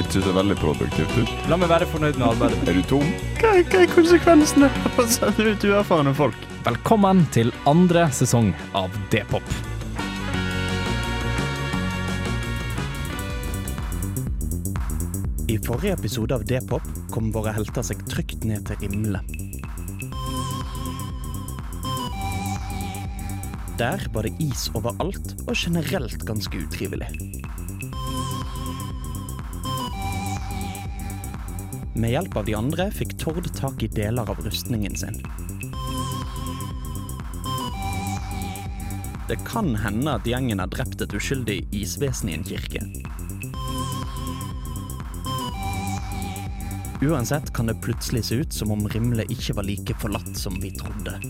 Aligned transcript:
ikke 0.00 0.22
så 0.24 0.32
veldig 0.34 0.56
produktivt 0.60 1.16
ut. 1.18 1.32
La 1.50 1.58
meg 1.60 1.70
være 1.70 1.88
fornøyd 1.90 2.18
med 2.20 2.28
arbeidet. 2.30 2.60
Er 2.68 2.78
du 2.78 2.84
tom? 2.88 3.08
Hva, 3.40 3.56
hva 3.60 3.82
er 3.82 3.90
konsekvensene 3.92 4.70
av 4.70 5.00
å 5.02 5.08
sende 5.10 5.52
ut 5.52 5.66
uerfarne 5.68 6.14
folk? 6.16 6.46
Velkommen 6.64 7.24
til 7.34 7.52
andre 7.70 8.06
sesong 8.14 8.52
av 8.76 8.94
D-pop. 9.12 9.44
I 15.50 15.56
forrige 15.66 15.96
episode 15.98 16.36
av 16.36 16.44
D-pop 16.46 16.84
kom 17.10 17.32
våre 17.34 17.54
helter 17.56 17.82
seg 17.82 18.04
trygt 18.10 18.44
ned 18.46 18.68
til 18.68 18.84
himmelen. 18.84 19.26
Der 23.80 24.02
var 24.12 24.28
det 24.28 24.36
is 24.44 24.68
overalt 24.76 25.34
og 25.46 25.56
generelt 25.56 26.22
ganske 26.28 26.66
utrivelig. 26.66 27.29
Med 32.00 32.10
hjelp 32.10 32.36
av 32.36 32.44
de 32.46 32.54
andre 32.56 32.86
fikk 32.96 33.10
Tord 33.20 33.44
tak 33.52 33.82
i 33.84 33.88
deler 33.92 34.30
av 34.32 34.38
rustningen 34.40 34.94
sin. 34.96 35.18
Det 39.28 39.36
kan 39.44 39.74
hende 39.76 40.14
at 40.16 40.24
gjengen 40.24 40.62
har 40.62 40.70
drept 40.72 41.04
et 41.04 41.12
uskyldig 41.12 41.58
isvesen 41.76 42.30
i 42.32 42.38
en 42.38 42.46
kirke. 42.48 42.80
Uansett 47.04 47.52
kan 47.52 47.68
det 47.68 47.76
plutselig 47.84 48.24
se 48.30 48.40
ut 48.40 48.56
som 48.56 48.72
om 48.72 48.88
Rimle 48.88 49.28
ikke 49.28 49.58
var 49.60 49.68
like 49.68 49.98
forlatt 50.00 50.32
som 50.40 50.56
vi 50.64 50.72
trodde. 50.80 51.20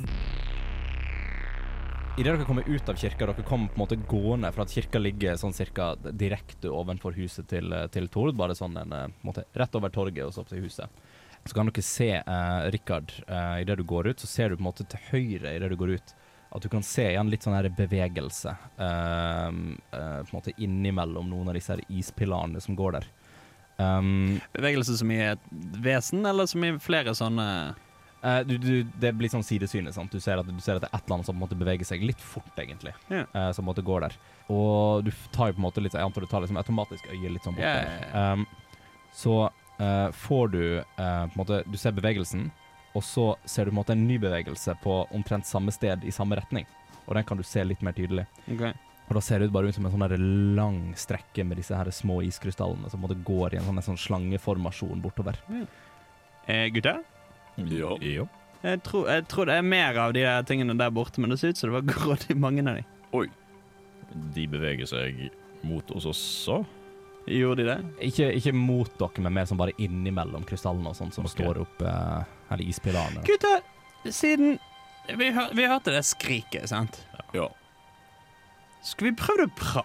Idet 2.21 2.35
dere 2.35 2.45
kommer 2.45 2.69
ut 2.69 2.89
av 2.89 2.99
kirka, 3.01 3.27
dere 3.27 3.43
kommer 3.49 3.71
på 3.73 3.79
en 3.79 3.81
måte 3.81 3.97
gående 3.97 4.51
for 4.53 4.67
at 4.67 4.73
kirka 4.75 5.01
ligger 5.01 5.39
sånn 5.41 5.55
cirka 5.57 5.95
direkte 5.97 6.69
ovenfor 6.69 7.15
huset 7.17 7.47
til, 7.49 7.73
til 7.95 8.11
Tord, 8.13 8.35
bare 8.37 8.53
sånn 8.59 8.77
en, 8.77 8.93
eh, 8.93 9.07
en 9.09 9.15
måte 9.25 9.47
rett 9.57 9.79
over 9.79 9.89
torget 9.95 10.27
og 10.27 10.35
så 10.37 10.43
opp 10.43 10.51
til 10.51 10.61
huset. 10.67 11.01
Så 11.49 11.57
kan 11.57 11.71
dere 11.71 11.87
se 11.87 12.11
eh, 12.19 12.67
Rikard 12.75 13.15
eh, 13.25 13.63
idet 13.63 13.79
du 13.81 13.87
går 13.89 14.11
ut, 14.11 14.21
så 14.21 14.29
ser 14.29 14.53
du 14.53 14.59
på 14.59 14.67
en 14.67 14.69
måte 14.69 14.85
til 14.93 15.07
høyre 15.07 15.55
idet 15.57 15.73
du 15.73 15.79
går 15.81 15.95
ut, 15.97 16.15
at 16.51 16.61
du 16.61 16.69
kan 16.69 16.85
se 16.85 17.09
igjen 17.15 17.33
litt 17.33 17.47
sånn 17.47 17.57
her 17.57 17.73
bevegelse 17.81 18.53
eh, 18.53 19.49
eh, 19.49 20.21
på 20.21 20.29
en 20.29 20.37
måte 20.37 20.59
innimellom 20.61 21.33
noen 21.33 21.49
av 21.49 21.57
disse 21.57 21.73
her 21.73 21.87
ispilarene 21.89 22.61
som 22.61 22.77
går 22.77 22.99
der. 22.99 23.13
Um, 23.81 24.43
Bevegelse 24.53 25.01
som 25.01 25.09
i 25.09 25.23
et 25.31 25.53
vesen, 25.81 26.29
eller 26.29 26.53
som 26.53 26.69
i 26.69 26.77
flere 26.85 27.17
sånne 27.17 27.49
Eh, 28.23 28.41
du, 28.41 28.59
du, 28.59 28.83
det 29.01 29.13
blir 29.17 29.33
sånn 29.33 29.45
sidesynet. 29.47 29.95
sant? 29.97 30.13
Du 30.13 30.21
ser, 30.21 30.41
at, 30.41 30.49
du 30.49 30.61
ser 30.61 30.77
at 30.77 30.85
det 30.85 30.91
er 30.91 30.99
et 30.99 31.07
eller 31.07 31.19
annet 31.19 31.31
som 31.31 31.39
måtte 31.41 31.59
bevege 31.59 31.87
seg 31.89 32.05
litt 32.05 32.21
fort, 32.21 32.53
egentlig. 32.61 32.93
Yeah. 33.09 33.29
Uh, 33.35 33.51
som 33.57 33.69
måtte 33.69 33.85
gå 33.87 33.97
der. 34.03 34.17
Og 34.53 35.07
du 35.07 35.13
tar 35.33 35.51
jo 35.51 35.57
på 35.57 35.63
en 35.63 35.69
måte 35.69 35.83
litt 35.83 35.95
Jeg 35.95 36.03
antar 36.03 36.25
du 36.25 36.31
tar 36.31 36.43
liksom 36.43 36.59
automatisk 36.59 37.07
øyet 37.13 37.37
litt 37.37 37.45
sånn 37.47 37.55
bort 37.55 37.69
yeah. 37.69 38.33
Um, 38.35 38.47
så 39.15 39.37
uh, 39.47 40.09
får 40.15 40.51
du 40.51 40.65
eh, 40.79 40.83
på 40.97 41.35
en 41.35 41.39
måte 41.39 41.61
Du 41.71 41.77
ser 41.79 41.95
bevegelsen, 41.95 42.49
og 42.95 43.05
så 43.07 43.25
ser 43.47 43.67
du 43.67 43.71
på 43.71 43.77
en 43.77 43.81
måte 43.81 43.95
en 43.95 44.07
ny 44.07 44.19
bevegelse 44.23 44.75
på 44.83 45.01
omtrent 45.15 45.47
samme 45.47 45.75
sted 45.75 46.03
i 46.07 46.15
samme 46.15 46.39
retning. 46.39 46.67
Og 47.07 47.15
den 47.17 47.27
kan 47.27 47.39
du 47.39 47.47
se 47.47 47.63
litt 47.65 47.83
mer 47.87 47.95
tydelig. 47.95 48.27
Okay. 48.51 48.75
Og 49.09 49.17
da 49.19 49.23
ser 49.25 49.41
det 49.41 49.49
ut 49.49 49.55
bare 49.55 49.71
ut 49.71 49.75
som 49.75 49.87
en 49.87 49.95
sånn 49.95 50.27
lang 50.59 50.81
strekke 50.99 51.43
med 51.47 51.59
disse 51.59 51.75
her 51.75 51.91
små 51.95 52.21
iskrystallene 52.27 52.91
som 52.91 53.03
måte 53.03 53.19
går 53.27 53.55
i 53.55 53.59
en 53.59 53.67
sånn, 53.67 53.79
en 53.81 53.89
sånn 53.89 53.99
slangeformasjon 53.99 55.03
bortover. 55.03 55.39
Eh, 56.47 56.69
gutter? 56.75 57.03
Ja. 57.69 57.97
ja. 58.05 58.27
Jeg 58.61 58.83
tror, 58.85 59.07
jeg 59.09 59.25
tror 59.33 59.49
det 59.49 59.57
er 59.57 59.65
mer 59.65 59.97
av 60.01 60.13
de 60.13 60.25
der 60.25 60.43
tingene 60.49 60.77
der 60.77 60.93
borte, 60.93 61.21
men 61.21 61.33
det 61.33 61.41
ser 61.41 61.55
ut 61.55 61.61
som 61.61 61.71
det 61.71 61.79
var 61.79 61.87
grådig 61.95 62.37
mange 62.37 62.65
av 62.65 62.81
de. 62.81 62.85
Oi. 63.17 63.27
De 64.35 64.45
beveger 64.51 64.89
seg 64.91 65.29
mot 65.67 65.91
oss 65.97 66.09
også. 66.09 66.61
Gjorde 67.31 67.63
de 67.63 67.69
det? 67.69 67.79
Ikke, 68.09 68.31
ikke 68.37 68.53
mot 68.57 68.91
dere, 68.99 69.23
men 69.23 69.37
mer 69.37 69.47
som 69.49 69.61
bare 69.61 69.75
innimellom 69.79 70.45
krystallene 70.49 70.91
og 70.91 70.99
sånt 70.99 71.15
som 71.15 71.29
okay. 71.29 71.37
står 71.37 71.61
opp 71.63 71.83
eh, 71.85 72.23
Eller 72.51 72.65
ispilarene. 72.65 73.23
Gutter, 73.29 73.61
siden 74.09 74.59
vi, 75.19 75.31
hør, 75.35 75.55
vi 75.57 75.67
hørte 75.69 75.95
det 75.95 76.03
skriket, 76.09 76.69
sant? 76.71 77.01
Ja. 77.37 77.49
Skal 78.87 79.11
vi 79.11 79.17
prøve 79.19 79.49
å 79.49 79.55
pra... 79.57 79.85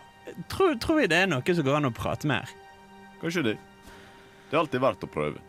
Tror, 0.51 0.75
tror 0.81 0.99
vi 0.99 1.09
det 1.11 1.21
er 1.23 1.29
noe 1.29 1.55
som 1.55 1.65
går 1.65 1.79
an 1.79 1.89
å 1.89 1.93
prate 1.95 2.27
mer? 2.29 2.49
Kanskje 3.21 3.45
det. 3.51 3.55
Det 4.49 4.55
er 4.55 4.61
alltid 4.61 4.83
verdt 4.83 5.05
å 5.05 5.09
prøve. 5.11 5.41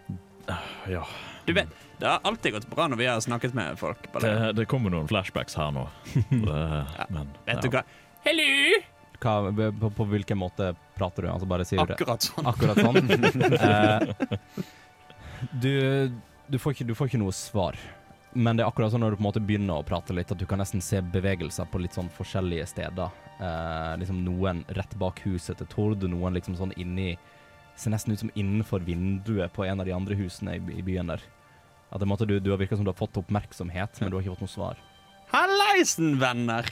Ja. 0.91 1.03
Du 1.47 1.53
vet, 1.56 1.70
det 1.99 2.07
har 2.07 2.21
alltid 2.29 2.53
gått 2.53 2.67
bra 2.71 2.89
når 2.89 2.97
vi 3.01 3.07
har 3.07 3.21
snakket 3.21 3.55
med 3.55 3.79
folk. 3.79 4.12
på 4.12 4.21
det. 4.21 4.33
Det, 4.34 4.53
det 4.53 4.67
kommer 4.69 4.93
noen 4.93 5.09
flashbacks 5.09 5.57
her 5.57 5.73
nå. 5.73 5.87
Det, 6.31 6.61
men 7.09 7.31
Vet 7.47 7.57
ja. 7.57 7.61
du 7.62 7.69
hva? 7.73 7.83
Hello! 8.27 8.81
Hva, 9.17 9.71
på, 9.81 9.91
på 9.97 10.05
hvilken 10.11 10.39
måte 10.39 10.75
prater 10.97 11.25
du? 11.25 11.31
Altså 11.33 11.49
bare 11.49 11.65
sier 11.65 11.81
Akkurat 11.81 12.27
sånn. 12.27 12.49
akkurat 12.53 12.81
sånn? 12.85 12.97
Eh, 15.37 15.49
du, 15.53 15.73
du, 16.49 16.59
får 16.59 16.73
ikke, 16.77 16.87
du 16.89 16.95
får 16.97 17.11
ikke 17.11 17.21
noe 17.21 17.33
svar. 17.37 17.77
Men 18.37 18.56
det 18.56 18.65
er 18.65 18.69
akkurat 18.69 18.93
sånn 18.93 19.01
når 19.05 19.15
du 19.15 19.19
på 19.19 19.23
en 19.25 19.29
måte 19.31 19.43
begynner 19.45 19.81
å 19.81 19.85
prate 19.87 20.12
litt, 20.17 20.33
at 20.33 20.41
du 20.41 20.45
kan 20.49 20.61
nesten 20.61 20.83
se 20.85 21.01
bevegelser 21.01 21.69
på 21.73 21.81
litt 21.81 21.97
sånn 21.97 22.09
forskjellige 22.12 22.67
steder. 22.73 23.15
Eh, 23.41 23.93
liksom 24.03 24.21
Noen 24.25 24.62
rett 24.77 24.93
bak 25.01 25.23
huset 25.25 25.56
til 25.61 25.69
Tord, 25.73 26.05
noen 26.09 26.37
liksom 26.37 26.59
sånn 26.59 26.77
inni 26.77 27.15
Ser 27.77 27.93
nesten 27.93 28.15
ut 28.15 28.21
som 28.23 28.31
innenfor 28.33 28.81
vinduet 28.81 29.53
på 29.53 29.67
en 29.67 29.83
av 29.83 29.85
de 29.85 29.93
andre 29.93 30.17
husene 30.17 30.55
i, 30.56 30.61
i 30.81 30.85
byen 30.85 31.11
der. 31.12 31.21
At 31.91 32.03
det, 32.03 32.09
måtte 32.11 32.27
du, 32.27 32.39
du 32.43 32.51
har 32.51 32.59
virka 32.61 32.77
som 32.77 32.85
du 32.87 32.91
har 32.91 32.99
fått 32.99 33.17
oppmerksomhet, 33.21 34.01
men 34.01 34.11
du 34.11 34.17
har 34.19 34.25
ikke 34.25 34.35
fått 34.37 34.47
noe 34.47 34.55
svar. 34.55 34.81
Hallaisen, 35.33 36.17
venner! 36.21 36.67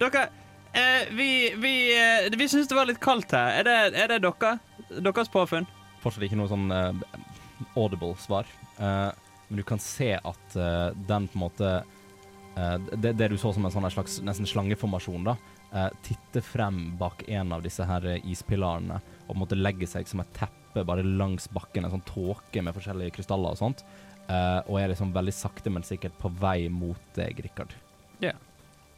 Dere 0.00 0.24
eh, 0.74 1.06
Vi, 1.14 1.28
vi, 1.62 1.74
eh, 1.94 2.28
vi 2.34 2.48
syns 2.50 2.68
det 2.70 2.76
var 2.78 2.88
litt 2.90 3.00
kaldt 3.02 3.32
her. 3.36 3.60
Er 3.60 3.68
det, 3.68 3.76
er 4.04 4.14
det 4.14 4.20
dere? 4.26 4.56
Deres 5.00 5.30
påfunn? 5.32 5.66
fortsatt 6.04 6.26
ikke 6.26 6.36
noe 6.36 6.50
sånn 6.50 6.66
eh, 6.74 7.04
audible 7.80 8.12
svar. 8.20 8.44
Eh, 8.76 9.10
men 9.48 9.60
du 9.60 9.62
kan 9.64 9.80
se 9.80 10.10
at 10.18 10.56
eh, 10.58 10.90
den 11.08 11.30
på 11.32 11.38
en 11.38 11.44
måte 11.46 11.70
eh, 11.78 12.74
det, 13.00 13.14
det 13.16 13.30
du 13.32 13.38
så 13.40 13.54
som 13.56 13.64
en 13.64 13.72
sånn 13.72 13.86
her 13.86 13.94
slags 13.94 14.18
nesten 14.26 14.48
slangeformasjon, 14.50 15.24
da, 15.30 15.36
eh, 15.72 15.88
titter 16.04 16.44
frem 16.44 16.90
bak 17.00 17.24
en 17.32 17.54
av 17.56 17.64
disse 17.64 17.86
her 17.88 18.04
eh, 18.10 18.20
ispilarene 18.28 18.98
og 19.24 19.30
på 19.30 19.38
en 19.38 19.42
måte 19.46 19.56
legger 19.56 19.88
seg 19.94 20.10
som 20.10 20.20
et 20.20 20.34
teppe 20.36 20.84
bare 20.84 21.06
langs 21.06 21.46
bakken, 21.54 21.86
en 21.86 21.94
sånn 21.96 22.04
tåke 22.10 22.60
med 22.66 22.76
forskjellige 22.76 23.14
krystaller 23.16 23.54
og 23.56 23.62
sånt. 23.62 23.84
Eh, 24.28 24.58
og 24.64 24.80
er 24.80 24.90
liksom 24.92 25.14
veldig 25.14 25.34
sakte, 25.36 25.72
men 25.72 25.86
sikkert 25.86 26.16
på 26.20 26.32
vei 26.40 26.68
mot 26.72 27.14
deg, 27.18 27.40
Rikard. 27.46 27.76
Ja. 28.22 28.34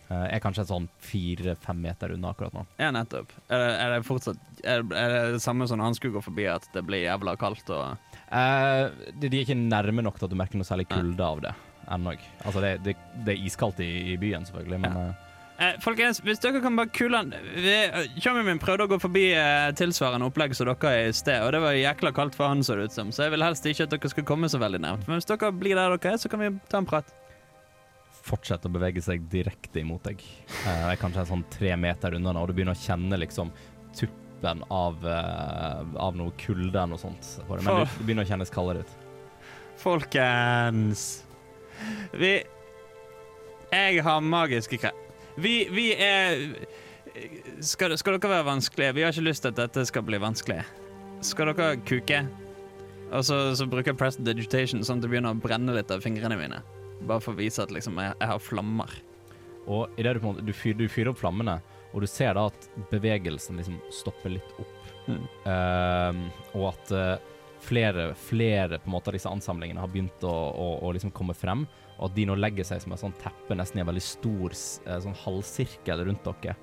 Uh, 0.06 0.22
er 0.30 0.38
kanskje 0.38 0.62
sånn 0.68 0.84
fire-fem 1.02 1.80
meter 1.82 2.12
unna 2.14 2.30
akkurat 2.30 2.54
nå. 2.54 2.62
Ja, 2.78 2.92
nettopp. 2.94 3.32
Er 3.50 3.58
det, 3.58 3.70
er 3.82 3.90
det 3.90 4.04
fortsatt 4.06 4.60
er, 4.62 4.84
er 4.94 5.14
det 5.14 5.22
det 5.34 5.40
samme 5.42 5.66
som 5.66 5.82
han 5.82 5.96
skulle 5.98 6.14
gå 6.14 6.22
forbi, 6.22 6.44
at 6.46 6.68
det 6.76 6.84
blir 6.86 7.02
jævla 7.02 7.34
kaldt 7.40 7.72
og 7.74 8.12
uh, 8.30 8.84
de, 9.10 9.26
de 9.26 9.32
er 9.32 9.42
ikke 9.42 9.58
nærme 9.58 10.04
nok 10.06 10.20
til 10.20 10.28
at 10.28 10.36
du 10.36 10.38
merker 10.38 10.62
noe 10.62 10.68
særlig 10.68 10.86
kulde 10.92 11.26
av 11.26 11.42
det 11.42 11.56
ennå. 11.90 12.14
Altså, 12.44 12.62
det, 12.62 12.72
det, 12.84 12.94
det 13.26 13.34
er 13.34 13.48
iskaldt 13.48 13.82
i, 13.82 13.90
i 14.12 14.16
byen, 14.20 14.46
selvfølgelig, 14.46 14.80
men 14.82 14.96
eh, 15.00 15.25
eh, 15.58 15.76
Folkens, 15.82 16.20
hvis 16.24 16.40
dere 16.42 16.60
kan 16.64 16.76
bare 16.78 16.90
kule 16.94 17.20
han 17.20 17.32
Kjønnen 18.16 18.46
min 18.48 18.62
prøvde 18.62 18.86
å 18.86 18.90
gå 18.90 18.98
forbi 19.02 19.26
eh, 19.36 19.68
tilsvarende 19.78 20.28
opplegg 20.30 20.56
som 20.56 20.70
dere 20.70 21.08
i 21.08 21.12
sted, 21.16 21.44
og 21.44 21.52
det 21.54 21.62
var 21.64 21.78
jækla 21.78 22.12
kaldt 22.16 22.38
for 22.38 22.50
han, 22.50 22.64
så 22.66 22.78
det 22.78 22.90
ut 22.90 22.96
som, 22.96 23.12
så 23.14 23.26
jeg 23.26 23.36
vil 23.36 23.46
helst 23.46 23.68
ikke 23.68 23.86
at 23.86 23.94
dere 23.94 24.12
skal 24.12 24.26
komme 24.28 24.50
så 24.52 24.60
veldig 24.62 24.82
nærmt. 24.84 25.06
Men 25.08 25.20
hvis 25.20 25.28
dere 25.30 25.52
blir 25.54 25.78
der 25.78 25.94
dere 25.96 26.12
er, 26.16 26.20
så 26.22 26.32
kan 26.32 26.42
vi 26.42 26.50
ta 26.70 26.82
en 26.82 26.88
prat. 26.88 27.14
Fortsett 28.26 28.66
å 28.66 28.72
bevege 28.74 29.02
seg 29.04 29.28
direkte 29.30 29.80
imot 29.84 30.08
deg. 30.08 30.22
Eh, 30.50 30.66
det 30.66 30.92
er 30.96 31.00
kanskje 31.00 31.24
en 31.24 31.32
sånn 31.36 31.46
tre 31.52 31.76
meter 31.78 32.18
unna 32.18 32.34
og 32.40 32.50
du 32.50 32.56
begynner 32.56 32.76
å 32.76 32.82
kjenne 32.82 33.20
liksom 33.22 33.52
tuppen 33.96 34.64
av, 34.72 35.00
eh, 35.06 35.96
av 36.02 36.18
noe 36.18 36.34
kulde 36.42 36.74
eller 36.74 36.96
noe 36.96 37.02
sånt. 37.02 37.36
det. 37.38 37.62
Men 37.62 37.84
du, 37.84 37.96
du 37.98 38.04
begynner 38.04 38.26
å 38.26 38.32
kjennes 38.34 38.52
kaldere 38.52 38.82
ut. 38.84 38.94
Folkens 39.76 41.02
Vi 42.16 42.30
Jeg 43.72 44.02
har 44.02 44.22
magiske 44.24 44.78
krefter. 44.80 45.05
Vi, 45.36 45.54
vi 45.72 45.90
er 46.00 46.42
skal, 47.60 47.94
skal 47.98 48.16
dere 48.16 48.30
være 48.30 48.46
vanskelige? 48.48 48.94
Vi 48.96 49.04
har 49.04 49.14
ikke 49.14 49.28
lyst 49.28 49.44
til 49.44 49.52
at 49.52 49.60
dette 49.60 49.84
skal 49.88 50.04
bli 50.06 50.20
vanskelig. 50.20 50.62
Skal 51.24 51.52
dere 51.52 51.76
kuke? 51.88 52.22
Og 53.06 53.22
så, 53.24 53.38
så 53.56 53.66
bruker 53.70 53.92
jeg 53.92 54.00
press 54.00 54.18
digitation 54.18 54.82
sånn 54.84 54.98
at 55.00 55.06
det 55.06 55.12
begynner 55.12 55.36
å 55.36 55.40
brenne 55.40 55.76
litt 55.76 55.92
av 55.94 56.02
fingrene 56.04 56.38
mine. 56.40 56.62
Bare 57.06 57.22
for 57.22 57.36
å 57.36 57.38
vise 57.40 57.62
at 57.62 57.72
liksom, 57.74 57.98
jeg, 58.02 58.16
jeg 58.18 58.30
har 58.32 58.42
flammer. 58.42 58.92
Og 59.66 59.94
i 59.98 60.04
det 60.06 60.16
du, 60.16 60.20
på 60.22 60.28
en 60.28 60.34
måte, 60.34 60.46
du, 60.46 60.52
fyrer, 60.56 60.80
du 60.80 60.90
fyrer 60.90 61.12
opp 61.12 61.20
flammene, 61.20 61.58
og 61.92 62.02
du 62.02 62.08
ser 62.10 62.36
da 62.36 62.48
at 62.50 62.68
bevegelsen 62.90 63.60
liksom 63.60 63.78
stopper 63.94 64.36
litt 64.36 64.60
opp. 64.62 64.92
Mm. 65.06 65.24
Uh, 65.46 66.20
og 66.58 66.68
at 66.72 66.92
uh, 66.94 67.34
flere, 67.62 68.10
flere 68.18 68.80
på 68.80 68.90
en 68.90 68.96
måte 68.96 69.12
av 69.12 69.18
disse 69.18 69.30
ansamlingene 69.30 69.82
har 69.82 69.90
begynt 69.90 70.26
å, 70.26 70.34
å, 70.34 70.68
å 70.86 70.94
liksom 70.96 71.14
komme 71.14 71.36
frem. 71.36 71.64
Og 71.98 72.10
at 72.10 72.16
de 72.16 72.26
nå 72.28 72.36
legger 72.38 72.66
seg 72.68 72.82
som 72.82 72.92
et 72.92 73.02
sånt 73.02 73.18
teppe 73.22 73.56
nesten 73.58 73.80
i 73.80 73.84
en 73.84 73.90
veldig 73.90 74.04
stor 74.04 74.52
eh, 74.56 74.98
sånn 75.04 75.16
halvsirkel 75.24 76.04
rundt 76.08 76.26
dere. 76.42 76.56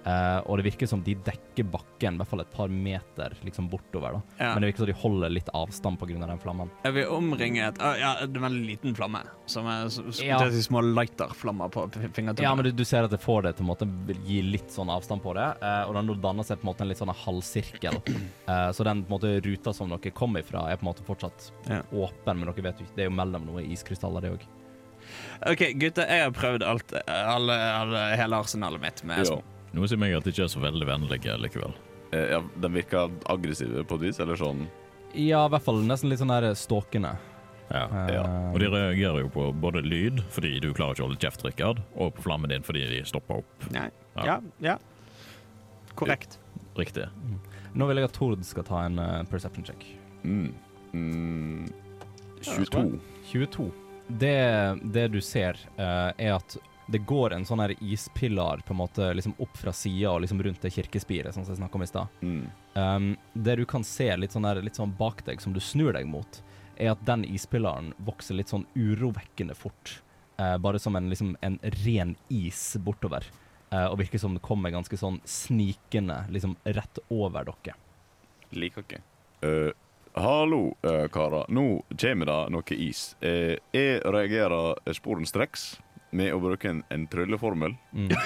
Uh, 0.00 0.40
og 0.48 0.56
det 0.56 0.64
virker 0.70 0.88
som 0.88 1.02
de 1.04 1.12
dekker 1.26 1.66
bakken, 1.68 2.14
i 2.16 2.20
hvert 2.22 2.30
fall 2.30 2.40
et 2.40 2.52
par 2.54 2.70
meter 2.72 3.34
liksom 3.44 3.66
bortover. 3.68 4.14
da. 4.16 4.20
Ja. 4.38 4.52
Men 4.54 4.62
det 4.62 4.70
virker 4.70 4.84
som 4.86 4.88
de 4.88 4.94
holder 4.96 5.32
litt 5.34 5.50
avstand 5.52 6.00
pga. 6.00 6.16
den 6.26 6.40
flammen. 6.40 6.70
Er 6.88 6.94
vi 6.96 7.04
omringet 7.04 7.80
uh, 7.82 7.92
Ja, 8.00 8.14
det 8.24 8.36
en 8.40 8.46
veldig 8.46 8.64
liten 8.64 8.94
flamme. 8.96 9.20
Som 9.46 9.66
er 9.68 9.90
Ja. 10.24 10.40
er 10.40 10.50
de 10.50 10.62
små 10.62 10.80
lighterflammer 10.80 11.68
på 11.68 11.84
fingertuppene. 11.92 12.42
Ja, 12.42 12.54
men 12.54 12.64
du, 12.64 12.72
du 12.72 12.84
ser 12.84 13.04
at 13.04 13.10
det 13.10 13.20
får 13.20 13.42
det 13.42 13.56
til 13.58 13.68
vil 14.06 14.22
gi 14.24 14.40
litt 14.42 14.72
sånn 14.72 14.88
avstand 14.88 15.22
på 15.22 15.34
det, 15.36 15.48
Uh, 15.60 15.84
og 15.88 15.94
den 15.94 16.20
danner 16.22 16.44
seg 16.46 16.60
på 16.60 16.64
en 16.64 16.70
måte 16.70 16.84
en 16.84 16.88
litt 16.88 16.98
sånn 17.00 17.12
halvsirkel. 17.12 18.00
Så 18.76 18.84
den 18.86 19.02
på 19.04 19.10
en 19.10 19.14
måte 19.18 19.40
ruta 19.44 19.72
som 19.74 19.90
dere 19.90 20.10
kom 20.14 20.36
ifra, 20.38 20.64
er 20.70 20.78
på 20.80 20.86
en 20.86 20.90
måte 20.92 21.04
fortsatt 21.04 21.50
Ja. 21.68 21.82
åpen, 21.92 22.38
men 22.40 22.48
dere 22.48 22.64
vet 22.64 22.80
jo 22.80 22.86
ikke, 22.86 22.96
det 22.96 23.04
er 23.04 23.10
jo 23.10 23.16
mellom 23.18 23.46
noen 23.46 23.68
iskrystaller, 23.70 24.24
det 24.24 24.32
òg. 24.38 24.46
OK, 25.46 25.62
gutter, 25.80 26.06
jeg 26.10 26.24
har 26.26 26.34
prøvd 26.36 26.64
alt, 26.66 26.92
alle, 27.06 27.56
alle, 27.80 28.02
hele 28.20 28.36
arsenalet 28.42 28.80
mitt 28.82 29.04
med 29.08 29.26
Ja. 29.26 29.38
Noe 29.72 29.86
sier 29.86 29.98
meg 30.02 30.16
at 30.16 30.24
de 30.26 30.32
ikke 30.34 30.44
er 30.48 30.50
så 30.50 30.60
veldig 30.62 30.86
vennlige 30.88 31.36
likevel. 31.38 31.74
Eh, 32.12 32.32
ja, 32.32 32.40
de 32.42 32.68
virker 32.74 33.10
aggressive 33.30 33.84
på 33.86 33.98
et 34.00 34.08
vis, 34.08 34.18
eller 34.20 34.34
sånn 34.40 34.64
Ja, 35.14 35.44
i 35.46 35.50
hvert 35.52 35.62
fall 35.62 35.78
nesten 35.86 36.10
litt 36.10 36.18
sånn 36.22 36.32
der 36.32 36.48
ståkende. 36.58 37.12
Ja. 37.70 37.84
Eh, 37.86 38.14
Ja. 38.16 38.24
Og 38.50 38.58
de 38.58 38.66
reagerer 38.66 39.20
jo 39.22 39.28
på 39.30 39.52
både 39.54 39.82
lyd, 39.86 40.24
fordi 40.34 40.56
du 40.60 40.72
klarer 40.74 40.94
ikke 40.98 41.04
å 41.04 41.08
holde 41.08 41.20
kjeft, 41.22 41.44
Rikard, 41.46 41.82
og 41.94 42.14
på 42.16 42.22
flammen 42.26 42.50
din 42.50 42.62
fordi 42.66 42.82
de 42.90 43.04
stopper 43.06 43.44
opp. 43.44 43.70
Nei. 43.70 43.88
Ja. 44.16 44.24
Ja, 44.26 44.40
ja. 44.60 44.76
Korrekt. 45.94 46.38
Riktig. 46.78 47.06
Nå 47.74 47.86
vil 47.86 48.00
jeg 48.00 48.08
at 48.10 48.14
Tord 48.16 48.42
skal 48.46 48.64
ta 48.66 48.84
en 48.88 48.98
uh, 48.98 49.22
perception 49.30 49.64
check. 49.64 49.86
mm. 50.24 50.50
Mm. 50.92 51.68
22. 52.42 52.98
22. 53.30 53.70
Det, 54.18 54.78
det 54.82 55.06
du 55.14 55.20
ser, 55.22 55.58
uh, 55.78 56.10
er 56.18 56.34
at 56.34 56.56
det 56.90 56.98
går 57.06 57.36
en 57.36 57.44
sånn 57.46 57.60
her 57.62 57.74
ispilar 57.84 58.62
på 58.66 58.74
en 58.74 58.80
måte 58.80 59.12
liksom 59.14 59.36
opp 59.38 59.54
fra 59.56 59.72
sida 59.72 60.10
og 60.10 60.24
liksom 60.24 60.40
rundt 60.42 60.62
det 60.64 60.72
kirkespiret, 60.74 61.34
sånn 61.34 61.44
som 61.46 61.54
jeg 61.54 61.60
snakka 61.60 61.78
om 61.78 61.84
i 61.84 61.90
stad. 61.90 62.16
Mm. 62.26 62.46
Um, 62.74 63.10
det 63.34 63.60
du 63.60 63.64
kan 63.68 63.84
se 63.86 64.08
litt 64.18 64.34
sånn, 64.34 64.48
her, 64.48 64.58
litt 64.64 64.78
sånn 64.78 64.94
bak 64.98 65.22
deg, 65.26 65.42
som 65.42 65.54
du 65.54 65.60
snur 65.62 65.94
deg 65.94 66.08
mot, 66.10 66.40
er 66.80 66.94
at 66.94 67.04
den 67.06 67.22
ispilaren 67.28 67.92
vokser 68.02 68.38
litt 68.38 68.50
sånn 68.50 68.66
urovekkende 68.74 69.54
fort. 69.54 70.00
Uh, 70.40 70.56
bare 70.58 70.80
som 70.82 70.96
en, 70.98 71.10
liksom, 71.12 71.36
en 71.46 71.60
ren 71.84 72.16
is 72.32 72.62
bortover. 72.82 73.28
Uh, 73.70 73.86
og 73.92 74.00
virker 74.00 74.18
som 74.18 74.34
det 74.34 74.42
kommer 74.42 74.74
ganske 74.74 74.98
sånn 74.98 75.20
snikende 75.28 76.24
liksom 76.34 76.56
rett 76.64 76.98
over 77.12 77.46
dere. 77.52 77.76
Liker 78.50 78.82
ikke. 78.82 79.02
Eh, 79.46 79.70
hallo, 80.14 80.76
uh, 80.86 81.06
karer. 81.12 81.46
Nå 81.48 81.82
kommer 82.00 82.26
det 82.30 82.38
noe 82.54 82.76
is. 82.76 83.14
Eh, 83.20 83.56
jeg 83.74 84.00
reagerer 84.04 84.78
sporenstreks 84.96 85.78
med 86.16 86.32
å 86.34 86.40
bruke 86.42 86.68
en, 86.70 86.82
en 86.90 87.06
trylleformel. 87.10 87.76
Mm. 87.94 88.10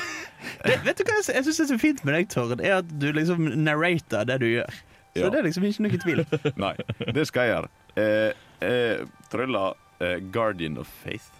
Det, 0.65 0.75
vet 0.85 0.99
du 0.99 1.05
hva 1.09 1.15
jeg, 1.17 1.35
jeg 1.39 1.45
syns 1.47 1.61
er 1.63 1.69
så 1.71 1.77
fint 1.81 2.03
med 2.05 2.15
deg, 2.19 2.27
Tord? 2.33 2.61
Er 2.61 2.79
at 2.83 2.89
du 3.01 3.07
liksom 3.17 3.47
narrater 3.65 4.27
det 4.29 4.37
du 4.43 4.47
gjør. 4.51 4.75
Så 5.15 5.23
Ja. 5.23 5.31
det 5.31 5.39
er 5.39 5.47
liksom 5.47 5.65
ikke 5.69 5.85
noe 5.87 6.01
tvil. 6.03 6.21
Nei, 6.65 6.75
det 7.17 7.25
skal 7.31 7.47
jeg 7.47 7.53
gjøre. 7.55 7.71
Eh, 8.03 8.43
jeg 8.65 9.07
tryller 9.33 9.77
eh, 10.05 10.19
Guardian 10.35 10.77
of 10.83 10.91
Faith. 11.05 11.31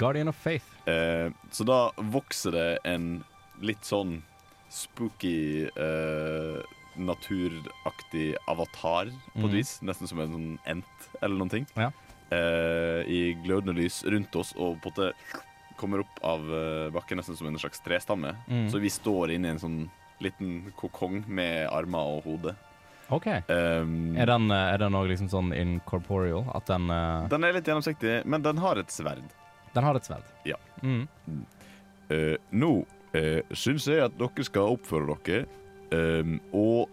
Guardian 0.00 0.30
of 0.32 0.38
Faith. 0.42 0.66
Eh, 0.90 1.28
så 1.54 1.66
da 1.68 1.78
vokser 2.14 2.56
det 2.56 2.66
en 2.88 3.06
litt 3.62 3.86
sånn 3.86 4.18
spooky, 4.72 5.68
eh, 5.70 6.58
naturaktig 6.98 8.34
avatar 8.48 9.06
på 9.34 9.38
et 9.38 9.44
Mhm. 9.44 9.52
vis. 9.52 9.80
Nesten 9.82 10.08
som 10.08 10.20
en 10.20 10.32
sånn 10.32 10.58
ent 10.66 11.08
eller 11.22 11.36
noen 11.36 11.50
ting. 11.50 11.66
Ja. 11.76 11.90
Eh, 12.30 13.02
I 13.08 13.34
glødende 13.44 13.74
lys 13.74 14.04
rundt 14.04 14.34
oss 14.36 14.52
og 14.56 14.80
på 14.82 14.86
en 14.88 14.92
måte 14.92 15.12
kommer 15.76 16.00
opp 16.00 16.18
av 16.22 16.40
eh, 16.40 16.90
bakken 16.90 17.16
nesten 17.18 17.36
som 17.36 17.46
en 17.46 17.58
slags 17.58 17.80
trestamme. 17.80 18.36
Mm. 18.48 18.68
Så 18.70 18.80
vi 18.80 18.88
står 18.88 19.30
inne 19.34 19.48
i 19.48 19.50
en 19.50 19.58
sånn 19.58 19.90
liten 20.20 20.72
kokong 20.76 21.24
med 21.28 21.68
armer 21.70 22.18
og 22.18 22.24
hode. 22.24 22.56
OK. 23.10 23.26
Um, 23.48 24.16
Er 24.18 24.26
den, 24.26 24.50
eh, 24.50 24.74
er 24.74 24.78
også 24.78 25.08
liksom 25.08 25.28
sånn 25.30 25.52
incorporeal? 25.56 26.44
At 26.54 26.66
den 26.66 26.90
uh... 26.90 27.26
Den 27.28 27.44
er 27.44 27.52
litt 27.54 27.64
gjennomsiktig, 27.64 28.24
men 28.26 28.42
den 28.42 28.58
har 28.58 28.76
et 28.76 28.88
sverd. 28.92 29.22
Den 29.72 29.84
har 29.84 29.94
et 29.96 30.04
sverd? 30.04 30.24
Ja. 30.44 30.56
Mm. 30.82 31.08
Uh, 32.10 32.36
nå 32.52 32.84
uh, 33.14 33.40
syns 33.52 33.86
jeg 33.88 34.02
at 34.04 34.18
dere 34.18 34.44
skal 34.44 34.76
oppføre 34.76 35.16
dere 35.24 35.46
ehm, 35.94 36.38
og 36.56 36.88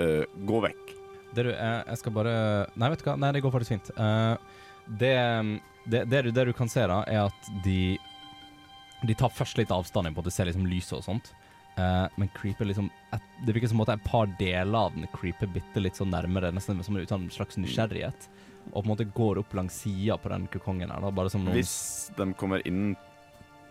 uh, 0.00 0.24
gå 0.46 0.60
vekk. 0.68 0.94
Det 1.34 1.46
du, 1.46 1.50
jeg, 1.50 1.78
jeg 1.88 1.98
skal 1.98 2.14
bare 2.14 2.34
Nei, 2.78 2.90
vet 2.92 3.00
du 3.02 3.08
hva? 3.08 3.16
Nei, 3.18 3.32
det 3.34 3.42
går 3.44 3.54
faktisk 3.54 3.74
fint. 3.74 3.92
Uh, 3.98 4.36
det, 4.86 5.14
det, 5.84 6.04
det, 6.10 6.22
du, 6.26 6.30
det 6.34 6.44
du 6.50 6.52
kan 6.56 6.70
se, 6.70 6.84
da, 6.90 7.02
er 7.08 7.24
at 7.26 7.54
de 7.64 7.96
De 9.04 9.16
tar 9.18 9.32
først 9.32 9.58
litt 9.60 9.72
avstand 9.74 10.12
på 10.14 10.22
at 10.22 10.28
du 10.28 10.34
ser 10.34 10.48
liksom 10.48 10.68
lyset 10.70 10.98
og 11.00 11.06
sånt. 11.06 11.32
Uh, 11.74 12.06
men 12.20 12.30
creeper 12.36 12.68
liksom 12.68 12.86
et, 13.12 13.24
Det 13.42 13.56
virker 13.56 13.72
som 13.72 13.82
at 13.82 13.96
et 13.96 14.04
par 14.06 14.28
deler 14.38 14.78
av 14.78 14.94
den 14.94 15.08
creeper 15.16 15.50
bitte 15.50 15.82
litt 15.82 15.98
sånn 15.98 16.12
nærmere, 16.14 16.52
nesten 16.54 16.82
som 16.86 16.96
ut 16.96 17.12
av 17.12 17.20
en 17.20 17.32
slags 17.34 17.58
nysgjerrighet. 17.58 18.28
Og 18.72 18.78
på 18.78 18.86
en 18.86 18.92
måte 18.94 19.08
går 19.16 19.42
opp 19.42 19.56
langs 19.58 19.76
sida 19.82 20.16
på 20.20 20.30
den 20.32 20.46
kukongen 20.52 20.92
her. 20.92 21.02
Da, 21.02 21.10
bare 21.12 21.32
som 21.32 21.44
noen 21.44 21.58
Hvis 21.58 21.74
de 22.16 22.30
kommer 22.38 22.64
innen 22.64 22.94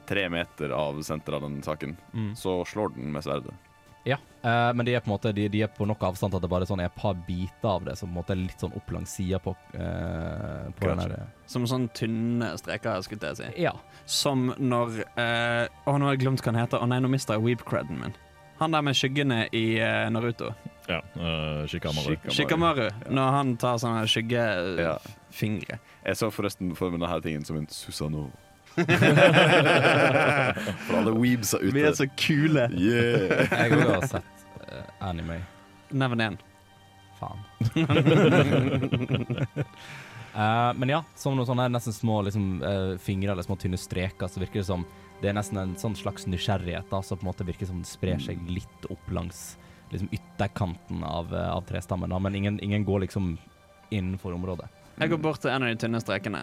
tre 0.05 0.27
meter 0.29 0.73
av 0.75 0.99
senteret 1.01 1.39
av 1.39 1.47
den 1.47 1.61
saken, 1.63 1.95
mm. 2.11 2.33
så 2.35 2.59
slår 2.67 2.91
den 2.97 3.13
med 3.15 3.23
sverdet. 3.25 3.55
Ja, 4.05 4.17
eh, 4.43 4.73
men 4.75 4.85
de 4.85 4.95
er 4.97 4.99
på 4.99 5.07
en 5.07 5.13
måte 5.13 5.31
De, 5.35 5.45
de 5.47 5.61
er 5.63 5.69
på 5.71 5.85
nok 5.87 6.01
avstand 6.03 6.33
til 6.33 6.41
at 6.41 6.43
det 6.43 6.49
bare 6.51 6.65
sånn 6.67 6.81
er 6.83 6.89
et 6.89 6.95
par 6.99 7.13
biter 7.27 7.69
av 7.69 7.85
det 7.87 7.93
som 7.95 8.09
på 8.09 8.11
en 8.11 8.17
måte 8.19 8.33
er 8.35 8.41
litt 8.41 8.59
sånn 8.59 8.75
opp 8.75 8.91
langs 8.91 9.13
sida 9.15 9.39
på, 9.39 9.53
eh, 9.79 10.67
på 10.75 10.89
den 10.89 10.99
her 10.99 11.15
Som 11.47 11.63
sånn 11.69 11.87
tynne 11.95 12.51
streker, 12.59 12.99
skulle 13.05 13.31
jeg 13.31 13.39
si. 13.39 13.49
Ja. 13.63 13.71
Som 14.05 14.49
når 14.59 14.99
eh, 15.15 15.65
Å, 15.87 15.95
nå 15.95 16.09
har 16.09 16.17
jeg 16.17 16.25
glemt 16.25 16.43
hva 16.43 16.51
han 16.51 16.59
heter. 16.65 16.83
Å 16.83 16.89
nei, 16.91 16.99
nå 16.99 17.11
mista 17.13 17.37
jeg 17.37 17.45
weep-creden 17.45 18.01
min. 18.03 18.15
Han 18.59 18.71
der 18.75 18.83
med 18.85 18.95
skyggene 18.95 19.39
i 19.55 19.63
eh, 19.81 20.09
Naruto. 20.13 20.51
Ja, 20.87 20.99
uh, 21.15 21.63
Shikamaru. 21.67 22.11
Shikamaru. 22.11 22.35
Shikamaru. 22.35 22.83
Ja. 22.91 23.11
Når 23.15 23.29
han 23.37 23.53
tar 23.57 23.77
sånne 23.79 24.03
Ja. 24.03 24.09
skyggefingre. 24.11 25.79
Jeg 26.03 26.19
så 26.19 26.29
forresten 26.31 26.75
for 26.75 26.91
meg 26.91 26.99
denne 26.99 27.21
tingen 27.23 27.45
som 27.47 27.57
en 27.57 27.67
Susanoo. 27.71 28.27
For 30.87 30.97
alle 30.97 31.11
weebsa 31.11 31.57
ute. 31.61 31.75
Vi 31.75 31.81
er 31.85 31.93
så 31.93 32.07
kule. 32.17 32.65
Yeah! 32.73 33.45
Jeg 33.51 33.71
òg 33.77 33.83
har 33.85 34.07
sett 34.09 34.25
uh, 34.65 35.09
anime. 35.09 35.37
Nevn 35.93 36.21
én. 36.25 36.37
Faen. 37.19 37.39
Uh, 40.33 40.73
men 40.79 40.89
ja, 40.89 41.03
som 41.15 41.37
noen 41.37 41.47
sånne 41.47 41.69
nesten 41.75 41.93
små 41.93 42.21
liksom, 42.25 42.63
uh, 42.65 42.97
fingre 43.01 43.31
eller 43.35 43.43
små 43.45 43.55
tynne 43.61 43.77
streker, 43.77 44.27
så 44.27 44.39
virker 44.41 44.59
det 44.63 44.69
som 44.71 44.81
det 45.21 45.27
er 45.29 45.35
nesten 45.37 45.57
en 45.61 45.75
sånn 45.79 45.95
slags 45.95 46.25
nysgjerrighet 46.27 46.89
da, 46.89 47.01
som 47.05 47.17
på 47.19 47.23
en 47.23 47.29
måte 47.29 47.45
virker 47.47 47.65
som 47.69 47.79
det 47.83 47.87
sprer 47.87 48.19
seg 48.19 48.41
litt 48.49 48.85
opp 48.89 49.05
langs 49.13 49.57
liksom, 49.93 50.09
ytterkanten 50.09 51.03
av, 51.05 51.29
uh, 51.29 51.53
av 51.53 51.61
trestammen. 51.69 52.09
Da. 52.09 52.17
Men 52.19 52.35
ingen, 52.41 52.57
ingen 52.65 52.83
går 52.89 52.99
liksom 53.05 53.37
innenfor 53.93 54.33
området. 54.33 54.65
Jeg 54.97 55.09
går 55.13 55.21
bort 55.21 55.41
til 55.45 55.53
en 55.53 55.61
av 55.61 55.69
de 55.69 55.77
tynne 55.77 56.01
strekene. 56.01 56.41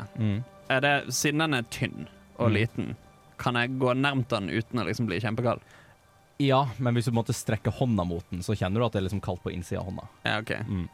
Er 0.71 0.81
det, 0.83 0.95
siden 1.15 1.43
den 1.43 1.55
er 1.59 1.65
tynn 1.75 2.07
og 2.41 2.49
Mm. 2.51 2.55
liten, 2.57 2.97
kan 3.39 3.55
jeg 3.61 3.77
gå 3.79 3.93
nærmt 3.97 4.29
den 4.33 4.49
uten 4.51 4.81
å 4.81 4.87
liksom 4.89 5.07
bli 5.07 5.21
kjempekald? 5.21 5.61
Ja, 6.41 6.63
men 6.79 6.95
hvis 6.97 7.05
du 7.05 7.13
måtte 7.13 7.35
strekke 7.37 7.71
hånda 7.73 8.05
mot 8.09 8.25
den, 8.31 8.41
så 8.41 8.57
kjenner 8.57 8.81
du 8.81 8.87
at 8.87 8.93
det 8.93 9.01
er 9.03 9.09
liksom 9.09 9.21
kaldt 9.21 9.43
på 9.45 9.53
innsida 9.53 9.81
av 9.83 9.87
hånda. 9.91 10.07
Ja, 10.25 10.39
OK. 10.41 10.51
Mm. 10.67 10.89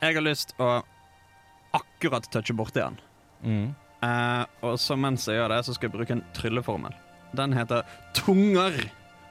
Jeg 0.00 0.14
har 0.14 0.22
lyst 0.22 0.54
å 0.62 0.82
akkurat 1.74 2.28
touche 2.32 2.54
borti 2.56 2.80
den. 2.80 2.98
Mm. 3.44 3.74
Eh, 4.02 4.44
og 4.62 4.78
så 4.78 4.96
mens 4.98 5.26
jeg 5.26 5.36
gjør 5.40 5.48
det, 5.56 5.64
så 5.66 5.74
skal 5.74 5.88
jeg 5.90 5.96
bruke 5.98 6.14
en 6.14 6.24
trylleformel. 6.36 6.94
Den 7.36 7.52
heter 7.52 7.82
tunger. 8.16 8.78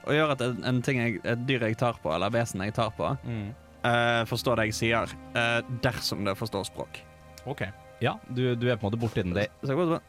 Og 0.06 0.12
gjør 0.14 0.34
at 0.36 0.44
en, 0.44 0.60
en 0.68 0.82
ting 0.84 1.00
jeg, 1.00 1.18
et 1.24 1.46
dyr 1.48 1.64
jeg 1.66 1.78
tar 1.80 1.98
på, 2.02 2.12
eller 2.14 2.30
vesen 2.32 2.62
jeg 2.64 2.74
tar 2.76 2.92
på, 2.96 3.10
Mm. 3.24 3.48
eh, 3.84 4.22
forstår 4.28 4.56
det 4.60 4.68
jeg 4.70 4.74
sier, 4.78 5.16
eh, 5.34 5.60
dersom 5.84 6.24
det 6.24 6.36
forstår 6.38 6.68
språk. 6.68 7.00
OK. 7.46 7.64
Ja, 8.00 8.14
du, 8.32 8.54
du 8.54 8.68
er 8.70 8.76
på 8.76 8.86
en 8.86 8.92
måte 8.92 9.00
borti 9.00 9.22
den. 9.24 9.34
Det 9.34 9.48
Så 9.64 9.72
jeg 9.74 9.76
går 9.80 10.00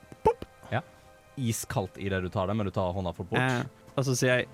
iskaldt 1.40 1.98
i 2.02 2.10
det 2.12 2.20
du 2.26 2.30
tar 2.34 2.48
det, 2.52 2.56
men 2.60 2.68
du 2.68 2.72
tar 2.76 2.92
hånda 2.96 3.14
fort 3.16 3.30
bort. 3.32 3.40
eh, 3.40 3.64
og 3.96 4.06
så 4.08 4.16
sier 4.20 4.42
jeg 4.42 4.48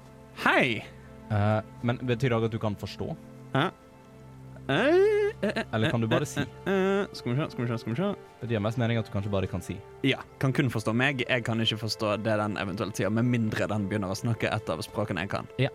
hei. 0.46 0.84
Eh, 1.32 1.62
men 1.84 1.98
betyr 2.06 2.30
det 2.30 2.38
også 2.38 2.52
at 2.52 2.56
du 2.56 2.60
kan 2.62 2.76
forstå? 2.78 3.08
Eh, 3.56 3.70
eh, 4.70 5.32
eh, 5.42 5.64
Eller 5.74 5.90
kan 5.92 6.02
du 6.02 6.08
bare 6.08 6.26
si? 6.26 6.42
eh, 6.42 6.72
eh, 6.74 7.08
skal 7.14 7.34
vi 7.34 7.40
se, 7.42 7.50
skal 7.52 7.66
vi 7.66 7.70
se, 7.72 7.78
skal 7.84 7.94
vi 7.94 7.98
se. 8.02 8.10
Det 8.42 8.50
gir 8.52 8.62
mest 8.62 8.78
mening 8.82 8.98
at 9.00 9.06
du 9.08 9.12
kanskje 9.14 9.32
bare 9.34 9.48
kan 9.50 9.62
si. 9.62 9.78
Ja, 10.06 10.20
kan 10.40 10.54
kun 10.54 10.70
forstå 10.70 10.94
meg. 10.94 11.24
Jeg 11.30 11.44
kan 11.48 11.62
ikke 11.62 11.78
forstå 11.82 12.18
det 12.24 12.38
den 12.42 12.58
eventuelt 12.62 12.96
sier, 12.98 13.10
med 13.14 13.26
mindre 13.26 13.68
den 13.72 13.88
begynner 13.90 14.14
å 14.14 14.18
snakke 14.18 14.52
et 14.54 14.70
av 14.70 14.82
språkene 14.86 15.26
jeg 15.26 15.34
kan. 15.34 15.48
Ja. 15.62 15.70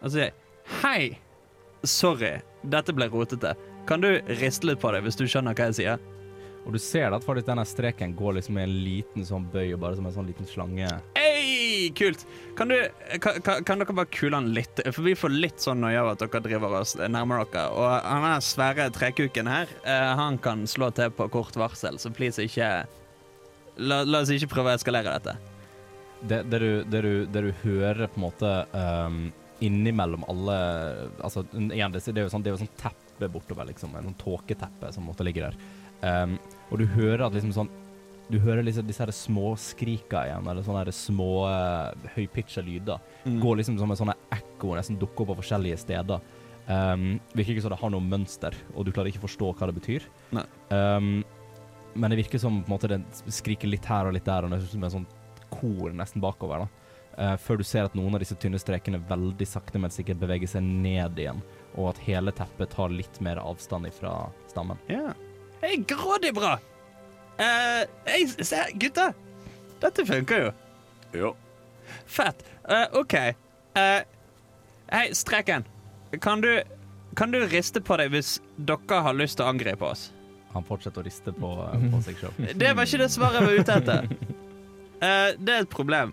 Og 0.00 0.08
så 0.10 0.16
sier 0.18 0.24
jeg 0.30 0.34
hei. 0.82 1.18
Sorry, 1.84 2.38
dette 2.64 2.94
ble 2.96 3.10
rotete. 3.12 3.52
Kan 3.84 4.00
du 4.00 4.08
riste 4.40 4.64
litt 4.70 4.80
på 4.80 4.88
det 4.94 5.02
hvis 5.04 5.18
du 5.20 5.26
skjønner 5.28 5.52
hva 5.58 5.66
jeg 5.68 5.76
sier? 5.82 5.98
Og 6.64 6.72
du 6.72 6.80
ser 6.80 7.12
at 7.12 7.24
faktisk 7.24 7.46
denne 7.50 7.64
streken 7.68 8.14
går 8.16 8.38
liksom 8.38 8.58
i 8.58 8.64
en 8.64 8.74
liten 8.86 9.26
sånn 9.28 9.44
bøy, 9.52 9.74
og 9.74 9.82
bare 9.82 9.98
som 9.98 10.08
en 10.08 10.14
sånn 10.16 10.28
liten 10.30 10.48
slange. 10.48 10.88
Hey, 11.18 11.90
kult! 11.96 12.24
Kan, 12.56 12.72
du, 12.72 12.78
kan, 13.20 13.42
kan, 13.44 13.82
dere 13.82 13.96
bare 13.96 14.08
kule 14.14 14.38
han 14.38 14.48
litt? 14.56 14.80
For 14.88 15.04
vi 15.04 15.16
får 15.18 15.34
litt 15.34 15.60
sånn 15.60 15.82
noia 15.84 16.00
av 16.02 16.14
at 16.14 16.24
dere 16.24 16.42
driver 16.46 16.78
oss 16.80 16.96
nærmer 16.96 17.44
dere. 17.44 17.68
Og 17.76 17.88
han 17.92 18.24
der 18.24 18.44
svære 18.44 18.88
trekuken 18.96 19.50
her, 19.50 19.72
eh, 19.84 20.10
han 20.16 20.40
kan 20.40 20.64
slå 20.70 20.88
til 20.96 21.12
på 21.12 21.28
kort 21.34 21.56
varsel, 21.60 22.00
så 22.00 22.12
please 22.14 22.48
ikke 22.48 22.74
La, 23.74 24.04
la 24.06 24.20
oss 24.22 24.30
ikke 24.30 24.52
prøve 24.52 24.70
å 24.70 24.78
eskalere 24.78 25.16
dette. 25.16 25.32
Det, 26.22 26.44
det, 26.46 26.58
du, 26.62 26.68
det, 26.86 27.00
du, 27.02 27.14
det 27.26 27.40
du 27.42 27.48
hører 27.64 28.06
på 28.06 28.20
en 28.20 28.22
måte 28.22 28.50
um, 28.70 29.16
innimellom 29.64 30.22
alle 30.30 30.58
Altså, 31.18 31.42
igjen, 31.58 31.92
det, 31.92 32.04
det 32.06 32.22
er 32.22 32.28
jo 32.28 32.32
sånn, 32.32 32.44
det 32.44 32.52
er 32.52 32.54
jo 32.54 32.62
sånn 32.62 32.76
teppe 32.80 33.28
bortover, 33.30 33.66
liksom. 33.68 33.94
En 33.98 34.08
sånn 34.10 34.20
tåketeppe 34.22 34.92
som 34.94 35.10
måtte 35.10 35.26
ligge 35.26 35.42
der. 35.44 35.58
Um, 36.04 36.36
og 36.68 36.80
du 36.80 36.86
hører 36.90 37.22
at 37.24 37.34
liksom 37.36 37.52
sånn 37.54 37.68
Du 38.28 38.38
hører 38.42 38.64
liksom 38.64 38.86
disse 38.88 39.04
her 39.04 39.12
småskrika 39.12 40.24
igjen, 40.26 40.46
eller 40.48 40.64
sånne 40.64 40.82
her 40.82 40.96
små 40.96 41.44
uh, 41.44 42.06
høypitcha 42.14 42.62
lyder. 42.64 43.02
Mm. 43.26 43.36
Går 43.42 43.58
liksom 43.60 43.76
som 43.80 43.92
en 43.92 44.00
sånn 44.00 44.12
ekko, 44.32 44.72
nesten 44.78 44.96
dukker 45.00 45.26
opp 45.26 45.34
på 45.34 45.42
forskjellige 45.42 45.82
steder. 45.82 46.22
Um, 46.64 47.18
virker 47.34 47.52
ikke 47.52 47.66
som 47.66 47.74
det 47.74 47.80
har 47.82 47.92
noe 47.92 48.00
mønster, 48.00 48.56
og 48.72 48.86
du 48.86 48.94
klarer 48.94 49.12
ikke 49.12 49.20
å 49.20 49.26
forstå 49.26 49.50
hva 49.58 49.68
det 49.68 49.76
betyr. 49.76 50.06
Um, 50.72 51.18
men 51.94 52.10
det 52.10 52.22
virker 52.22 52.40
som 52.40 52.62
på 52.62 52.70
en 52.70 52.74
måte 52.74 52.90
det 52.94 53.02
skriker 53.28 53.70
litt 53.70 53.84
her 53.92 54.08
og 54.08 54.16
litt 54.16 54.24
der, 54.24 54.48
og 54.48 54.54
det 54.54 54.62
er 54.62 54.72
som 54.72 54.88
en 54.88 54.96
sånn 54.96 55.06
kor 55.52 55.92
nesten 55.94 56.24
bakover. 56.24 56.64
da. 56.64 56.88
Uh, 57.14 57.36
før 57.38 57.60
du 57.60 57.66
ser 57.68 57.86
at 57.86 57.94
noen 57.94 58.16
av 58.16 58.24
disse 58.24 58.38
tynne 58.40 58.58
strekene 58.58 59.02
veldig 59.12 59.46
sakte, 59.46 59.78
men 59.78 59.92
sikkert 59.92 60.24
beveger 60.24 60.50
seg 60.56 60.64
ned 60.64 61.20
igjen, 61.20 61.44
og 61.76 61.92
at 61.92 62.02
hele 62.08 62.32
teppet 62.34 62.72
tar 62.72 62.90
litt 62.90 63.20
mer 63.22 63.42
avstand 63.44 63.92
fra 64.00 64.16
stammen. 64.48 64.80
Hei, 65.64 65.76
grådig 65.88 66.34
bra! 66.34 66.52
Uh, 67.40 67.88
hey, 68.04 68.28
se, 68.28 68.66
gutta! 68.74 69.12
Dette 69.80 70.04
funker 70.06 70.42
jo. 70.42 70.50
Ja. 71.12 71.30
Fett. 72.06 72.44
Uh, 72.68 73.00
OK. 73.00 73.14
Uh, 73.14 74.02
hei, 74.92 75.14
Streken. 75.14 75.64
Kan 76.20 76.40
du, 76.40 76.62
kan 77.16 77.32
du 77.32 77.40
riste 77.48 77.80
på 77.80 77.96
deg 77.96 78.12
hvis 78.12 78.36
dere 78.60 79.00
har 79.08 79.16
lyst 79.16 79.40
til 79.40 79.46
å 79.46 79.54
angripe 79.54 79.88
oss? 79.88 80.10
Han 80.52 80.68
fortsetter 80.68 81.00
å 81.00 81.08
riste 81.08 81.32
på, 81.32 81.56
på 81.56 82.04
seg 82.04 82.20
sjøl. 82.20 82.36
Det 82.60 82.76
var 82.76 82.84
ikke 82.84 83.00
det 83.06 83.10
svaret 83.16 83.40
jeg 83.40 83.48
var 83.48 83.64
ute 83.64 83.80
etter. 83.80 84.14
Uh, 85.00 85.30
det 85.48 85.56
er 85.56 85.64
et 85.64 85.72
problem. 85.72 86.12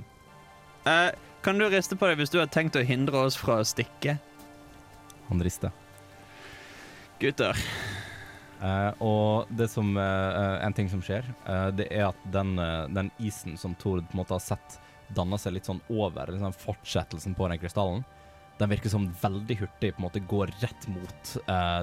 Uh, 0.88 1.10
kan 1.44 1.60
du 1.60 1.68
riste 1.68 2.00
på 2.00 2.08
deg 2.08 2.24
hvis 2.24 2.32
du 2.32 2.40
har 2.40 2.48
tenkt 2.48 2.80
å 2.80 2.88
hindre 2.88 3.28
oss 3.28 3.36
fra 3.36 3.60
å 3.60 3.68
stikke? 3.68 4.16
Han 5.28 5.44
rister. 5.44 5.76
Gutter. 7.20 7.60
Eh, 8.62 8.92
og 9.02 9.50
det 9.58 9.66
som 9.74 9.96
uh, 9.98 10.62
En 10.62 10.74
ting 10.78 10.90
som 10.90 11.02
skjer, 11.02 11.26
uh, 11.48 11.70
det 11.74 11.88
er 11.90 12.12
at 12.12 12.26
den, 12.34 12.54
den 12.94 13.10
isen 13.18 13.58
som 13.58 13.74
Tord 13.74 14.06
på 14.06 14.14
en 14.14 14.22
måte 14.22 14.36
har 14.38 14.44
sett 14.44 14.78
danne 15.12 15.40
seg 15.42 15.56
litt 15.56 15.68
sånn 15.68 15.82
over, 15.92 16.30
liksom 16.32 16.54
fortsettelsen 16.56 17.34
på 17.36 17.50
den 17.50 17.60
krystallen, 17.60 18.04
den 18.62 18.70
virker 18.72 18.94
som 18.94 19.10
veldig 19.22 19.58
hurtig 19.64 19.90
på 19.96 20.00
en 20.00 20.06
måte 20.06 20.22
går 20.30 20.54
rett 20.62 20.86
mot 20.94 21.32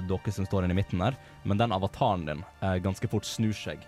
dere 0.06 0.32
som 0.32 0.46
står 0.46 0.64
inne 0.64 0.76
i 0.76 0.78
midten 0.78 1.02
der. 1.02 1.16
Men 1.42 1.58
den 1.58 1.74
avataren 1.74 2.22
din 2.28 2.44
ganske 2.84 3.10
fort 3.10 3.26
snur 3.26 3.56
seg 3.56 3.82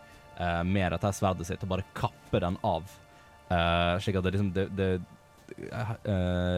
med 0.67 0.91
dette 0.91 1.13
sverdet 1.15 1.47
sitt 1.47 1.63
og 1.63 1.71
bare 1.71 1.87
kapper 1.95 2.43
den 2.43 2.59
av. 2.67 2.91
Slik 4.03 4.19
at 4.19 4.27
det 4.27 4.35
liksom 4.35 4.51
det, 4.57 4.67
det 4.75 4.91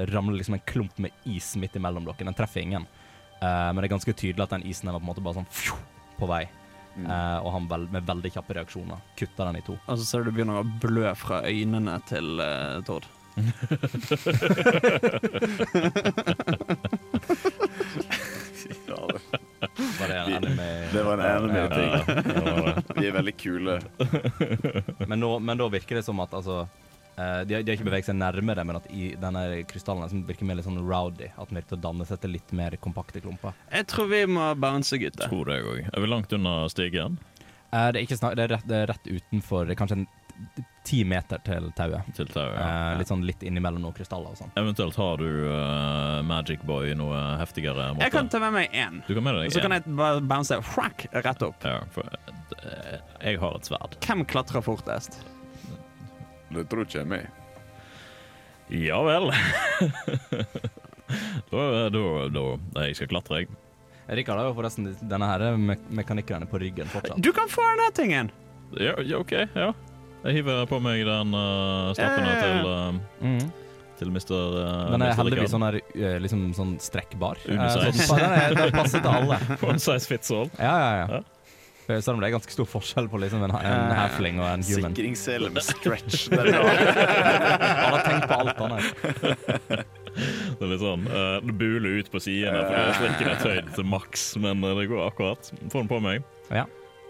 ramler 0.09 0.41
liksom 0.41 0.57
en 0.57 0.65
klump 0.73 0.97
med 1.05 1.29
is 1.29 1.53
midt 1.61 1.77
imellom 1.77 2.09
dere. 2.09 2.25
Den 2.25 2.41
treffer 2.41 2.65
ingen. 2.65 2.89
Men 3.43 3.83
det 3.83 3.91
er 3.91 3.95
ganske 3.99 4.17
tydelig 4.17 4.49
at 4.49 4.57
den 4.57 4.67
isen 4.73 4.89
er 4.89 4.97
på 4.97 5.05
en 5.05 5.11
måte 5.12 5.23
bare 5.23 5.43
sånn 5.43 5.53
fju, 5.53 5.77
på 6.23 6.31
vei. 6.31 6.45
Eh, 6.93 7.38
og 7.41 7.50
han 7.55 7.67
vel, 7.71 7.87
med 7.95 8.05
veldig 8.09 8.31
kjappe 8.35 8.52
reaksjoner 8.59 9.00
kutter 9.17 9.49
den 9.49 9.57
i 9.62 9.64
to. 9.64 9.79
Og 9.88 9.97
så 9.99 10.05
ser 10.05 10.23
du 10.23 10.29
det 10.31 10.35
begynner 10.38 10.61
å 10.61 10.67
blø 10.83 11.09
fra 11.17 11.38
øynene 11.49 11.95
til 12.11 12.35
uh, 12.43 12.83
Tord. 12.85 13.09
Var 20.00 20.09
det, 20.09 20.14
en 20.19 20.26
Vi- 20.31 20.37
anime. 20.37 20.88
det 20.93 21.02
var 21.02 21.19
en 21.19 21.45
anime-ting. 21.45 21.91
Ja, 21.93 22.05
ja, 22.07 22.73
ja. 22.76 23.00
De 23.00 23.07
er 23.09 23.12
veldig 23.14 23.37
kule. 23.37 23.81
Men, 25.07 25.21
nå, 25.21 25.38
men 25.38 25.59
da 25.59 25.69
virker 25.69 25.97
det 26.00 26.05
som 26.07 26.21
at 26.21 26.33
altså 26.35 26.64
eh, 27.23 27.41
de, 27.49 27.55
har- 27.57 27.62
de 27.64 27.73
har 27.73 27.79
ikke 27.79 27.87
beveget 27.88 28.09
seg 28.11 28.19
nærmere, 28.19 28.64
men 28.67 28.79
at 28.81 28.87
i 28.91 29.12
denne 29.23 29.43
krystallen 29.71 30.02
liksom 30.07 30.25
virker 30.29 30.49
mer 30.50 30.59
litt 30.61 30.67
sånn 30.69 30.81
rowdy. 30.83 31.31
At 31.38 31.49
den 31.52 31.61
virker 31.62 31.79
å 31.79 31.83
danne 31.88 32.07
seg 32.09 32.21
til 32.25 32.35
litt 32.37 32.52
mer 32.52 32.76
kompakte 32.83 33.23
klumper. 33.25 33.55
Jeg 33.73 33.87
tror 33.93 34.11
vi 34.12 34.25
må 34.26 34.50
bounce, 34.59 34.99
gutter. 35.00 35.29
Tror 35.31 35.47
det 35.52 35.61
jeg 35.61 35.71
òg. 35.73 35.81
Er 35.95 36.00
vi 36.07 36.11
langt 36.17 36.33
unna 36.38 36.59
stigen 36.73 37.21
Uh, 37.73 37.87
det, 37.88 38.02
er 38.02 38.05
ikke 38.05 38.17
snak, 38.19 38.35
det, 38.37 38.43
er 38.45 38.50
rett, 38.52 38.64
det 38.69 38.76
er 38.83 38.91
rett 38.91 39.07
utenfor 39.09 39.71
kanskje 39.81 39.95
en 39.97 40.64
ti 40.85 40.99
meter 41.09 41.41
til 41.47 41.71
tauet. 41.73 42.05
til 42.19 42.26
tauet? 42.29 42.59
ja. 42.59 42.67
Ja. 42.69 42.99
litt 43.00 43.09
sånn 43.09 43.23
litt 43.25 43.41
innimellom 43.49 43.81
noen 43.81 43.95
krystaller 43.97 44.35
og 44.35 44.37
sånn. 44.37 44.50
Eventuelt 44.61 44.99
har 45.00 45.17
du 45.23 45.25
Magic 46.29 46.61
Boy 46.69 46.93
noe 47.00 47.17
heftigere 47.41 47.87
måte? 47.95 48.05
Jeg 48.05 48.12
kan 48.12 48.29
ta 48.29 48.43
med 48.45 48.52
meg 48.59 48.76
én. 48.76 49.00
Du 49.09 49.14
kan 49.17 49.25
med 49.25 49.38
deg 49.41 49.55
Så 49.57 49.64
kan 49.64 49.73
jeg 49.79 49.87
bare 49.97 50.21
bounce 50.21 50.59
whack, 50.75 51.07
rett 51.17 51.47
opp. 51.49 51.64
Ja, 51.64 51.79
for 51.97 52.05
jeg 53.25 53.41
har 53.41 53.57
et 53.57 53.71
sverd. 53.73 53.97
Hvem 54.05 54.26
klatrer 54.29 54.61
fortest? 54.69 55.23
Det 56.52 56.66
tror 56.71 56.85
ikke 56.87 56.99
jeg 57.00 57.09
med. 57.09 57.26
Ja 58.73 59.02
vel. 59.04 59.32
da, 61.52 61.88
da, 61.92 62.02
da 62.32 62.42
Jeg 62.87 62.94
skal 62.97 63.09
klatre, 63.12 63.37
jeg. 63.42 63.49
Rikard 64.12 64.38
har 64.40 64.47
jo 64.50 64.54
forresten 64.56 64.85
denne 65.09 65.26
her 65.28 65.40
me 65.56 65.75
mekanikkeren 65.94 66.47
på 66.50 66.59
ryggen 66.61 66.88
fortsatt. 66.92 67.21
Du 67.23 67.30
kan 67.37 67.49
få 67.49 67.62
denne 67.71 67.90
tingen! 67.97 68.30
Ja, 68.80 68.94
ja, 69.04 69.18
OK, 69.21 69.32
ja. 69.32 69.73
Jeg 70.23 70.32
hiver 70.38 70.66
på 70.71 70.78
meg 70.82 71.04
den 71.06 71.35
uh, 71.35 71.92
snappene 71.97 72.28
Ja, 72.30 72.32
ja, 72.32 72.38
ja. 72.38 72.42
til, 72.42 72.56
uh, 72.68 72.73
mm. 73.26 73.47
til 73.99 74.09
Mr. 74.14 74.23
Uh, 74.23 74.26
Den 74.94 75.02
er 75.02 75.06
Mr. 75.12 75.16
heldigvis 75.21 75.50
sånn 75.54 75.66
her, 75.66 75.75
uh, 75.82 76.18
liksom 76.23 76.40
sånn 76.56 76.73
strekkbar. 76.82 77.37
Uh, 77.47 77.50
sånn, 77.75 77.85
den, 77.88 77.94
den, 78.23 78.32
er, 78.38 78.49
den 78.59 78.73
passer 78.76 79.00
til 79.02 79.12
alle. 79.12 79.37
One 79.68 79.80
size 79.82 80.06
fits 80.11 80.28
all. 80.35 80.49
Ja, 80.59 80.73
ja, 80.73 80.92
Ja. 81.02 81.06
ja. 81.18 81.23
For 81.87 82.01
Selv 82.01 82.17
om 82.17 82.23
det 82.23 82.29
er 82.29 82.35
ganske 82.37 82.55
stor 82.55 82.69
forskjell 82.71 83.09
på 83.11 83.19
liksom 83.23 83.43
en, 83.43 83.55
en 83.59 83.95
halfling 83.97 84.39
og 84.39 84.47
en 84.47 84.62
human. 84.67 84.93
Sikringssele 84.95 85.51
med 85.51 85.67
stretch. 85.67 86.29
Han 86.33 87.97
har 87.97 88.05
tenkt 88.07 88.29
på 88.31 88.39
alt, 88.39 88.62
han. 88.62 89.85
Det 90.12 90.67
er 90.67 90.69
litt 90.69 90.83
sånn 90.83 91.07
uh, 91.09 91.39
Det 91.41 91.55
buler 91.57 92.03
ut 92.03 92.11
på 92.12 92.21
sidene, 92.21 92.67
for 92.69 92.75
å 92.77 93.07
er 93.07 93.15
ikke 93.15 93.29
det 93.31 93.37
høyde 93.41 93.77
til 93.79 93.87
maks, 93.89 94.25
men 94.45 94.61
det 94.61 94.85
går 94.91 95.07
akkurat. 95.07 95.49
Få 95.73 95.81
den 95.81 95.89
på 95.89 96.01
meg. 96.05 96.27
Ja. 96.53 96.67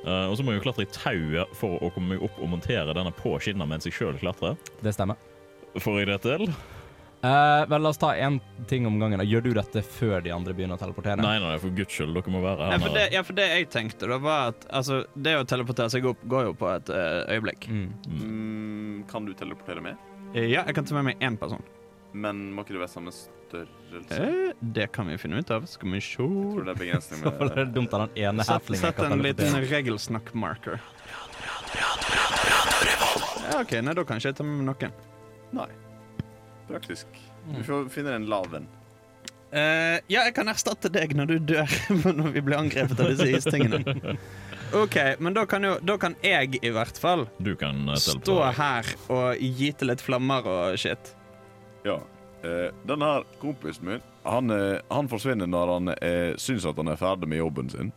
Uh, 0.07 0.31
og 0.31 0.37
så 0.39 0.47
må 0.47 0.55
jeg 0.55 0.61
jo 0.61 0.67
klatre 0.69 0.87
i 0.87 0.93
tauet 0.95 1.57
for 1.59 1.83
å 1.83 1.91
komme 1.95 2.15
meg 2.15 2.23
opp 2.23 2.39
og 2.39 2.53
montere 2.55 2.95
denne 2.95 3.11
på 3.19 3.35
skinna 3.43 3.67
mens 3.69 3.87
jeg 3.87 3.99
sjøl 3.99 4.19
klatrer. 4.23 4.55
Det 4.87 4.95
stemmer. 4.95 5.19
Får 5.83 6.03
jeg 6.03 6.13
det 6.13 6.21
til? 6.25 6.47
Eh, 7.23 7.65
vel, 7.71 7.83
la 7.85 7.89
oss 7.93 7.99
ta 8.03 8.09
én 8.19 8.41
ting 8.67 8.87
om 8.87 8.97
gangen. 8.99 9.19
da. 9.21 9.25
Gjør 9.25 9.43
du 9.45 9.53
dette 9.55 9.83
før 9.87 10.23
de 10.25 10.33
andre 10.35 10.53
begynner 10.59 10.75
å 10.75 10.81
teleportere? 10.81 11.23
Nei, 11.23 11.37
nei, 11.39 11.53
for 11.63 11.71
guds 11.71 11.95
skyld, 11.95 12.15
dere 12.17 12.33
må 12.35 12.41
være 12.43 12.67
Ja, 12.67 12.71
her. 12.73 12.79
for 12.83 12.97
det, 12.99 13.05
ja, 13.15 13.23
for 13.23 13.33
det 13.39 13.45
jeg 13.49 13.69
tenkte, 13.71 14.09
da 14.11 14.19
var 14.19 14.49
at 14.51 14.67
altså, 14.71 15.05
det 15.15 15.37
å 15.39 15.45
teleportere 15.47 15.91
seg 15.95 16.05
opp 16.11 16.25
går 16.27 16.49
jo 16.49 16.55
på 16.59 16.67
et 16.75 16.91
eh, 16.91 17.37
øyeblikk. 17.37 17.69
Mm. 17.71 17.93
Mm, 18.09 18.97
kan 19.13 19.25
du 19.29 19.33
teleportere 19.39 19.81
med? 19.85 19.97
Eh, 20.35 20.49
Ja, 20.51 20.65
jeg 20.67 20.75
kan 20.75 20.85
ta 20.85 20.95
med 20.99 21.05
meg 21.13 21.21
én 21.23 21.39
person. 21.39 21.63
Men 22.13 22.53
må 22.53 22.65
ikke 22.67 22.75
det 22.75 22.83
være 22.83 22.91
samme 22.93 23.13
størrelse? 23.15 24.19
Eh, 24.19 24.53
det 24.75 24.91
kan 24.93 25.07
vi 25.07 25.17
finne 25.17 25.39
ut 25.39 25.51
av. 25.55 25.65
Skal 25.71 25.93
vi 25.95 26.01
se 26.01 26.19
Jeg 26.27 26.29
tror 26.57 26.65
det 26.67 26.75
er 26.75 26.81
begrensning 26.83 27.23
Så 27.23 27.49
det 27.55 27.59
er 27.63 27.71
dumt 27.73 27.95
at 27.95 28.11
den 28.17 28.25
ene 28.25 28.45
Sett, 28.45 28.67
sett 28.83 28.99
en 28.99 29.23
liten 29.23 29.55
regelsnakk-marker. 29.71 30.81
Ja, 31.79 33.61
OK, 33.63 33.73
nei, 33.85 33.95
da 33.95 34.03
kan 34.05 34.19
ikke 34.19 34.33
jeg 34.33 34.37
ta 34.39 34.45
med 34.45 34.59
meg 34.65 34.75
noen. 34.75 34.93
Nei. 35.53 35.71
Praktisk. 36.69 37.07
Du 37.51 37.63
får 37.67 37.91
finne 37.93 38.15
en 38.19 38.29
lav 38.31 38.47
venn. 38.53 38.69
Eh, 39.53 39.99
ja, 40.09 40.23
jeg 40.23 40.33
kan 40.37 40.49
erstatte 40.49 40.89
deg 40.93 41.13
når 41.17 41.35
du 41.35 41.51
dør 41.53 41.75
når 42.21 42.31
vi 42.33 42.45
blir 42.45 42.57
angrepet 42.57 43.03
av 43.03 43.13
disse 43.13 43.43
istingene. 43.43 44.17
OK, 44.73 44.97
men 45.21 45.37
da 45.37 45.43
kan 45.45 45.67
jo 45.67 45.75
Da 45.85 45.99
kan 46.01 46.15
jeg 46.25 46.57
i 46.65 46.71
hvert 46.73 46.97
fall 46.97 47.27
Du 47.45 47.51
kan 47.61 47.83
uh, 47.93 47.99
stå 48.01 48.39
her 48.57 48.87
og 49.13 49.43
gyte 49.61 49.85
litt 49.85 50.01
flammer 50.01 50.49
og 50.49 50.79
shit. 50.81 51.13
Ja. 51.85 51.99
Uh, 52.41 52.71
denne 52.89 53.11
her 53.11 53.27
kompisen 53.43 53.91
min, 53.91 54.01
han, 54.25 54.51
eh, 54.51 54.81
han 54.89 55.09
forsvinner 55.09 55.47
når 55.51 55.73
han 55.73 55.93
eh, 55.95 56.35
syns 56.39 56.67
at 56.67 56.79
han 56.79 56.91
er 56.93 56.99
ferdig 56.99 57.29
med 57.31 57.43
jobben 57.43 57.71
sin. 57.71 57.93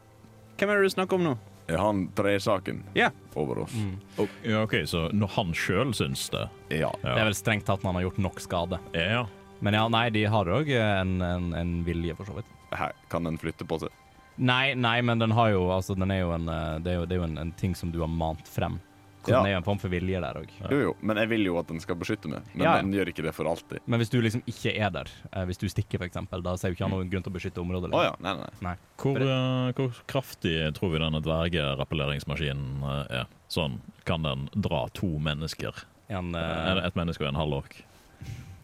Hvem 0.58 0.72
er 0.72 0.80
det 0.80 0.90
du 0.90 0.94
snakker 0.96 1.20
om 1.20 1.26
nå? 1.28 1.34
Er 1.68 1.78
han 1.82 2.08
tresaken 2.14 2.84
Ja. 2.94 3.10
over 3.36 3.64
oss? 3.64 3.74
Mm. 3.74 3.96
Og- 4.22 4.30
ja, 4.44 4.62
OK, 4.64 4.76
så 4.86 5.08
når 5.12 5.30
han 5.36 5.54
sjøl 5.54 5.94
syns 5.98 6.30
det 6.30 6.50
Ja. 6.80 6.92
Det 7.02 7.18
er 7.18 7.26
vel 7.26 7.34
strengt 7.34 7.66
tatt 7.66 7.82
når 7.82 7.94
han 7.94 7.96
har 7.96 8.10
gjort 8.12 8.20
nok 8.20 8.40
skade. 8.40 8.80
Ja. 8.94 9.26
Men 9.62 9.74
ja, 9.74 9.88
nei, 9.88 10.10
de 10.12 10.26
har 10.26 10.46
òg 10.46 10.70
en, 10.70 11.22
en, 11.22 11.54
en 11.54 11.84
vilje, 11.88 12.16
for 12.16 12.26
så 12.26 12.36
vidt. 12.36 12.46
Her, 12.76 12.92
kan 13.10 13.24
den 13.24 13.38
flytte 13.38 13.66
på 13.66 13.80
seg? 13.80 13.90
Nei, 14.38 14.74
nei, 14.76 15.00
men 15.02 15.18
den 15.20 15.32
har 15.32 15.50
jo 15.54 15.70
Altså, 15.72 15.96
den 15.96 16.12
er 16.12 16.20
jo 16.20 16.32
en 16.36 16.50
eh, 16.50 16.80
Det 16.84 16.92
er 16.92 16.96
jo, 17.00 17.06
det 17.06 17.16
er 17.16 17.20
jo 17.22 17.24
en, 17.24 17.38
en 17.38 17.52
ting 17.54 17.74
som 17.74 17.90
du 17.94 18.02
har 18.02 18.10
mant 18.12 18.46
frem. 18.52 18.80
Så 19.26 19.32
Ja. 19.34 19.40
den 19.42 19.48
er 19.50 19.56
jo 19.56 19.58
en 19.58 19.66
form 19.66 19.80
for 19.82 19.90
vilje 19.90 20.22
der 20.22 20.38
òg. 20.38 20.50
Jo, 20.70 20.78
jo, 20.78 20.96
men 21.02 21.18
jeg 21.18 21.30
vil 21.30 21.46
jo 21.46 21.58
at 21.58 21.68
den 21.68 21.80
skal 21.82 21.96
beskytte 21.98 22.30
meg. 22.30 22.44
Men 22.54 22.64
Ja, 22.66 22.76
ja. 22.76 22.82
den 22.82 22.94
gjør 22.94 23.10
ikke 23.10 23.24
det 23.26 23.34
for 23.34 23.50
alltid. 23.50 23.80
Men 23.88 24.00
hvis 24.00 24.10
du 24.14 24.22
liksom 24.22 24.44
ikke 24.46 24.76
er 24.78 24.92
der, 24.94 25.10
eh, 25.34 25.46
hvis 25.46 25.58
du 25.58 25.68
stikker 25.68 26.00
eksempel, 26.06 26.44
da 26.44 26.56
ser 26.56 26.70
jo 26.70 26.76
ikke 26.78 26.86
han 26.86 26.94
noen 26.94 27.10
grunn 27.10 27.24
til 27.26 27.34
å 27.34 27.36
beskytte 27.36 27.62
området. 27.64 27.90
Lenger. 27.90 28.04
ja. 28.04 28.16
Nei, 28.22 28.36
nei. 28.38 28.50
nei. 28.62 28.76
Hvor, 29.02 29.18
uh, 29.18 29.72
hvor 29.74 29.92
kraftig 30.08 30.74
tror 30.78 30.92
vi 30.94 31.00
denne 31.00 31.22
dvergerappelleringsmaskinen 31.22 32.84
uh, 32.84 33.06
er? 33.10 33.26
Sånn, 33.50 33.80
kan 34.06 34.24
den 34.26 34.48
dra 34.56 34.88
to 34.94 35.18
mennesker? 35.20 35.84
En, 36.10 36.36
eh, 36.36 36.86
Et 36.86 36.96
menneske 36.96 37.22
og 37.26 37.30
en 37.34 37.40
halvork? 37.42 37.84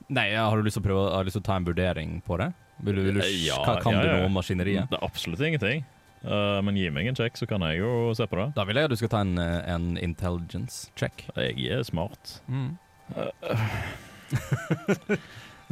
nei, 0.10 0.28
jeg 0.30 0.38
har 0.44 0.58
du 0.58 0.64
lyst 0.64 0.78
til 0.78 0.84
å 0.84 0.88
prøve 0.90 1.12
Har 1.14 1.24
du 1.24 1.30
lyst 1.30 1.38
til 1.40 1.42
å 1.42 1.48
ta 1.48 1.56
en 1.56 1.66
vurdering 1.66 2.22
på 2.28 2.38
det? 2.38 2.54
Vil 2.84 2.96
du, 2.96 3.02
vil 3.02 3.14
du, 3.20 3.22
Ja, 3.46 3.58
hva, 3.64 3.82
kan 3.82 3.94
ja, 3.94 4.02
du 4.02 4.08
noe 4.10 4.26
om 4.26 4.34
maskineriet? 4.34 4.90
Det 4.90 4.98
er 4.98 5.06
absolutt 5.06 5.42
ingenting. 5.46 5.86
Eh, 6.22 6.60
men 6.62 6.78
gi 6.78 6.90
meg 6.94 7.08
en 7.10 7.16
check, 7.18 7.38
så 7.38 7.48
kan 7.50 7.64
jeg 7.66 7.80
jo 7.82 8.12
se 8.18 8.28
på 8.30 8.38
det. 8.38 8.52
Da 8.58 8.66
vil 8.70 8.78
jeg 8.78 8.90
at 8.90 8.94
du 8.94 9.00
skal 9.00 9.12
ta 9.14 9.20
en, 9.26 9.38
eh, 9.42 9.62
en 9.74 9.98
intelligence 9.98 10.92
check. 11.00 11.26
Jeg 11.36 11.58
er 11.74 11.82
smart. 11.88 12.38
Mm. 12.48 12.78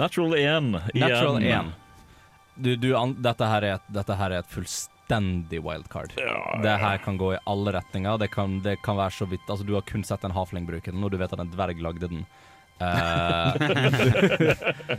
Natural 0.02 0.34
1 0.34 0.40
igjen. 0.40 0.72
Natural 0.96 1.44
1. 1.44 1.72
Du, 2.60 2.76
du, 2.76 2.90
an, 2.98 3.14
dette, 3.24 3.46
her 3.48 3.64
er 3.64 3.74
et, 3.78 3.86
dette 3.94 4.16
her 4.20 4.34
er 4.34 4.40
et 4.42 4.52
fullstendig 4.52 5.62
wildcard. 5.64 6.12
Det 6.64 6.76
her 6.82 6.98
kan 7.04 7.18
gå 7.20 7.34
i 7.36 7.44
alle 7.48 7.72
retninger. 7.78 8.18
Det 8.20 8.30
kan, 8.34 8.60
det 8.66 8.76
kan 8.84 8.98
være 9.00 9.16
så 9.16 9.26
vidt 9.30 9.48
Altså, 9.48 9.64
du 9.68 9.74
har 9.78 9.86
kun 9.88 10.04
sett 10.04 10.24
en 10.28 10.36
hafling 10.36 10.68
bruke 10.68 10.92
den, 10.92 11.04
og 11.06 11.12
du 11.14 11.18
vet 11.22 11.34
at 11.36 11.40
en 11.40 11.54
dverg 11.54 11.78
lagde 11.86 12.08
den. 12.10 12.22
Eh, 12.80 13.50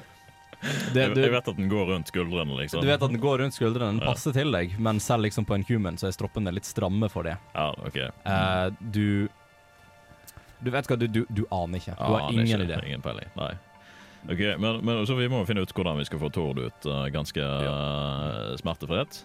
det, 0.94 1.06
du, 1.14 1.20
jeg 1.22 1.32
vet 1.32 1.48
at 1.48 1.56
den 1.56 1.68
går 1.72 1.86
rundt 1.94 2.10
skuldrene, 2.12 2.56
liksom. 2.60 2.82
du 2.84 2.88
vet 2.90 3.02
at 3.02 3.10
den 3.10 3.20
går 3.22 3.38
rundt 3.40 3.56
skuldrene, 3.56 3.94
den 3.96 4.02
Ja. 4.04 4.10
passer 4.12 4.34
til 4.36 4.52
deg, 4.52 4.74
men 4.78 5.00
selv 5.00 5.24
liksom 5.24 5.46
på 5.48 5.54
en 5.56 5.64
human 5.68 5.96
så 5.96 6.10
er 6.10 6.12
stroppene 6.16 6.52
litt 6.52 6.68
stramme 6.68 7.08
for 7.12 7.24
det. 7.24 7.36
Ja, 7.54 7.70
OK. 7.86 7.96
Eh, 7.96 8.70
du 8.80 9.28
Du 10.60 10.68
vet 10.70 10.84
hva, 10.90 10.96
du, 11.00 11.06
du, 11.08 11.22
du 11.32 11.46
aner 11.50 11.80
ikke. 11.80 11.94
Du 11.96 12.12
har 12.12 12.26
ingen 12.30 12.44
ikke. 12.44 12.64
idé. 12.68 12.80
Ingen 12.90 13.00
peiling. 13.00 13.30
Nei. 13.40 13.54
Ok, 14.28 14.40
men, 14.60 14.82
men 14.84 15.06
Så 15.08 15.14
vi 15.16 15.28
må 15.32 15.38
finne 15.48 15.62
ut 15.64 15.72
hvordan 15.72 15.96
vi 15.96 16.04
skal 16.04 16.20
få 16.20 16.28
Tord 16.28 16.58
ut 16.60 16.84
uh, 16.84 17.06
ganske 17.08 17.40
uh, 17.40 18.52
smertefritt. 18.60 19.22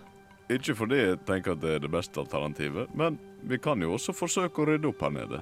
Ikke 0.48 0.76
fordi 0.78 1.02
jeg 1.02 1.18
tenker 1.28 1.58
at 1.58 1.60
det 1.60 1.74
er 1.76 1.82
det 1.84 1.92
beste 1.92 2.22
alternativet, 2.22 2.94
men 2.96 3.18
vi 3.44 3.58
kan 3.60 3.82
jo 3.84 3.92
også 3.98 4.14
forsøke 4.16 4.62
å 4.64 4.70
rydde 4.70 4.88
opp 4.94 5.02
her 5.04 5.12
nede. 5.18 5.42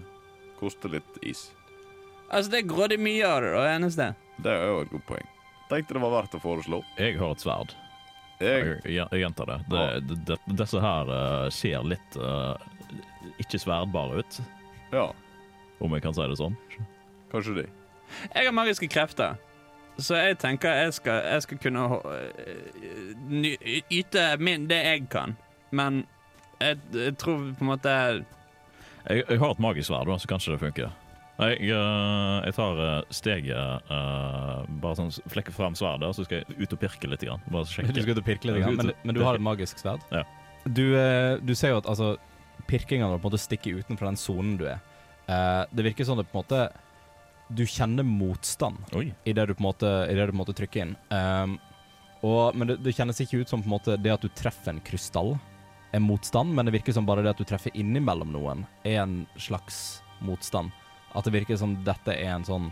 Koste 0.57 0.89
litt 0.89 1.19
is. 1.21 1.51
Altså, 2.31 2.50
det 2.55 2.63
er 2.63 2.69
grådig 2.71 2.97
mye 3.03 3.27
av 3.27 3.43
det, 3.43 3.51
da, 3.53 3.63
eneste. 3.75 4.09
Det 4.41 4.50
er 4.55 4.65
jo 4.71 4.79
et 4.88 4.93
godt 4.95 5.05
poeng. 5.12 5.27
Tenkte 5.70 5.96
det 5.96 6.01
var 6.03 6.12
verdt 6.17 6.36
å 6.38 6.41
foreslå. 6.43 6.82
Jeg 7.00 7.17
har 7.20 7.32
et 7.34 7.43
sverd. 7.43 7.74
Jeg, 8.43 8.82
Jeg, 8.89 9.08
gjentar 9.22 9.48
det. 9.48 9.58
det, 9.72 9.84
det, 10.27 10.38
det 10.48 10.58
disse 10.60 10.82
her 10.84 11.08
uh, 11.10 11.48
ser 11.53 11.86
litt 11.88 12.17
uh, 12.20 12.58
ikke 13.39 13.60
sverdbare 13.62 14.20
ut, 14.20 14.39
ja, 14.91 15.05
om 15.79 15.93
jeg 15.96 16.03
kan 16.03 16.13
si 16.17 16.25
det 16.27 16.36
sånn. 16.41 16.58
kanskje 17.32 17.55
de. 17.62 17.65
Jeg 18.34 18.46
har 18.50 18.53
magiske 18.53 18.89
krefter, 18.91 19.38
så 19.98 20.17
jeg 20.20 20.38
tenker 20.41 20.75
jeg 20.84 20.93
skal, 20.98 21.22
jeg 21.32 21.46
skal 21.46 21.62
kunne 21.63 21.86
ny- 23.29 23.58
yte 23.93 24.25
min, 24.43 24.67
det 24.67 24.82
jeg 24.84 25.08
kan. 25.13 25.38
Men 25.72 26.03
jeg, 26.60 26.77
jeg 26.93 27.15
tror 27.17 27.48
på 27.58 27.63
en 27.65 27.72
måte 27.72 27.93
Jeg, 29.08 29.24
jeg 29.29 29.39
har 29.39 29.51
et 29.55 29.60
magisk 29.63 29.88
sverd, 29.89 30.12
så 30.20 30.29
kanskje 30.29 30.53
det 30.53 30.62
funker. 30.62 30.91
Jeg, 31.33 31.65
eh, 31.65 32.35
jeg 32.45 32.53
tar 32.53 32.79
eh, 32.83 32.97
steget 33.09 33.87
uh, 33.89 34.59
Bare 34.83 34.97
sånn 34.99 35.09
flekker 35.33 35.55
frem 35.55 35.73
sverdet, 35.73 36.11
så 36.13 36.25
skal 36.27 36.43
jeg 36.43 36.57
ut 36.59 36.75
og 36.75 36.81
pirke 36.83 37.09
litt. 37.09 37.25
Grann. 37.25 37.41
Bare 37.49 37.65
Du 37.65 37.71
sjekke. 37.73 37.95
skal 37.95 38.13
ut 38.13 38.21
og 38.21 38.27
pirke 38.27 38.49
litt, 38.49 38.61
grann, 38.61 38.77
men, 38.77 38.91
men 39.01 39.17
du 39.17 39.23
har 39.25 39.39
et 39.39 39.43
magisk 39.43 39.81
sverd. 39.81 40.03
Ja. 40.13 40.21
Du, 40.63 40.85
du 41.43 41.53
ser 41.57 41.73
jo 41.73 41.81
at 41.81 41.89
altså, 41.89 42.13
pirkingene 42.69 43.17
på 43.17 43.23
en 43.25 43.31
måte 43.31 43.41
stikker 43.41 43.81
utenfor 43.81 44.11
den 44.11 44.19
sonen 44.19 44.55
du 44.61 44.67
er. 44.69 44.83
Uh, 45.25 45.63
det 45.73 45.87
virker 45.89 46.05
som 46.07 46.19
det 46.19 46.27
på 46.27 46.35
en 46.35 46.41
måte 46.43 46.65
Du 47.55 47.61
kjenner 47.63 48.03
motstand 48.03 48.81
idet 49.23 49.45
du, 49.47 49.53
på 49.55 49.63
en 49.63 49.67
måte- 49.69 49.93
i 50.11 50.15
det 50.17 50.25
du 50.27 50.33
på 50.33 50.37
en 50.37 50.41
måte 50.43 50.55
trykker 50.57 50.83
inn. 50.85 50.93
Um, 51.09 51.57
og, 52.23 52.55
men 52.55 52.69
det, 52.69 52.77
det 52.85 52.93
kjennes 52.95 53.19
ikke 53.23 53.41
ut 53.41 53.49
som 53.51 53.63
på 53.63 53.67
en 53.67 53.73
måte 53.73 53.97
det 53.99 54.13
at 54.13 54.23
du 54.23 54.29
treffer 54.37 54.71
en 54.75 54.83
krystall 54.85 55.33
er 55.93 56.01
motstand, 56.01 56.53
men 56.55 56.65
det 56.65 56.73
virker 56.77 56.95
som 56.95 57.05
bare 57.05 57.21
det 57.25 57.33
at 57.33 57.41
du 57.41 57.45
treffer 57.45 57.73
innimellom 57.77 58.31
noen, 58.33 58.63
er 58.87 59.01
en 59.03 59.17
slags 59.37 60.01
motstand. 60.23 60.71
At 61.13 61.27
det 61.27 61.36
virker 61.36 61.60
som 61.60 61.75
dette 61.86 62.15
er 62.15 62.34
en 62.36 62.46
sånn 62.48 62.72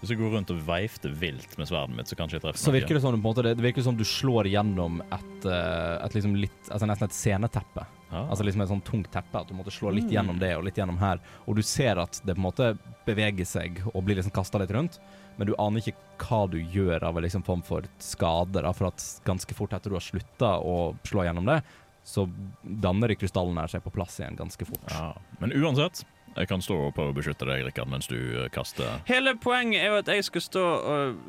Hvis 0.00 0.12
jeg 0.12 0.20
går 0.20 0.34
rundt 0.36 0.50
og 0.54 0.60
veifter 0.66 1.12
vilt 1.18 1.56
med 1.58 1.68
sverdet 1.70 1.96
mitt, 1.96 2.10
så 2.10 2.18
kanskje 2.18 2.38
jeg 2.38 2.44
treffer 2.44 2.62
Så 2.62 2.74
virker 2.74 2.98
det 2.98 3.02
sånn, 3.04 3.16
på 3.16 3.22
en 3.22 3.28
måte, 3.30 3.44
det, 3.46 3.56
det 3.58 3.64
virker 3.64 3.86
som 3.86 3.96
du 3.98 4.04
slår 4.06 4.50
gjennom 4.52 5.00
et, 5.06 5.38
eh, 5.48 5.94
et 6.04 6.18
liksom 6.18 6.36
litt 6.38 6.70
Altså 6.70 6.88
nesten 6.90 7.08
et 7.08 7.16
sceneteppe. 7.16 7.86
Ah. 8.10 8.28
Altså 8.28 8.46
liksom 8.46 8.62
et 8.64 8.70
sånn 8.70 8.84
tungt 8.84 9.10
teppe. 9.12 9.40
At 9.40 9.48
du 9.50 9.56
måtte 9.56 9.74
slå 9.74 9.92
litt 9.94 10.12
gjennom 10.12 10.38
det 10.40 10.54
og 10.56 10.66
litt 10.68 10.78
gjennom 10.80 11.00
her. 11.00 11.20
Og 11.46 11.58
du 11.58 11.64
ser 11.66 12.00
at 12.00 12.20
det 12.24 12.36
på 12.36 12.40
en 12.40 12.46
måte 12.46 12.70
beveger 13.08 13.48
seg 13.48 13.82
og 13.92 14.04
blir 14.06 14.20
liksom 14.20 14.34
kasta 14.36 14.60
litt 14.62 14.72
rundt, 14.74 15.00
men 15.38 15.48
du 15.48 15.54
aner 15.60 15.82
ikke 15.82 15.96
hva 16.24 16.40
du 16.50 16.58
gjør 16.60 17.04
av 17.08 17.18
en 17.18 17.24
liksom 17.24 17.44
form 17.46 17.62
for 17.66 17.86
skade. 18.02 18.62
Da, 18.62 18.72
for 18.76 18.90
at 18.90 19.04
ganske 19.26 19.56
fort 19.56 19.76
etter 19.76 19.92
du 19.92 19.98
har 19.98 20.04
slutta 20.04 20.56
å 20.60 20.94
slå 21.08 21.26
gjennom 21.28 21.48
det, 21.48 21.60
så 22.08 22.24
danner 22.62 23.12
de 23.12 23.18
krystallene 23.20 23.62
her 23.64 23.74
seg 23.74 23.84
på 23.84 23.92
plass 23.94 24.16
igjen 24.20 24.38
ganske 24.38 24.66
fort. 24.66 24.88
Ja. 24.90 25.12
Men 25.42 25.52
uansett, 25.52 26.02
jeg 26.36 26.48
kan 26.50 26.62
stå 26.62 26.76
og 26.88 26.94
prøve 26.94 27.12
å 27.12 27.16
beskytte 27.16 27.48
deg, 27.48 27.64
Rikard, 27.66 27.90
mens 27.90 28.08
du 28.10 28.16
eh, 28.16 28.48
kaster 28.54 29.00
Hele 29.08 29.34
poenget 29.40 29.82
er 29.82 29.92
jo 29.92 30.00
at 30.02 30.10
jeg 30.12 30.26
skal 30.28 30.44
stå 30.44 30.64
og 30.64 31.20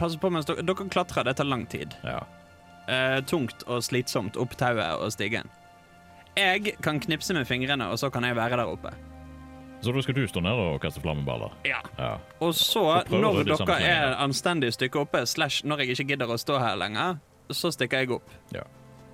passe 0.00 0.18
på 0.20 0.30
mens 0.32 0.48
dere, 0.48 0.64
dere 0.66 0.88
klatrer. 0.92 1.24
Det 1.28 1.36
tar 1.38 1.48
lang 1.48 1.66
tid. 1.70 1.94
Ja. 2.04 2.22
Eh, 2.90 3.20
tungt 3.28 3.62
og 3.68 3.84
slitsomt 3.84 4.38
opp 4.40 4.56
tauet 4.58 4.98
og 5.00 5.12
stigen. 5.14 5.48
Jeg 6.38 6.76
kan 6.84 7.00
knipse 7.02 7.34
med 7.36 7.46
fingrene, 7.48 7.90
og 7.90 7.98
så 8.00 8.10
kan 8.12 8.24
jeg 8.24 8.36
være 8.38 8.60
der 8.60 8.70
oppe. 8.70 8.92
Så 9.80 9.92
da 9.96 10.02
skal 10.04 10.14
du 10.18 10.26
stå 10.28 10.42
nede 10.44 10.66
og 10.74 10.80
kaste 10.82 11.00
flammeballer? 11.00 11.54
Ja. 11.64 11.80
Ja. 11.98 12.16
Og 12.44 12.52
så, 12.54 12.82
Og 13.00 13.14
når 13.16 13.44
dere 13.48 13.78
er 13.80 14.18
anstendig 14.20 14.74
stykke 14.76 15.00
oppe, 15.06 15.24
slash 15.26 15.64
når 15.64 15.84
jeg 15.84 15.94
ikke 15.96 16.12
gidder 16.12 16.32
å 16.34 16.36
stå 16.40 16.58
her 16.60 16.76
lenger, 16.80 17.16
så 17.50 17.72
stikker 17.72 18.04
jeg 18.04 18.12
opp. 18.18 18.28
Ja. 18.54 18.66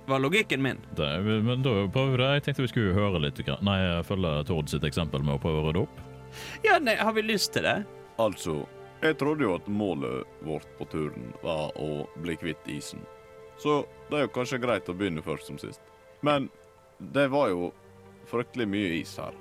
Var 0.07 0.19
logikken 0.23 0.61
min. 0.63 0.77
Det, 0.95 1.09
men 1.43 1.63
da 1.65 1.73
prøver. 1.91 2.21
Jeg 2.37 2.43
tenkte 2.45 2.63
vi 2.63 2.69
skulle 2.71 2.93
høre 2.95 3.19
litt 3.19 3.39
grann- 3.43 3.63
Nei, 3.67 3.79
følge 4.07 4.45
Tord 4.47 4.69
sitt 4.71 4.85
eksempel 4.87 5.23
med 5.23 5.35
å 5.35 5.41
prøve 5.43 5.59
å 5.61 5.65
rydde 5.67 5.81
opp. 5.83 5.97
Ja, 6.63 6.77
nei, 6.79 6.95
har 6.95 7.11
vi 7.13 7.21
lyst 7.25 7.51
til 7.53 7.63
det? 7.67 7.85
Altså, 8.19 8.65
jeg 9.03 9.17
trodde 9.19 9.43
jo 9.43 9.55
at 9.55 9.67
målet 9.67 10.23
vårt 10.47 10.67
på 10.79 10.87
turen 10.89 11.33
var 11.43 11.71
å 11.75 12.07
bli 12.23 12.35
kvitt 12.39 12.67
isen. 12.71 13.03
Så 13.59 13.85
det 14.09 14.17
er 14.19 14.27
jo 14.27 14.33
kanskje 14.37 14.61
greit 14.63 14.87
å 14.89 14.95
begynne 14.95 15.23
først 15.25 15.47
som 15.51 15.57
sist. 15.57 15.81
Men 16.21 16.49
det 17.13 17.27
var 17.29 17.49
jo 17.49 17.73
fryktelig 18.31 18.67
mye 18.67 19.01
is 19.01 19.15
her. 19.17 19.33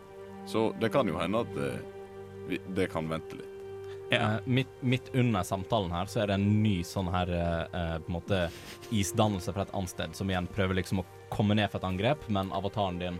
Så 0.46 0.72
det 0.80 0.90
kan 0.92 1.06
jo 1.06 1.18
hende 1.18 1.40
at 1.46 1.54
det, 1.54 2.60
det 2.74 2.90
kan 2.92 3.08
vente 3.08 3.38
litt. 3.38 3.55
Ja. 4.10 4.18
Eh, 4.18 4.36
midt, 4.44 4.68
midt 4.80 5.14
under 5.14 5.42
samtalen 5.42 5.90
her 5.90 6.06
så 6.06 6.22
er 6.22 6.30
det 6.30 6.36
en 6.38 6.62
ny 6.62 6.76
sånn 6.86 7.08
her 7.10 7.30
eh, 7.34 7.62
eh, 7.66 7.94
på 7.98 8.12
en 8.12 8.18
måte 8.18 8.42
isdannelse 8.94 9.54
fra 9.54 9.66
et 9.66 9.72
annet 9.74 9.90
sted, 9.90 10.14
som 10.14 10.30
igjen 10.30 10.46
prøver 10.54 10.78
liksom 10.78 11.02
å 11.02 11.06
komme 11.32 11.56
ned 11.58 11.70
for 11.72 11.80
et 11.80 11.88
angrep, 11.88 12.28
men 12.30 12.52
avataren 12.54 13.00
din 13.02 13.18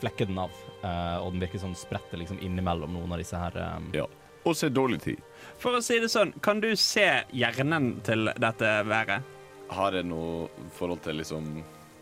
flekker 0.00 0.26
den 0.26 0.38
av, 0.38 0.50
eh, 0.82 1.16
og 1.20 1.32
den 1.34 1.44
virker 1.44 1.62
sånn 1.62 1.76
spretter 1.78 2.18
liksom 2.20 2.40
innimellom 2.42 2.94
noen 2.94 3.14
av 3.14 3.22
disse 3.22 3.38
her 3.38 3.56
eh, 3.58 3.78
Ja. 4.00 4.08
Og 4.48 4.56
se 4.56 4.70
dårlig 4.72 5.02
tid. 5.04 5.18
For 5.60 5.76
å 5.76 5.82
si 5.84 5.98
det 6.00 6.08
sånn, 6.08 6.32
kan 6.40 6.62
du 6.62 6.70
se 6.78 7.06
hjernen 7.36 7.98
til 8.06 8.30
dette 8.40 8.70
været? 8.88 9.26
Har 9.70 9.92
jeg 9.94 10.08
noe 10.08 10.48
forhold 10.74 11.02
til 11.04 11.20
liksom 11.20 11.50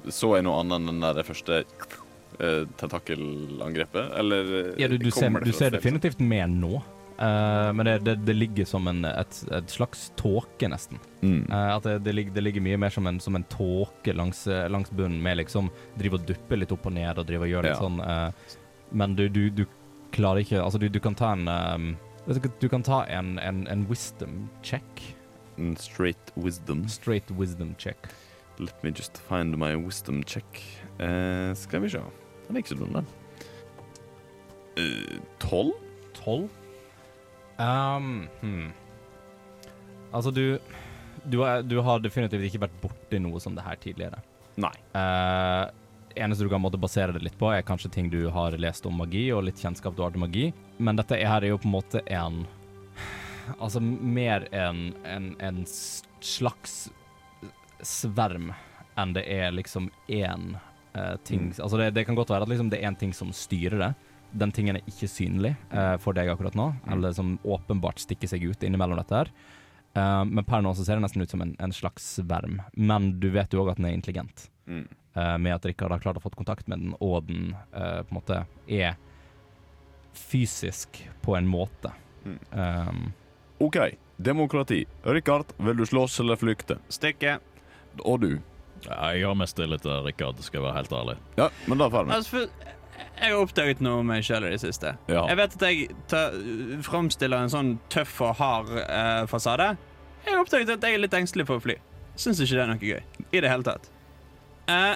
Så 0.06 0.36
jeg 0.36 0.46
noe 0.46 0.60
annet 0.62 0.92
enn 0.92 1.02
det 1.02 1.24
første 1.26 1.58
uh, 2.38 2.62
tentakelangrepet? 2.78 4.14
Eller 4.22 4.52
Ja, 4.78 4.86
du, 4.86 4.96
du, 5.02 5.10
ser, 5.10 5.34
du 5.42 5.50
ser 5.52 5.74
definitivt 5.74 6.22
mer 6.22 6.46
nå. 6.46 6.78
Eh, 7.18 7.72
men 7.72 7.86
det, 7.86 7.98
det, 7.98 8.14
det 8.14 8.34
ligger 8.36 8.64
som 8.64 8.86
en, 8.86 9.04
et, 9.04 9.38
et 9.52 9.70
slags 9.70 10.12
tåke, 10.16 10.68
nesten. 10.70 11.00
Mm. 11.20 11.48
Uh, 11.50 11.74
at 11.74 11.82
det, 11.82 11.96
det, 12.06 12.12
ligger, 12.14 12.34
det 12.36 12.44
ligger 12.46 12.62
mye 12.62 12.78
mer 12.78 12.94
som 12.94 13.06
en, 13.10 13.18
som 13.20 13.34
en 13.34 13.46
tåke 13.50 14.14
langs, 14.14 14.44
eh, 14.46 14.68
langs 14.70 14.90
bunnen, 14.90 15.18
med 15.22 15.40
liksom 15.40 15.70
driver 15.98 16.20
og 16.20 16.28
dupper 16.28 16.60
litt 16.60 16.74
opp 16.74 16.86
og 16.86 16.94
ned 16.94 17.18
og 17.18 17.26
driver 17.26 17.48
og 17.48 17.52
gjør 17.54 17.66
litt 17.66 17.74
Ja. 17.74 17.82
sånn 17.82 17.98
Uh, 17.98 18.30
Men 18.94 19.16
du, 19.18 19.26
du, 19.28 19.50
du 19.50 19.64
klarer 20.14 20.40
ikke 20.40 20.62
Altså, 20.62 20.78
du, 20.78 20.86
du 20.88 21.00
kan 21.02 21.16
ta 21.18 21.32
en 21.34 21.48
um, 21.50 21.88
du, 22.60 22.68
kan 22.68 22.82
ta 22.86 23.02
en, 23.10 23.38
en, 23.42 23.66
en 23.68 23.82
wisdom 23.90 24.48
check. 24.62 25.02
En 25.58 25.74
Straight 25.76 26.32
wisdom. 26.36 26.86
Straight 26.88 27.30
wisdom 27.36 27.74
check. 27.78 28.06
Let 28.58 28.84
me 28.84 28.90
just 28.90 29.18
find 29.28 29.56
my 29.58 29.74
wisdom 29.76 30.22
check. 30.24 30.62
Skal 31.56 31.80
vi 31.82 31.88
se. 31.88 32.02
Den 32.46 32.56
er 32.56 32.62
ikke 32.62 32.74
så 32.74 32.78
dum, 32.80 32.92
den. 32.98 33.08
Tolv? 35.40 35.72
Tolv? 36.14 36.48
Um, 37.58 38.28
hmm. 38.40 38.68
Altså, 40.14 40.30
du 40.34 40.58
du, 41.28 41.40
har- 41.42 41.62
du 41.66 41.80
har 41.82 41.98
definitivt 42.00 42.46
ikke 42.46 42.60
vært 42.62 42.76
borti 42.80 43.18
noe 43.20 43.40
som 43.42 43.54
det 43.56 43.64
her 43.66 43.76
tidligere. 43.82 44.20
Nei. 44.56 44.70
Eh, 44.96 45.64
eneste 46.16 46.46
du 46.46 46.48
kan 46.48 46.62
måtte 46.62 46.78
basere 46.80 47.12
det 47.12 47.20
litt 47.22 47.36
på, 47.38 47.50
er 47.52 47.62
kanskje 47.66 47.90
ting 47.92 48.08
du 48.10 48.28
har 48.32 48.54
lest 48.58 48.86
om 48.88 48.96
magi, 48.96 49.26
og 49.34 49.44
litt 49.44 49.60
kjennskap 49.60 49.94
du 49.98 50.02
har 50.02 50.14
til 50.14 50.22
magi. 50.22 50.46
Men 50.78 50.96
dette 50.96 51.18
her 51.20 51.42
er 51.44 51.48
jo 51.52 51.58
på 51.58 51.68
en 51.68 51.76
måte 51.76 52.02
en 52.06 52.46
Altså 53.60 53.80
mer 53.80 54.44
en, 54.52 54.92
en, 55.08 55.30
en 55.40 55.62
s- 55.64 56.02
slags 56.20 56.90
sverm 57.80 58.50
enn 59.00 59.14
det 59.16 59.22
er 59.30 59.54
liksom 59.56 59.86
én 60.08 60.50
eh, 60.94 61.14
ting 61.24 61.46
Mm. 61.48 61.62
Altså 61.64 61.78
det, 61.80 61.86
det 61.94 62.04
kan 62.04 62.14
godt 62.18 62.28
være 62.34 62.42
at 62.44 62.48
liksom 62.52 62.68
det 62.70 62.82
er 62.82 62.90
én 62.90 62.98
ting 62.98 63.12
som 63.14 63.32
styrer 63.32 63.78
det. 63.78 63.94
Den 64.32 64.52
tingen 64.52 64.76
er 64.76 64.82
ikke 64.86 65.08
synlig 65.08 65.54
uh, 65.72 65.96
for 66.02 66.12
deg 66.12 66.28
akkurat 66.28 66.54
nå, 66.58 66.74
Mm. 66.84 66.92
eller 66.92 67.12
som 67.16 67.38
åpenbart 67.44 67.98
stikker 68.02 68.28
seg 68.28 68.44
ut 68.44 68.62
innimellom 68.62 68.98
dette 69.00 69.14
her. 69.16 69.30
Uh, 69.96 70.24
men 70.28 70.44
per 70.44 70.60
nå 70.62 70.74
så 70.76 70.84
ser 70.84 70.96
det 70.98 71.02
nesten 71.06 71.22
ut 71.22 71.30
som 71.30 71.40
en, 71.42 71.56
en 71.58 71.72
slags 71.72 72.04
sverm. 72.18 72.60
Men 72.76 73.18
du 73.20 73.30
vet 73.30 73.52
jo 73.52 73.64
òg 73.64 73.70
at 73.72 73.76
den 73.80 73.86
er 73.86 73.96
intelligent 73.96 74.50
Mm. 74.68 74.84
eh, 75.16 75.36
med 75.40 75.54
at 75.54 75.64
Rikard 75.64 75.90
har 75.94 75.98
klart 75.98 76.18
å 76.18 76.20
få 76.20 76.28
kontakt 76.36 76.68
med 76.68 76.78
den, 76.82 76.90
og 77.00 77.24
den 77.26 77.54
eh, 77.72 78.02
på 78.04 78.12
en 78.12 78.18
måte 78.18 78.42
er 78.68 78.98
fysisk 80.12 81.08
på 81.22 81.36
en 81.38 81.46
måte. 81.48 81.92
Mm. 82.24 82.38
Um, 82.52 83.12
OK. 83.58 83.76
Demokrati. 84.16 84.84
Rikard, 85.02 85.44
vil 85.56 85.76
du 85.76 85.86
slåss 85.86 86.20
eller 86.20 86.36
flykte? 86.36 86.76
Stikke. 86.88 87.38
Og 88.04 88.20
du? 88.20 88.30
Ja, 88.84 89.12
jeg 89.14 89.24
har 89.26 89.34
mest 89.38 89.56
tillit 89.58 89.82
til 89.82 90.04
Rikard, 90.04 90.38
skal 90.44 90.60
jeg 90.60 90.66
være 90.68 90.76
helt 90.82 90.92
ærlig. 91.00 91.16
Ja, 91.38 91.48
men 91.66 91.78
da 91.80 91.88
får 91.90 92.04
vi. 92.10 92.14
Altså, 92.18 92.30
for 92.30 92.76
jeg 92.98 93.32
har 93.32 93.40
oppdaget 93.42 93.82
noe 93.84 94.02
om 94.02 94.08
meg 94.08 94.24
sjøl 94.26 94.46
i 94.48 94.52
det 94.54 94.60
siste. 94.62 94.94
Ja. 95.10 95.24
Jeg 95.30 95.38
vet 95.40 95.56
at 95.58 95.64
jeg 95.66 95.88
tar, 96.10 96.38
framstiller 96.86 97.44
en 97.44 97.52
sånn 97.52 97.74
tøff 97.92 98.16
og 98.24 98.36
hard 98.38 98.72
eh, 98.84 99.24
fasade. 99.30 99.72
Jeg 100.24 100.34
har 100.34 100.42
oppdaget 100.42 100.74
at 100.76 100.86
jeg 100.86 100.98
er 100.98 101.02
litt 101.02 101.16
engstelig 101.18 101.46
for 101.48 101.60
å 101.60 101.64
fly. 101.64 101.78
Syns 102.18 102.42
ikke 102.42 102.58
det 102.58 102.64
er 102.64 102.72
noe 102.72 102.82
gøy. 102.82 103.26
I 103.30 103.42
det 103.44 103.52
hele 103.52 103.66
tatt. 103.66 103.90
Eh, 104.68 104.94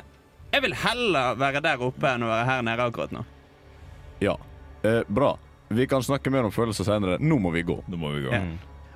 jeg 0.53 0.65
vil 0.67 0.77
heller 0.83 1.39
være 1.41 1.63
der 1.65 1.83
oppe 1.87 2.11
enn 2.11 2.27
å 2.27 2.31
være 2.31 2.49
her 2.49 2.67
nede 2.67 2.89
akkurat 2.91 3.15
nå. 3.15 3.25
Ja. 4.23 4.37
Eh, 4.83 5.01
bra. 5.09 5.35
Vi 5.73 5.87
kan 5.89 6.05
snakke 6.05 6.31
mer 6.31 6.45
om 6.45 6.53
følelser 6.53 6.85
senere. 6.85 7.17
Nå 7.23 7.39
må 7.41 7.51
vi 7.55 7.65
gå. 7.67 7.79
Nå 7.89 7.99
må 8.01 8.13
vi 8.17 8.27
gå. 8.27 8.35
Ja. 8.35 8.43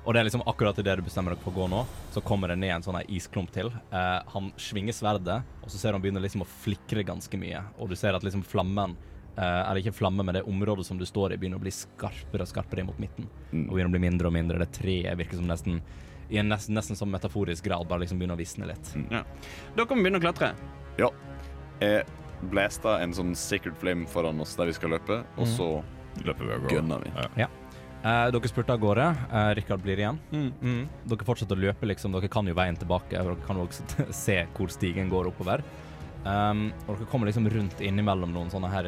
Mm. 0.07 0.09
Og 0.09 0.13
det 0.15 0.19
er 0.21 0.23
liksom 0.29 0.43
akkurat 0.47 0.77
idet 0.79 0.95
du 0.97 1.03
bestemmer 1.03 1.33
dere 1.35 1.43
for 1.43 1.51
å 1.51 1.55
gå 1.57 1.65
nå, 1.69 1.81
så 2.15 2.21
kommer 2.23 2.47
det 2.47 2.55
ned 2.61 2.71
en 2.77 2.81
sånn 2.85 3.01
isklump 3.11 3.51
til. 3.51 3.67
Eh, 3.91 4.21
han 4.31 4.51
svinger 4.55 4.93
sverdet, 4.95 5.43
og 5.61 5.67
så 5.69 5.77
ser 5.77 5.91
du 5.91 5.97
han 5.99 6.01
begynner 6.01 6.23
liksom 6.23 6.41
å 6.45 6.47
flikre 6.47 7.03
ganske 7.03 7.37
mye. 7.37 7.59
Og 7.77 7.89
du 7.89 7.95
ser 7.95 8.15
at 8.15 8.23
liksom 8.23 8.43
flammen, 8.47 8.95
eh, 9.37 9.43
eller 9.69 9.81
ikke 9.81 9.93
flamme, 9.99 10.23
men 10.23 10.33
det 10.35 10.43
området 10.47 10.85
som 10.85 10.97
du 10.97 11.03
står 11.05 11.33
i, 11.33 11.37
begynner 11.37 11.59
å 11.59 11.65
bli 11.65 11.71
skarpere 11.71 12.41
og 12.41 12.47
skarpere 12.47 12.85
mot 12.85 12.97
midten. 12.97 13.27
Mm. 13.51 13.67
Og 13.69 13.75
begynner 13.75 13.91
å 13.91 13.95
bli 13.97 14.03
mindre 14.09 14.27
og 14.27 14.33
mindre. 14.33 14.59
Det 14.59 14.71
treet 14.79 15.17
virker 15.17 15.35
som 15.35 15.47
nesten 15.47 15.81
i 16.29 16.37
en 16.39 16.47
nesten, 16.49 16.73
nesten 16.75 16.95
sånn 16.95 17.11
metaforisk 17.11 17.63
grad 17.63 17.87
bare 17.87 17.99
liksom 18.05 18.17
begynner 18.19 18.35
å 18.35 18.39
visne 18.39 18.65
litt. 18.67 18.93
Da 19.75 19.85
kan 19.85 19.97
vi 19.97 20.03
begynne 20.09 20.19
å 20.19 20.23
klatre. 20.23 20.53
Jeg 21.79 22.05
blasta 22.51 22.99
en 23.01 23.13
sånn 23.13 23.35
Sacred 23.35 23.75
Flame 23.77 24.05
foran 24.07 24.39
oss 24.41 24.55
der 24.55 24.65
vi 24.65 24.73
skal 24.73 24.89
løpe, 24.89 25.23
og 25.37 25.45
Mhm. 25.47 25.55
så 25.57 25.83
Løper 26.25 26.45
vi 26.47 26.53
og 26.53 26.61
går. 26.63 26.69
gunner 26.69 26.99
vi. 27.03 27.11
Eh, 28.07 28.31
dere 28.31 28.47
spurte 28.47 28.73
av 28.73 28.79
gårde. 28.79 29.15
Eh, 29.33 29.49
Rikard 29.55 29.81
blir 29.83 29.99
igjen. 29.99 30.19
Mm. 30.31 30.51
Mm. 30.61 30.87
Dere 31.03 31.25
fortsetter 31.27 31.57
å 31.57 31.63
løpe, 31.65 31.87
liksom. 31.89 32.13
Dere 32.15 32.29
kan 32.31 32.47
jo 32.47 32.55
veien 32.55 32.77
tilbake. 32.79 33.17
Dere 33.17 33.35
kan 33.43 33.59
jo 33.59 33.65
også 33.67 34.07
se 34.25 34.37
hvor 34.55 34.71
stigen 34.71 35.11
går 35.11 35.27
oppover. 35.33 35.63
Um, 36.23 36.69
og 36.87 36.95
dere 36.95 37.07
kommer 37.11 37.29
liksom 37.29 37.47
rundt 37.51 37.81
innimellom 37.83 38.33
noen 38.35 38.49
sånne 38.51 38.69
her 38.71 38.87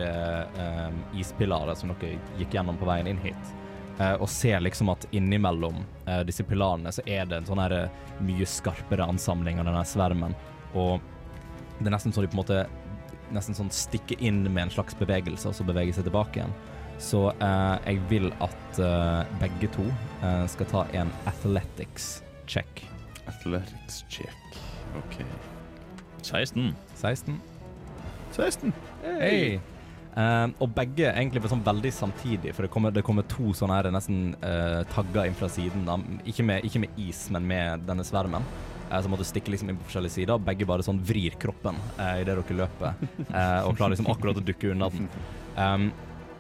um, 0.58 0.98
ispilarer 1.20 1.78
som 1.78 1.92
dere 1.94 2.18
gikk 2.40 2.58
gjennom 2.58 2.80
på 2.80 2.88
veien 2.90 3.08
inn 3.12 3.22
hit. 3.24 3.54
Uh, 4.00 4.16
og 4.16 4.28
ser 4.32 4.64
liksom 4.64 4.92
at 4.92 5.06
innimellom 5.16 5.82
uh, 6.08 6.22
disse 6.28 6.44
pilarene 6.48 6.92
så 6.96 7.04
er 7.06 7.28
det 7.28 7.42
en 7.42 7.48
sånn 7.48 7.62
her 7.64 7.76
mye 8.24 8.48
skarpere 8.48 9.08
ansamling 9.08 9.60
av 9.60 9.68
denne 9.68 9.84
svermen. 9.88 10.36
Og 10.74 11.00
det 11.80 11.88
er 11.88 11.96
nesten 11.96 12.16
så 12.16 12.24
de 12.24 12.32
på 12.32 12.40
en 12.40 12.44
måte 12.44 12.64
nesten 13.36 13.56
sånn 13.56 13.72
stikker 13.72 14.20
inn 14.26 14.42
med 14.48 14.66
en 14.66 14.74
slags 14.74 14.98
bevegelse, 15.00 15.52
og 15.52 15.56
så 15.56 15.68
beveger 15.68 15.96
seg 15.96 16.08
tilbake 16.08 16.42
igjen. 16.42 16.56
Så 17.00 17.30
eh, 17.32 17.76
jeg 17.88 18.02
vil 18.10 18.28
at 18.44 18.80
eh, 18.84 19.38
begge 19.40 19.72
to 19.76 19.86
eh, 19.88 20.46
skal 20.52 20.68
ta 20.72 20.84
en 21.00 21.12
athletics 21.30 22.20
check. 22.50 22.84
Athletics 23.30 24.04
check. 24.12 24.60
OK. 25.00 25.22
16. 26.22 26.76
16. 26.96 27.42
16. 28.36 28.74
Hey. 29.04 29.60
Uh, 30.20 30.50
og 30.60 30.74
begge 30.76 31.06
egentlig 31.08 31.48
sånn 31.48 31.62
veldig 31.64 31.92
samtidig, 31.94 32.52
for 32.58 32.66
det 32.66 32.72
kommer, 32.74 32.92
det 32.92 33.04
kommer 33.08 33.24
to 33.30 33.54
sånne 33.56 33.78
her 33.78 33.88
nesten 33.94 34.34
uh, 34.42 34.82
tagger 34.92 35.30
inn 35.30 35.38
fra 35.38 35.48
siden. 35.52 35.86
Da. 35.88 35.96
Ikke, 36.28 36.44
med, 36.44 36.66
ikke 36.68 36.82
med 36.84 37.00
is, 37.00 37.28
men 37.32 37.48
med 37.48 37.86
denne 37.88 38.04
svermen. 38.04 38.44
Uh, 38.90 38.98
som 39.00 39.14
måtte 39.14 39.28
stikke 39.30 39.54
liksom 39.54 39.70
inn 39.72 39.80
på 39.80 39.88
forskjellige 39.88 40.18
sider. 40.18 40.34
og 40.36 40.44
Begge 40.48 40.68
bare 40.68 40.84
sånn 40.84 41.00
vrir 41.06 41.38
kroppen 41.40 41.78
uh, 42.02 42.18
idet 42.20 42.34
dere 42.34 42.60
løper, 42.64 43.00
uh, 43.30 43.70
og 43.70 43.78
klarer 43.78 43.94
liksom 43.94 44.10
akkurat 44.12 44.42
å 44.42 44.46
dukke 44.52 44.74
unna 44.74 44.92
den. 44.96 45.12
Um, 45.60 45.90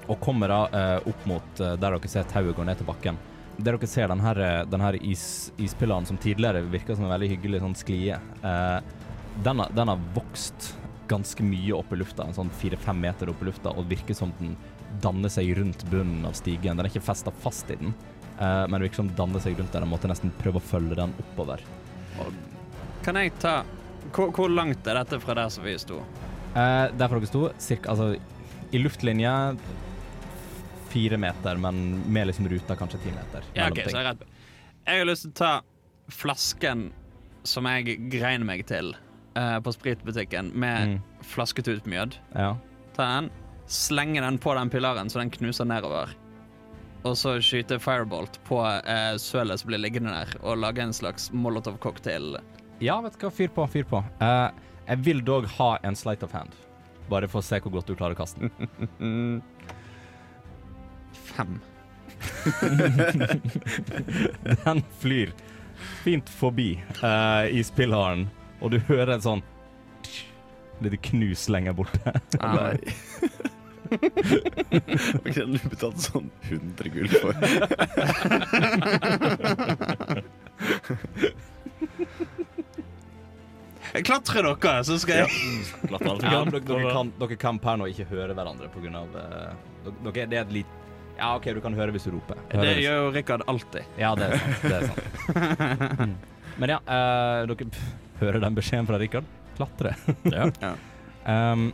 og 0.10 0.20
kommer 0.24 0.52
da 0.52 0.60
eh, 0.74 1.10
opp 1.10 1.28
mot 1.30 1.62
eh, 1.62 1.76
der 1.78 1.96
dere 1.96 2.12
ser 2.12 2.28
tauet 2.30 2.58
gå 2.58 2.66
ned 2.66 2.80
til 2.80 2.90
bakken. 2.90 3.20
Der 3.60 3.76
dere 3.76 3.90
ser 3.90 4.10
den 4.12 4.24
her, 4.24 4.42
eh, 4.42 4.66
den 4.70 4.84
her 4.84 4.98
is, 5.06 5.24
ispilaren 5.62 6.08
som 6.10 6.18
tidligere 6.18 6.66
virka 6.72 6.96
som 6.96 7.08
en 7.08 7.14
veldig 7.14 7.32
hyggelig 7.36 7.64
sånn 7.64 7.78
sklie, 7.78 8.20
den, 9.40 9.62
har, 9.62 9.72
den 9.76 9.92
har 9.92 10.06
vokst 10.16 10.74
ganske 11.10 11.46
mye 11.46 11.74
opp 11.78 11.94
i 11.94 12.00
lufta, 12.00 12.26
en 12.26 12.36
sånn 12.36 12.52
fire-fem 12.60 13.00
meter 13.02 13.32
opp 13.32 13.42
i 13.42 13.48
lufta, 13.48 13.74
og 13.74 13.88
virker 13.90 14.18
som 14.18 14.34
den 14.40 14.56
danner 15.02 15.32
seg 15.32 15.52
rundt 15.58 15.86
bunnen 15.90 16.26
av 16.28 16.36
stigen. 16.38 16.78
Den 16.78 16.86
er 16.86 16.92
ikke 16.92 17.06
festa 17.06 17.34
fast 17.46 17.70
i 17.74 17.78
den, 17.80 17.94
men 18.38 18.76
det 18.76 18.88
virker 18.88 19.02
som 19.02 19.10
den 19.10 19.18
danner 19.18 19.42
seg 19.42 19.58
rundt 19.58 19.74
der. 19.74 19.86
Jeg 19.86 19.92
måtte 19.92 20.12
nesten 20.12 20.34
prøve 20.42 20.62
å 20.62 20.66
følge 20.66 20.98
den 21.00 21.14
oppover. 21.24 21.64
Kan 23.06 23.18
jeg 23.18 23.34
ta 23.42 23.62
hvor, 24.14 24.32
hvor 24.34 24.50
langt 24.50 24.88
er 24.88 25.00
dette 25.00 25.20
fra 25.22 25.36
der 25.38 25.50
som 25.54 25.66
vi 25.66 25.76
sto? 25.82 26.02
Eh, 26.56 26.86
der 26.98 27.10
hvor 27.10 27.20
dere 27.20 27.30
sto, 27.30 27.44
cirka, 27.62 27.94
altså 27.94 28.14
i 28.74 28.82
luftlinje 28.82 29.34
fire 30.90 31.18
meter, 31.22 31.58
men 31.62 31.80
med 32.12 32.28
liksom 32.32 32.48
ruta 32.52 32.76
kanskje 32.80 33.00
ti 33.04 33.12
meter. 33.16 33.46
Ja, 33.58 33.68
ok, 33.70 33.76
ting. 33.84 33.90
så 33.92 33.98
jeg 33.98 34.06
er 34.06 34.10
redd. 34.14 34.24
Jeg 34.90 35.04
har 35.04 35.10
lyst 35.10 35.26
til 35.28 35.32
å 35.32 35.40
ta 35.40 35.52
flasken 36.10 36.88
som 37.48 37.66
jeg 37.70 37.98
grein 38.12 38.46
meg 38.46 38.66
til 38.70 38.94
eh, 39.38 39.60
på 39.64 39.72
spritbutikken, 39.76 40.52
med 40.54 40.88
Mm. 40.90 41.02
flasket 41.24 41.68
ut 41.70 41.86
mjød. 41.86 42.16
Ja. 42.36 42.56
Ta 42.98 43.06
den, 43.20 43.30
slenge 43.70 44.22
den 44.26 44.38
på 44.42 44.56
den 44.58 44.70
pilaren 44.74 45.10
så 45.10 45.20
den 45.22 45.30
knuser 45.32 45.66
nedover. 45.70 46.10
Og 47.06 47.14
så 47.16 47.38
skyte 47.40 47.78
firebolt 47.80 48.40
på 48.50 48.58
eh, 48.66 49.14
sølet 49.22 49.60
som 49.62 49.70
blir 49.70 49.80
liggende 49.80 50.12
der, 50.12 50.34
og 50.42 50.58
lage 50.60 50.82
en 50.84 50.92
slags 50.94 51.30
molotov-cocktail. 51.32 52.40
ja, 52.82 52.98
vet 53.02 53.14
du 53.20 53.26
hva, 53.28 53.32
fyr 53.32 53.48
på, 53.56 53.68
fyr 53.72 53.86
på. 53.88 54.02
Eh, 54.20 54.50
jeg 54.90 54.98
vil 55.06 55.22
dog 55.24 55.46
ha 55.60 55.78
en 55.84 55.96
sleight 55.96 56.24
of 56.24 56.32
hand, 56.34 56.52
bare 57.10 57.28
for 57.28 57.40
å 57.40 57.46
se 57.46 57.60
hvor 57.62 57.72
godt 57.78 57.88
du 57.88 57.96
klarer 57.96 58.18
å 58.18 58.20
kaste 58.20 58.50
den. 58.50 59.42
Fem. 61.24 61.60
Den 64.66 64.84
flyr 65.00 65.32
fint 66.04 66.28
forbi 66.30 66.74
uh, 67.00 67.48
spillharen 67.64 68.28
og 68.60 68.72
du 68.74 68.80
hører 68.90 69.14
en 69.16 69.22
sånn 69.24 69.42
lite 70.84 70.98
knus 71.10 71.48
lenger 71.52 71.74
borte. 71.80 72.12
Ah, 72.40 72.56
Nei. 72.56 72.78
Ok, 73.90 75.34
Den 75.34 75.54
du 75.56 75.60
betalt 75.72 75.98
sånn 76.04 76.28
100 76.46 76.92
gull 76.94 77.10
for. 77.10 77.34
Klatrer 84.06 84.46
dere, 84.46 84.84
så 84.86 84.94
skal 85.02 85.24
jeg 85.24 85.30
Klatre 85.88 86.12
alt 86.12 86.22
vi 86.22 86.28
Ja, 86.30 86.44
kan. 86.44 86.52
dere, 86.54 86.62
dere, 86.68 86.92
kan, 86.94 87.10
dere 87.24 87.36
kan 87.42 87.58
per 87.64 87.76
nå 87.82 87.86
ikke 87.90 88.06
høre 88.12 88.34
hverandre 88.38 88.68
på 88.70 88.78
grunn 88.84 88.98
av 89.00 89.10
eh, 89.18 89.54
dere, 89.90 90.28
Det 90.30 90.38
er 90.38 90.44
et 90.44 90.54
lit... 90.60 90.70
Ja, 91.20 91.34
OK, 91.36 91.50
du 91.54 91.60
kan 91.64 91.76
høre 91.78 91.92
hvis 91.96 92.08
du 92.08 92.14
roper. 92.16 92.40
Hører 92.54 92.64
Det 92.70 92.76
hvis- 92.78 92.86
gjør 92.88 92.98
jo 93.04 93.12
Rikard 93.18 93.44
alltid. 93.52 93.84
Ja, 94.00 94.14
det 94.16 94.30
er 94.32 94.38
sant. 94.40 94.64
Det 94.64 94.78
er 94.80 94.88
sant. 94.88 96.00
Mm. 96.10 96.16
Men 96.60 96.72
ja, 96.74 96.78
uh, 96.84 97.46
dere 97.48 97.68
pff, 97.72 97.92
hører 98.20 98.42
den 98.44 98.56
beskjeden 98.58 98.88
fra 98.90 98.98
Rikard. 99.00 99.28
Klatre. 99.60 99.94
Ja. 100.34 100.74
Um, 101.30 101.70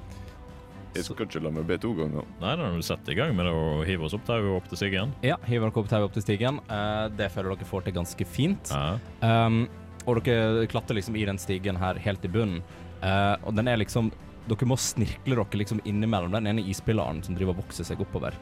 Jeg 0.96 1.04
skal 1.08 1.26
ikke 1.26 1.42
la 1.44 1.50
meg 1.52 1.66
be 1.68 1.78
to 1.82 1.90
ganger. 1.98 2.24
Nei, 2.42 2.52
da 2.56 2.68
har 2.70 2.76
vi 2.78 2.84
sette 2.86 3.12
i 3.12 3.18
gang 3.18 3.34
med 3.36 3.50
å 3.50 3.82
hive 3.88 4.06
oss 4.08 4.14
opp 4.16 4.24
tauet 4.28 4.46
opp 4.58 4.68
til 4.72 4.80
stigen. 4.80 5.14
ja, 5.26 5.36
hiver 5.48 5.68
dere 5.70 5.82
opp 5.82 5.90
tauet 5.92 6.06
opp 6.08 6.14
til 6.16 6.24
stigen. 6.26 6.60
Uh, 6.70 7.08
det 7.18 7.28
føler 7.34 7.56
dere 7.56 7.68
får 7.68 7.84
til 7.88 7.96
ganske 7.98 8.28
fint. 8.30 8.72
Ja. 8.72 9.00
Um, 9.26 9.66
og 10.06 10.22
dere 10.24 10.68
klatrer 10.72 11.00
liksom 11.00 11.18
i 11.18 11.26
den 11.28 11.40
stigen 11.42 11.76
her 11.82 11.98
helt 12.06 12.24
i 12.26 12.32
bunnen. 12.32 12.62
Uh, 13.02 13.36
og 13.44 13.56
den 13.58 13.68
er 13.68 13.78
liksom 13.82 14.12
Dere 14.46 14.68
må 14.70 14.76
snirkle 14.78 15.34
dere 15.40 15.58
liksom 15.58 15.80
innimellom 15.90 16.30
den 16.36 16.46
ene 16.52 16.62
ispillaren 16.70 17.24
som 17.26 17.34
driver 17.34 17.56
og 17.56 17.64
vokser 17.64 17.84
seg 17.88 17.98
oppover. 18.06 18.36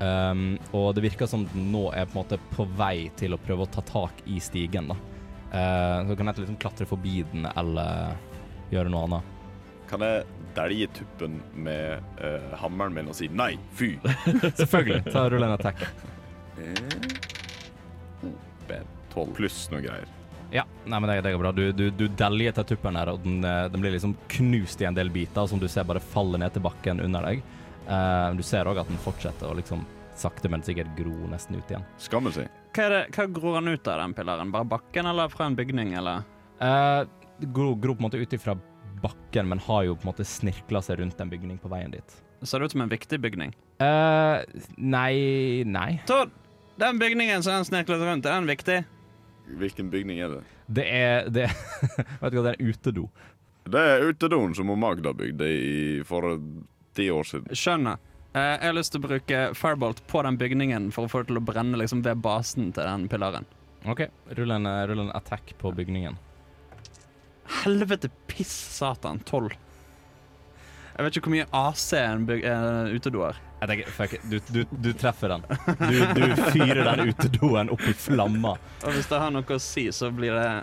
Um, 0.00 0.54
og 0.72 0.94
det 0.96 1.04
virker 1.04 1.28
som 1.28 1.44
den 1.52 1.68
nå 1.74 1.90
er 1.92 2.06
på 2.08 2.14
en 2.14 2.22
måte 2.22 2.38
på 2.54 2.64
vei 2.78 3.10
til 3.20 3.36
å 3.36 3.40
prøve 3.40 3.66
å 3.66 3.70
ta 3.70 3.84
tak 3.84 4.22
i 4.24 4.38
stigen, 4.40 4.88
da. 4.88 4.96
Uh, 5.50 6.08
så 6.08 6.16
kan 6.16 6.30
jeg 6.30 6.44
liksom 6.44 6.60
klatre 6.62 6.86
forbi 6.88 7.20
den 7.32 7.48
eller 7.50 8.14
gjøre 8.72 8.92
noe 8.92 9.08
annet. 9.08 9.34
Kan 9.90 10.04
jeg 10.06 10.24
dælje 10.56 10.88
tuppen 11.00 11.40
med 11.52 12.06
uh, 12.22 12.54
hammeren 12.62 12.96
min 12.96 13.10
og 13.10 13.18
si 13.18 13.28
nei, 13.28 13.52
fy? 13.76 13.96
Selvfølgelig. 14.62 15.02
Ta 15.10 15.26
Rull 15.28 15.44
en 15.44 15.58
attack. 15.58 15.84
Tolv 19.10 19.34
pluss 19.34 19.64
noe 19.72 19.82
greier. 19.82 20.08
Ja, 20.50 20.64
nei, 20.84 20.98
men 20.98 21.10
det, 21.10 21.20
det 21.26 21.32
går 21.34 21.42
bra. 21.42 21.52
Du, 21.54 21.64
du, 21.72 21.84
du 21.94 22.06
deljer 22.18 22.54
til 22.56 22.72
tuppen 22.72 22.98
her, 22.98 23.12
og 23.12 23.22
den, 23.22 23.38
eh, 23.46 23.66
den 23.70 23.82
blir 23.82 23.94
liksom 23.94 24.16
knust 24.32 24.82
i 24.82 24.88
en 24.88 24.96
del 24.96 25.12
biter, 25.14 25.46
som 25.46 25.60
du 25.62 25.68
ser 25.70 25.86
bare 25.86 26.02
faller 26.02 26.42
ned 26.42 26.54
til 26.54 26.64
bakken 26.64 27.02
under 27.04 27.26
deg. 27.28 27.44
Eh, 27.86 28.28
du 28.36 28.42
ser 28.46 28.68
òg 28.68 28.82
at 28.82 28.90
den 28.90 29.00
fortsetter 29.00 29.50
å 29.50 29.56
liksom 29.58 29.84
sakte, 30.20 30.50
men 30.52 30.64
sikkert 30.66 30.90
gro 30.98 31.14
nesten 31.30 31.56
ut 31.56 31.70
igjen. 31.70 31.86
Skammel 32.02 32.34
seg. 32.34 32.50
Hva, 32.74 32.86
er 32.86 32.94
det, 32.94 33.04
hva 33.16 33.26
gror 33.32 33.56
han 33.58 33.70
ut 33.70 33.88
av, 33.88 34.02
den 34.02 34.16
pillaren? 34.16 34.52
Bare 34.54 34.68
bakken, 34.68 35.08
eller 35.10 35.32
fra 35.32 35.48
en 35.48 35.56
bygning, 35.58 35.94
eller? 35.98 36.26
Eh, 36.60 37.04
gro, 37.40 37.72
gror 37.74 37.96
på 37.96 38.04
en 38.04 38.08
måte 38.10 38.20
ut 38.20 38.36
ifra 38.36 38.56
bakken, 39.00 39.48
men 39.48 39.62
har 39.64 39.86
jo 39.88 39.96
på 39.96 40.04
en 40.04 40.12
måte 40.12 40.26
snirkla 40.28 40.82
seg 40.84 41.00
rundt 41.00 41.20
en 41.22 41.32
bygning 41.32 41.58
på 41.62 41.70
veien 41.72 41.92
dit. 41.94 42.20
Ser 42.42 42.60
det 42.60 42.70
ut 42.70 42.76
som 42.76 42.84
en 42.84 42.92
viktig 42.92 43.20
bygning? 43.20 43.52
Uh, 43.80 44.40
nei 44.76 45.64
Nei. 45.68 46.00
Tord, 46.08 46.32
den 46.80 47.00
bygningen 47.00 47.44
som 47.44 47.58
han 47.58 47.68
snirklet 47.68 48.00
rundt, 48.04 48.28
er 48.28 48.38
den 48.38 48.48
viktig? 48.48 48.78
Hvilken 49.60 49.90
bygning 49.92 50.20
er 50.24 50.36
det? 50.36 50.42
Det 50.70 50.86
er 50.86 51.30
det, 51.32 51.48
Vet 52.20 52.32
du 52.32 52.38
hva, 52.38 52.44
det 52.46 52.52
er 52.52 52.60
en 52.60 52.70
utedo. 52.70 53.08
Det 53.70 53.80
er 53.92 54.06
utedoen 54.08 54.54
som 54.56 54.70
Magda 54.80 55.12
bygde 55.16 55.48
i 55.48 55.72
for 56.08 56.38
ti 56.96 57.06
år 57.14 57.24
siden. 57.28 57.54
Skjønner. 57.56 57.98
Eh, 58.34 58.40
jeg 58.60 58.66
har 58.68 58.76
lyst 58.76 58.92
til 58.94 59.00
å 59.02 59.06
bruke 59.08 59.38
firebolt 59.58 60.02
på 60.10 60.22
den 60.26 60.36
bygningen 60.38 60.90
for 60.94 61.06
å 61.06 61.10
få 61.10 61.22
det 61.24 61.30
til 61.32 61.40
å 61.40 61.44
brenne 61.44 61.78
liksom 61.80 62.02
ved 62.06 62.20
basen 62.22 62.70
til 62.76 62.86
den 62.86 63.08
pilaren. 63.10 63.46
OK, 63.88 64.04
rull 64.36 64.50
en, 64.54 64.66
rull 64.90 65.06
en 65.06 65.12
attack 65.16 65.54
på 65.58 65.72
bygningen. 65.74 66.18
helvete 67.64 68.10
piss 68.30 68.52
satan. 68.76 69.18
Tolv. 69.26 69.50
Jeg 70.96 71.06
vet 71.06 71.16
ikke 71.16 71.30
hvor 71.30 71.32
mye 71.38 71.46
AC 71.56 71.86
en 71.96 72.26
en 72.28 72.90
utedo 72.92 73.22
har. 73.24 73.38
Jeg 73.60 73.68
tenker, 73.68 73.90
fuck 73.92 74.14
du, 74.30 74.36
du, 74.52 74.60
du 74.84 74.90
treffer 74.96 75.32
den. 75.32 75.42
Du, 75.80 75.96
du 76.16 76.36
fyrer 76.52 76.84
den 76.94 77.10
utedoen 77.12 77.70
opp 77.72 77.82
i 77.88 77.92
flammer. 77.96 78.60
Og 78.84 78.92
hvis 78.96 79.08
det 79.08 79.18
har 79.20 79.32
noe 79.32 79.56
å 79.56 79.58
si, 79.60 79.86
så 79.92 80.10
blir 80.12 80.32
det 80.36 80.62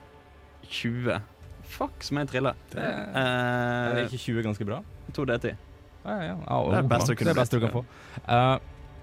20. 0.69 1.19
Fuck, 1.67 2.01
som 2.05 2.17
jeg 2.21 2.29
triller. 2.31 2.55
Det, 2.71 2.81
Er 2.81 3.97
Eh, 3.97 4.05
ikke 4.07 4.21
20 4.23 4.45
ganske 4.47 4.65
bra? 4.69 4.79
2D10. 5.13 5.57
Ja, 6.07 6.17
ja. 6.23 6.35
Oh, 6.47 6.71
Det 6.71 6.79
er 6.79 6.89
best 6.89 7.11
det 7.11 7.27
er 7.35 7.59
du 7.59 7.65
kan 7.67 7.75
få. 7.75 7.83
Uh, 8.27 8.57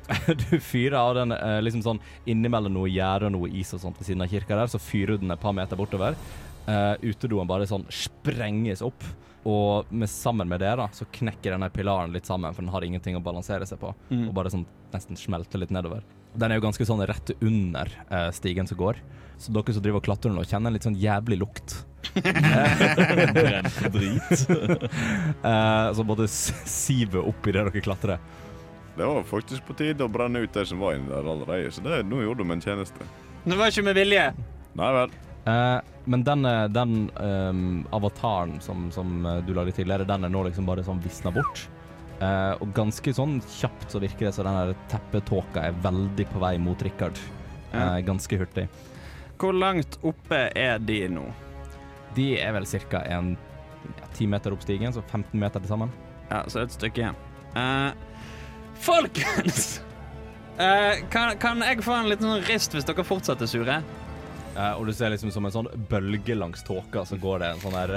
du 0.44 0.58
fyrer 0.60 0.96
av 1.00 1.14
den 1.16 1.32
uh, 1.32 1.58
liksom 1.64 1.84
sånn 1.84 2.00
innimellom 2.28 2.74
noe 2.76 2.90
gjerde 2.92 3.28
og 3.30 3.36
noe 3.36 3.50
is 3.56 3.72
og 3.76 3.82
sånt 3.84 4.00
ved 4.00 4.08
siden 4.08 4.24
av 4.24 4.32
kirka 4.32 4.56
der, 4.58 4.72
så 4.72 4.80
fyrer 4.80 5.16
du 5.16 5.24
den 5.24 5.34
et 5.34 5.40
par 5.40 5.54
meter 5.56 5.78
bortover. 5.80 6.16
Uh, 6.64 6.96
utedoen 7.04 7.48
bare 7.48 7.68
sånn 7.68 7.84
sprenges 7.92 8.82
opp, 8.84 9.04
og 9.44 9.90
med, 9.92 10.08
sammen 10.08 10.48
med 10.48 10.62
det 10.64 10.72
da, 10.80 10.88
så 10.96 11.04
knekker 11.12 11.52
denne 11.52 11.68
pilaren 11.72 12.12
litt 12.14 12.24
sammen, 12.28 12.54
for 12.56 12.64
den 12.64 12.72
har 12.72 12.84
ingenting 12.86 13.18
å 13.18 13.24
balansere 13.24 13.66
seg 13.68 13.80
på, 13.82 13.92
Mm. 14.08 14.28
og 14.30 14.34
bare 14.38 14.52
sånn 14.52 14.64
nesten 14.94 15.18
smelter 15.20 15.60
litt 15.60 15.74
nedover. 15.74 16.00
Den 16.34 16.50
er 16.50 16.58
jo 16.58 16.64
ganske 16.64 16.86
sånn 16.88 17.04
rett 17.06 17.34
under 17.44 17.90
uh, 18.08 18.30
stigen 18.32 18.66
som 18.66 18.80
går, 18.80 18.96
så 19.36 19.52
dere 19.52 19.74
som 19.76 19.84
driver 19.84 20.00
og 20.00 20.06
klatrer 20.08 20.32
nå, 20.32 20.44
kjenner 20.48 20.72
en 20.72 20.78
litt 20.78 20.86
sånn 20.88 20.96
jævlig 20.96 21.38
lukt. 21.42 21.76
Brent 22.14 23.92
drit. 23.92 24.46
Eh, 25.44 25.92
som 25.94 26.06
både 26.06 26.28
sive 26.28 27.20
opp 27.20 27.46
i 27.46 27.52
det 27.52 27.64
dere 27.66 27.84
klatrer. 27.84 28.18
Det 28.96 29.06
var 29.06 29.22
faktisk 29.26 29.66
på 29.66 29.74
tide 29.74 30.06
å 30.06 30.10
brenne 30.12 30.44
ut 30.44 30.54
det 30.54 30.66
som 30.70 30.78
var 30.78 30.94
inni 30.94 31.10
der 31.10 31.26
allerede, 31.26 31.72
så 31.74 31.82
det, 31.82 32.04
nå 32.06 32.22
gjorde 32.22 32.44
de 32.44 32.54
en 32.54 32.62
tjeneste. 32.62 33.08
Det 33.44 33.58
var 33.58 33.72
ikke 33.72 33.84
med 33.88 33.98
vilje. 33.98 34.28
Nei 34.78 34.90
vel. 34.94 35.16
Uh, 35.44 35.80
men 36.04 36.24
den, 36.24 36.44
eh, 36.44 36.64
den 36.68 37.10
um, 37.16 37.86
avataren 37.90 38.60
som, 38.60 38.90
som 38.92 39.26
eh, 39.26 39.36
du 39.44 39.54
lagde 39.54 39.72
tidligere, 39.72 40.04
den 40.04 40.24
er 40.24 40.32
nå 40.32 40.42
liksom 40.44 40.66
bare 40.68 40.84
sånn 40.84 41.00
visna 41.04 41.32
bort. 41.32 41.66
Uh, 42.20 42.54
og 42.62 42.70
ganske 42.76 43.12
sånn 43.16 43.38
kjapt 43.56 43.90
så 43.90 44.00
virker 44.00 44.28
det 44.28 44.34
som 44.36 44.46
den 44.46 44.76
teppetåka 44.92 45.64
er 45.64 45.78
veldig 45.84 46.26
på 46.30 46.42
vei 46.44 46.54
mot 46.60 46.82
Richard. 46.84 47.18
Uh, 47.72 47.98
ganske 48.04 48.38
hurtig. 48.38 48.68
Hvor 49.40 49.56
langt 49.56 49.98
oppe 50.06 50.46
er 50.54 50.78
de 50.78 51.00
nå? 51.16 51.24
De 52.14 52.28
er 52.40 52.54
vel 52.56 52.66
ca. 52.66 53.02
en 53.10 53.34
10 54.14 54.26
meter 54.30 54.54
opp 54.54 54.62
stigen, 54.62 54.92
så 54.92 55.02
15 55.02 55.40
meter 55.40 55.60
til 55.60 55.68
sammen. 55.68 55.92
Ja, 56.30 56.44
så 56.48 56.62
et 56.64 56.74
stykke 56.74 57.02
igjen. 57.02 57.18
Uh, 57.54 57.92
folkens! 58.82 59.80
Uh, 60.54 61.02
kan, 61.10 61.34
kan 61.42 61.62
jeg 61.66 61.82
få 61.82 61.96
en 61.98 62.08
liten 62.10 62.30
sånn 62.30 62.46
rist 62.48 62.74
hvis 62.74 62.86
dere 62.86 63.04
fortsetter 63.06 63.50
sure? 63.50 63.80
Uh, 64.54 64.72
og 64.78 64.86
du 64.86 64.92
ser 64.94 65.10
liksom 65.10 65.32
som 65.34 65.46
en 65.48 65.54
sånn 65.54 65.70
bølge 65.90 66.36
langs 66.38 66.62
tåka, 66.66 67.02
så 67.08 67.18
går 67.18 67.42
det 67.42 67.52
en 67.52 67.62
sånn 67.64 67.74
her 67.74 67.96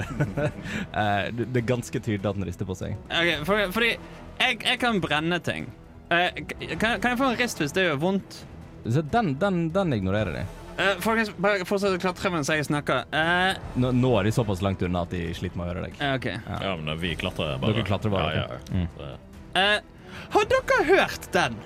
Det 1.38 1.46
det 1.46 1.62
er 1.62 1.68
ganske 1.68 2.00
tydelig 2.02 2.26
at 2.26 2.40
den 2.40 2.48
rister 2.48 2.66
på 2.68 2.76
seg. 2.78 2.98
Ok, 3.06 3.44
for, 3.46 3.62
fordi 3.76 3.92
jeg, 3.94 4.58
jeg 4.64 4.80
kan 4.82 4.98
brenne 5.02 5.38
ting. 5.42 5.70
Kan, 6.08 6.98
kan 6.98 7.12
jeg 7.12 7.18
få 7.20 7.30
en 7.30 7.38
rist 7.38 7.60
hvis 7.62 7.74
det 7.76 7.86
gjør 7.86 8.00
vondt? 8.02 8.40
Så 8.88 9.02
den, 9.12 9.34
den, 9.38 9.68
den 9.74 9.92
ignorerer 9.92 10.40
de. 10.40 10.67
Eh, 10.78 10.98
folkens, 11.02 11.30
bare 11.42 11.64
fortsett 11.66 11.96
å 11.96 11.98
klatre 11.98 12.30
mens 12.30 12.50
jeg 12.52 12.62
snakker. 12.68 13.08
Uh, 13.10 13.56
Nå, 13.82 13.90
nå 13.98 14.12
er 14.20 14.28
de 14.28 14.34
såpass 14.34 14.60
langt 14.62 14.82
unna 14.86 15.02
at 15.02 15.10
de 15.10 15.24
sliter 15.34 15.58
med 15.58 15.66
å 15.66 15.72
høre 15.72 15.88
deg. 15.88 15.96
Uh, 15.98 16.12
okay. 16.14 16.36
Ja, 16.62 16.76
men 16.78 17.00
vi 17.00 17.16
klatrer 17.18 17.58
bare. 17.58 17.74
Dere 17.74 17.88
klatrer 17.88 18.14
bare, 18.14 18.36
Ja, 18.36 18.44
ja. 18.46 18.84
Mm. 18.86 19.16
Eh, 19.58 20.14
har 20.36 20.46
dere 20.52 20.78
hørt 20.86 21.26
den? 21.34 21.58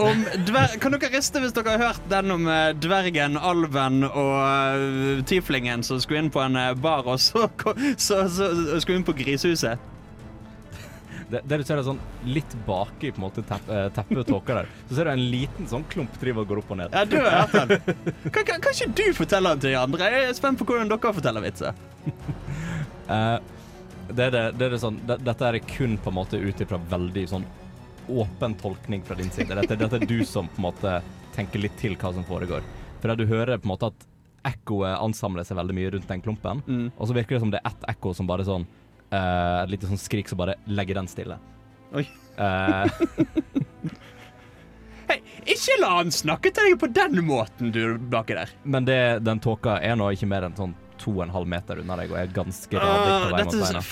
Om 0.00 0.24
dver 0.44 0.76
kan 0.80 0.92
dere 0.92 1.08
riste 1.12 1.40
hvis 1.40 1.52
dere 1.56 1.74
har 1.76 1.90
hørt 1.90 2.08
den 2.08 2.32
om 2.32 2.48
dvergen, 2.80 3.36
alven 3.36 4.06
og 4.08 4.32
uh, 4.40 5.20
tieflingen 5.28 5.84
som 5.84 6.00
skulle 6.00 6.24
inn 6.24 6.32
på 6.32 6.40
en 6.44 6.56
bar, 6.80 7.04
og 7.08 7.20
så, 7.20 7.48
så, 7.96 8.24
så, 8.28 8.50
så 8.56 8.80
skulle 8.80 9.02
inn 9.02 9.08
på 9.08 9.16
grisehuset? 9.20 9.92
Det, 11.30 11.40
det 11.42 11.56
du 11.58 11.64
ser 11.66 11.80
er 11.80 11.86
sånn 11.86 11.98
litt 12.30 12.52
baki 12.68 13.10
på 13.10 13.18
en 13.18 13.24
måte 13.24 13.42
tepp, 13.48 13.66
teppet 13.96 14.20
og 14.22 14.28
tåka 14.28 14.60
der. 14.60 14.68
Så 14.86 14.94
ser 14.98 15.08
du 15.08 15.10
en 15.16 15.24
liten 15.32 15.66
sånn 15.66 15.82
klump 15.90 16.14
driver 16.22 16.44
og 16.44 16.52
går 16.52 16.60
opp 16.62 16.70
og 16.70 16.78
ned. 16.78 16.94
Ja, 16.94 17.02
du 17.04 17.16
har 17.18 17.48
hørt 17.48 17.56
den. 17.56 18.04
Kan, 18.30 18.44
kan, 18.46 18.60
kan 18.62 18.76
ikke 18.76 18.88
du 19.00 19.04
fortelle 19.18 19.50
den 19.56 19.64
til 19.64 19.74
de 19.74 19.80
andre? 19.80 20.10
Jeg 20.14 20.28
er 20.30 20.36
spent 20.38 20.60
på 20.60 20.68
hvordan 20.68 20.92
dere 20.92 21.12
forteller 21.18 21.42
vitser. 21.48 21.74
uh, 23.10 23.38
det 24.16 24.30
det, 24.30 24.42
det 24.54 24.68
er 24.68 24.74
det 24.76 24.80
sånn, 24.82 25.00
det, 25.08 25.18
dette 25.26 25.48
er 25.50 25.58
kun 25.66 25.96
på 25.98 26.12
en 26.12 26.18
måte 26.20 26.38
ut 26.38 26.62
ifra 26.62 26.78
veldig 26.94 27.26
sånn 27.34 27.46
åpen 28.06 28.54
tolkning 28.62 29.02
fra 29.02 29.16
din 29.18 29.30
side. 29.34 29.50
Dette, 29.58 29.74
dette 29.82 29.98
er 29.98 30.06
du 30.06 30.20
som 30.24 30.46
på 30.46 30.60
en 30.62 30.68
måte 30.68 30.98
tenker 31.34 31.58
litt 31.64 31.74
til 31.80 31.96
hva 31.98 32.12
som 32.14 32.22
foregår. 32.28 32.62
For 33.02 33.10
da 33.10 33.16
du 33.18 33.26
hører 33.26 33.58
på 33.58 33.66
en 33.66 33.72
måte 33.74 33.90
at 33.90 34.06
ekkoet 34.46 35.00
ansamler 35.02 35.42
seg 35.42 35.58
veldig 35.58 35.74
mye 35.74 35.90
rundt 35.96 36.06
den 36.06 36.22
klumpen, 36.22 36.60
Mm. 36.70 36.92
og 36.94 37.08
så 37.10 37.16
virker 37.16 37.34
det 37.34 37.42
som 37.42 37.50
det 37.50 37.58
er 37.64 37.72
ett 37.72 37.88
ekko 37.96 38.12
som 38.14 38.28
bare 38.30 38.46
sånn 38.46 38.66
eh, 39.16 39.62
Et 39.64 39.72
lite 39.74 39.88
sånn 39.90 40.00
skrik 40.00 40.28
som 40.30 40.38
bare 40.40 40.54
legger 40.68 40.98
den 41.00 41.08
stille. 41.10 41.38
Oi. 41.96 42.04
Uh, 42.36 42.84
Hei, 45.06 45.20
ikke 45.46 45.76
la 45.78 45.92
han 46.00 46.10
snakke 46.12 46.50
til 46.50 46.66
deg 46.72 46.80
på 46.82 46.88
den 46.90 47.20
måten, 47.24 47.70
du 47.72 47.94
baki 48.10 48.34
der. 48.34 48.50
men 48.66 48.84
det, 48.88 48.98
den 49.24 49.38
tåka 49.40 49.76
er 49.78 49.94
nå 49.96 50.08
ikke 50.16 50.26
mer 50.28 50.42
enn 50.48 50.56
sånn 50.58 50.74
to 50.98 51.12
og 51.14 51.22
en 51.28 51.30
halv 51.34 51.46
meter 51.52 51.78
unna 51.82 51.96
deg 52.00 52.10
og 52.10 52.18
er 52.18 52.32
ganske 52.34 52.80
radig 52.82 53.12
på 53.14 53.30
vei 53.36 53.44
mot 53.44 53.54
beina. 53.62 53.82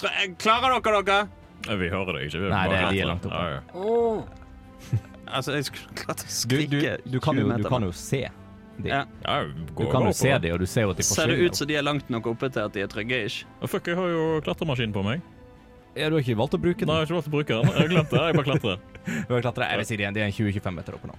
Tror 0.00 0.10
jeg- 0.18 0.34
Klarer 0.42 0.80
dere 0.82 1.02
dere? 1.06 1.78
Vi 1.78 1.88
hører 1.92 2.12
det 2.18 2.24
ikke. 2.26 2.40
Vi 2.42 2.48
Nei, 2.50 2.64
det 2.68 2.78
er- 2.80 2.90
de 2.90 3.00
er 3.00 3.06
langt 3.06 3.26
oppe. 3.28 3.42
Ja, 3.44 3.48
ja. 3.54 3.60
Altså, 5.34 5.54
jeg 5.56 5.64
skulle 5.64 5.94
klart 5.96 6.20
å 6.20 6.28
skrike 6.28 6.68
du, 6.70 7.10
du, 7.14 7.20
kan 7.20 7.34
20 7.34 7.40
jo, 7.40 7.46
meter. 7.48 7.62
du 7.62 7.68
kan 7.70 7.82
jo 7.86 7.92
se 7.96 8.20
de. 8.82 8.88
Ja. 8.90 9.04
Ja, 9.24 9.36
Du 9.76 9.84
kan 9.92 10.06
jo 10.08 10.12
se 10.16 10.32
dem, 10.38 10.54
og 10.54 10.60
du 10.60 10.66
ser 10.66 10.86
jo 10.88 10.94
at 10.94 10.98
de 11.00 11.06
Ser 11.06 11.30
det 11.30 11.38
ut 11.44 11.56
som 11.56 11.68
de 11.70 11.76
er 11.78 11.84
langt 11.86 12.10
nok 12.10 12.26
oppe 12.32 12.50
til 12.50 12.64
at 12.66 12.74
de 12.74 12.82
er 12.84 12.90
trygge? 12.90 13.20
Å, 13.62 13.70
Fuck, 13.70 13.86
jeg 13.92 13.96
har 13.98 14.08
jo 14.10 14.24
klatremaskin 14.44 14.92
på 14.94 15.04
meg. 15.06 15.22
Ja, 15.94 16.08
du 16.10 16.16
har 16.16 16.24
ikke 16.24 16.34
valgt 16.40 16.56
å 16.56 16.58
bruke 16.58 16.82
den? 16.82 16.90
Nei, 16.90 16.96
jeg 17.04 17.06
har 17.06 17.06
ikke 17.06 17.14
valgt 17.20 17.30
å 17.30 17.34
bruke 17.36 17.54
den. 17.60 17.70
Jeg 17.70 17.80
har 17.84 17.92
glemt 17.92 18.10
det. 18.10 18.22
Jeg 18.26 18.38
bare 18.40 18.48
klatrer. 18.50 18.82
Du 19.28 19.34
har 19.34 19.42
klatret, 19.44 19.68
jeg 19.68 19.78
vil 19.82 19.86
si 19.86 19.96
de 20.00 20.04
er 20.08 20.14
de 20.16 20.22
er 20.24 20.30
en 20.30 20.32
20-25 20.34 20.74
meter 20.78 20.96
oppe 20.96 21.10
nå. 21.10 21.16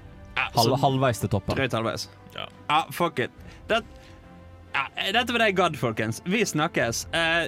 Halv, 0.56 0.74
halvveis 0.82 1.20
til 1.22 1.30
toppen. 1.32 1.56
drøyt 1.56 1.76
halvveis. 1.78 2.08
Ja. 2.36 2.48
Ja, 2.70 2.80
fuck 2.92 3.20
it. 3.24 3.32
Det, 3.70 3.78
ja, 4.74 4.84
dette 5.16 5.32
var 5.36 5.44
det 5.44 5.48
jeg 5.52 5.58
gadd, 5.60 5.78
folkens. 5.80 6.20
Vi 6.26 6.42
snakkes. 6.50 7.06
Eh, 7.16 7.48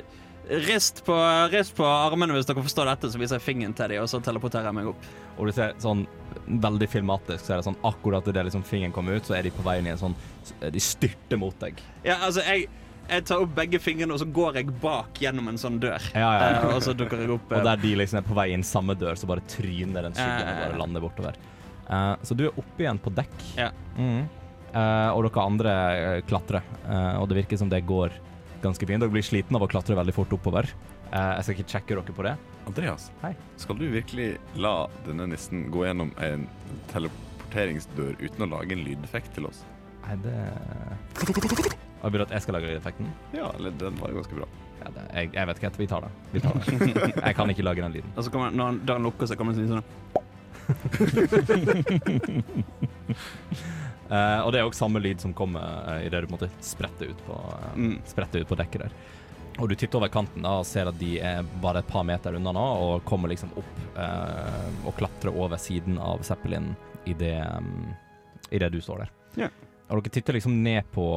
rist, 0.68 1.02
på, 1.08 1.16
rist 1.52 1.74
på 1.76 1.84
armene 1.88 2.38
hvis 2.38 2.48
dere 2.48 2.64
forstår 2.64 2.88
dette, 2.94 3.10
så 3.12 3.20
viser 3.20 3.40
jeg 3.42 3.46
fingeren 3.48 3.76
til 3.76 3.92
dem, 3.92 4.06
og 4.06 4.12
så 4.12 4.22
teleporterer 4.24 4.70
jeg 4.70 4.78
meg 4.78 4.92
opp. 4.94 5.10
Og 5.38 5.50
du 5.50 5.56
ser 5.58 5.74
sånn 5.84 6.06
veldig 6.46 6.88
filmatisk, 6.92 7.44
så 7.46 7.54
er 7.54 7.62
det 7.62 7.68
sånn 7.68 7.80
akkurat 7.88 8.28
idet 8.30 8.48
liksom 8.48 8.66
fingeren 8.68 8.94
kommer 8.96 9.18
ut, 9.18 9.28
så 9.28 9.38
er 9.38 9.48
de 9.48 9.54
på 9.56 9.66
vei 9.66 9.78
inn 9.82 9.90
i 9.90 9.94
en 9.94 10.02
sånn 10.02 10.16
De 10.62 10.82
styrter 10.82 11.40
mot 11.40 11.56
deg. 11.60 11.82
Ja, 12.06 12.20
altså, 12.26 12.44
jeg, 12.48 12.70
jeg 13.08 13.26
tar 13.28 13.44
opp 13.44 13.54
begge 13.58 13.80
fingrene, 13.84 14.16
og 14.16 14.22
så 14.22 14.28
går 14.32 14.62
jeg 14.62 14.72
bak 14.84 15.20
gjennom 15.24 15.52
en 15.52 15.60
sånn 15.62 15.80
dør. 15.84 16.10
Ja, 16.14 16.32
ja. 16.38 16.48
Eh, 16.48 16.72
og 16.76 16.82
så 16.86 16.96
dukker 16.98 17.24
jeg 17.24 17.34
opp. 17.36 17.50
Og 17.54 17.60
eh, 17.60 17.68
der 17.68 17.84
de 17.84 17.94
liksom 18.04 18.22
er 18.22 18.28
på 18.28 18.38
vei 18.38 18.50
inn 18.56 18.66
samme 18.68 18.96
dør, 19.00 19.20
så 19.20 19.30
bare 19.30 19.46
tryner 19.52 20.08
den 20.08 20.18
skyggen 20.18 20.48
og 20.48 20.64
bare 20.64 20.82
lander 20.82 21.04
bortover. 21.04 21.40
Eh, 21.88 22.14
så 22.24 22.38
du 22.38 22.48
er 22.48 22.60
oppe 22.64 22.84
igjen 22.86 23.02
på 23.04 23.14
dekk. 23.16 23.38
Ja. 23.60 23.72
mm. 24.00 24.26
Eh, 24.78 25.10
og 25.16 25.24
dere 25.26 25.44
andre 25.48 25.76
eh, 25.98 26.24
klatrer, 26.28 26.66
Eh, 26.88 27.16
og 27.20 27.28
det 27.28 27.42
virker 27.42 27.60
som 27.60 27.70
det 27.72 27.82
går 27.88 28.14
ganske 28.64 28.88
fint. 28.88 29.02
Dere 29.02 29.12
blir 29.12 29.26
slitne 29.26 29.60
av 29.60 29.66
å 29.66 29.70
klatre 29.72 29.98
veldig 29.98 30.14
fort 30.16 30.32
oppover. 30.38 30.70
Eh, 31.12 31.32
jeg 31.38 31.44
skal 31.48 31.56
ikke 31.56 31.72
sjekke 31.72 31.96
dere 31.96 32.14
på 32.18 32.24
det. 32.28 32.36
Andreas, 32.68 33.12
Hei. 33.22 33.34
skal 33.56 33.78
du 33.80 33.86
virkelig 33.94 34.38
la 34.60 34.74
denne 35.06 35.28
nissen 35.32 35.70
gå 35.72 35.86
gjennom 35.88 36.10
en 36.20 36.48
teleporteringsdør 36.92 38.18
uten 38.20 38.44
å 38.44 38.50
lage 38.58 38.76
en 38.76 38.84
lydeffekt 38.84 39.32
til 39.38 39.48
oss? 39.48 39.62
Nei, 40.08 40.16
det 40.24 40.34
Jeg 42.04 42.12
vil 42.14 42.22
at 42.26 42.32
jeg 42.36 42.42
skal 42.44 42.54
lage 42.58 42.68
lydeffekten. 42.74 43.08
Ja, 43.34 43.48
eller 43.58 43.72
den 43.80 43.96
var 44.02 44.12
jo 44.12 44.20
ganske 44.20 44.36
bra. 44.38 44.48
Ja, 44.84 44.92
det, 44.94 45.06
jeg, 45.16 45.32
jeg 45.34 45.48
vet 45.50 45.58
ikke. 45.64 45.72
Vi 45.82 45.88
tar 45.90 46.02
det. 46.06 46.12
Vi 46.36 46.40
tar 46.44 46.54
det. 46.54 46.66
Jeg 47.28 47.36
kan 47.36 47.50
ikke 47.50 47.64
lage 47.66 47.82
den 47.82 47.96
lyden. 47.98 48.12
Og 48.16 48.24
så 48.28 48.30
kommer, 48.32 48.52
når 48.54 48.66
han- 48.70 48.82
døren 48.86 49.04
lukker 49.08 49.26
seg, 49.32 49.40
kommer 49.40 49.56
det 49.58 49.66
sånn 49.72 49.84
uh, 54.12 54.40
og 54.46 54.52
det 54.54 54.60
er 54.60 54.68
òg 54.68 54.76
samme 54.76 55.00
lyd 55.02 55.22
som 55.24 55.34
kommer 55.36 55.64
uh, 55.88 56.00
idet 56.06 56.22
du 56.24 56.28
på 56.28 56.36
en 56.36 56.38
måte 56.38 56.50
spretter 56.64 57.10
ut 57.14 57.22
på, 57.28 57.34
uh, 57.40 57.72
Mm. 57.80 57.98
spretter 58.08 58.44
ut 58.44 58.50
på 58.52 58.58
dekket 58.60 58.86
der. 58.86 58.92
Og 59.58 59.70
du 59.70 59.74
titter 59.76 59.98
over 59.98 60.12
kanten 60.14 60.46
da, 60.46 60.60
og 60.62 60.68
ser 60.70 60.90
at 60.90 60.98
de 61.00 61.16
er 61.24 61.46
bare 61.64 61.82
et 61.82 61.90
par 61.90 62.06
meter 62.06 62.36
unna 62.38 62.54
nå, 62.54 62.66
og 62.84 63.06
kommer 63.10 63.32
liksom 63.32 63.56
opp 63.58 63.80
eh, 63.98 64.68
og 64.86 64.94
klatrer 65.00 65.34
over 65.34 65.58
siden 65.62 65.98
av 65.98 66.22
Zeppelin 66.28 66.76
idet 67.10 67.40
um, 67.58 67.88
i 68.54 68.60
det 68.62 68.70
du 68.74 68.78
står 68.82 69.06
der. 69.06 69.14
Ja. 69.46 69.50
Og 69.88 70.04
dere 70.04 70.14
titter 70.14 70.38
liksom 70.38 70.62
ned 70.64 70.88
på 70.94 71.08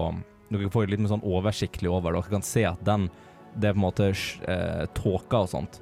Dere 0.51 0.67
får 0.71 0.89
litt 0.91 0.99
mer 0.99 1.13
sånn 1.13 1.27
oversiktlig 1.27 1.91
over. 1.91 2.17
Dere 2.17 2.33
kan 2.33 2.43
se 2.43 2.65
at 2.67 2.81
den 2.83 3.05
Det 3.55 3.69
er 3.69 3.75
på 3.75 3.79
en 3.79 3.85
måte 3.85 4.09
eh, 4.11 4.85
tåka 4.95 5.45
og 5.45 5.51
sånt 5.51 5.81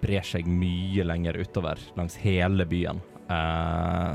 brer 0.00 0.24
seg 0.24 0.46
mye 0.48 1.04
lenger 1.04 1.36
utover 1.36 1.80
langs 1.98 2.16
hele 2.22 2.64
byen. 2.64 3.02
Eh, 3.28 4.12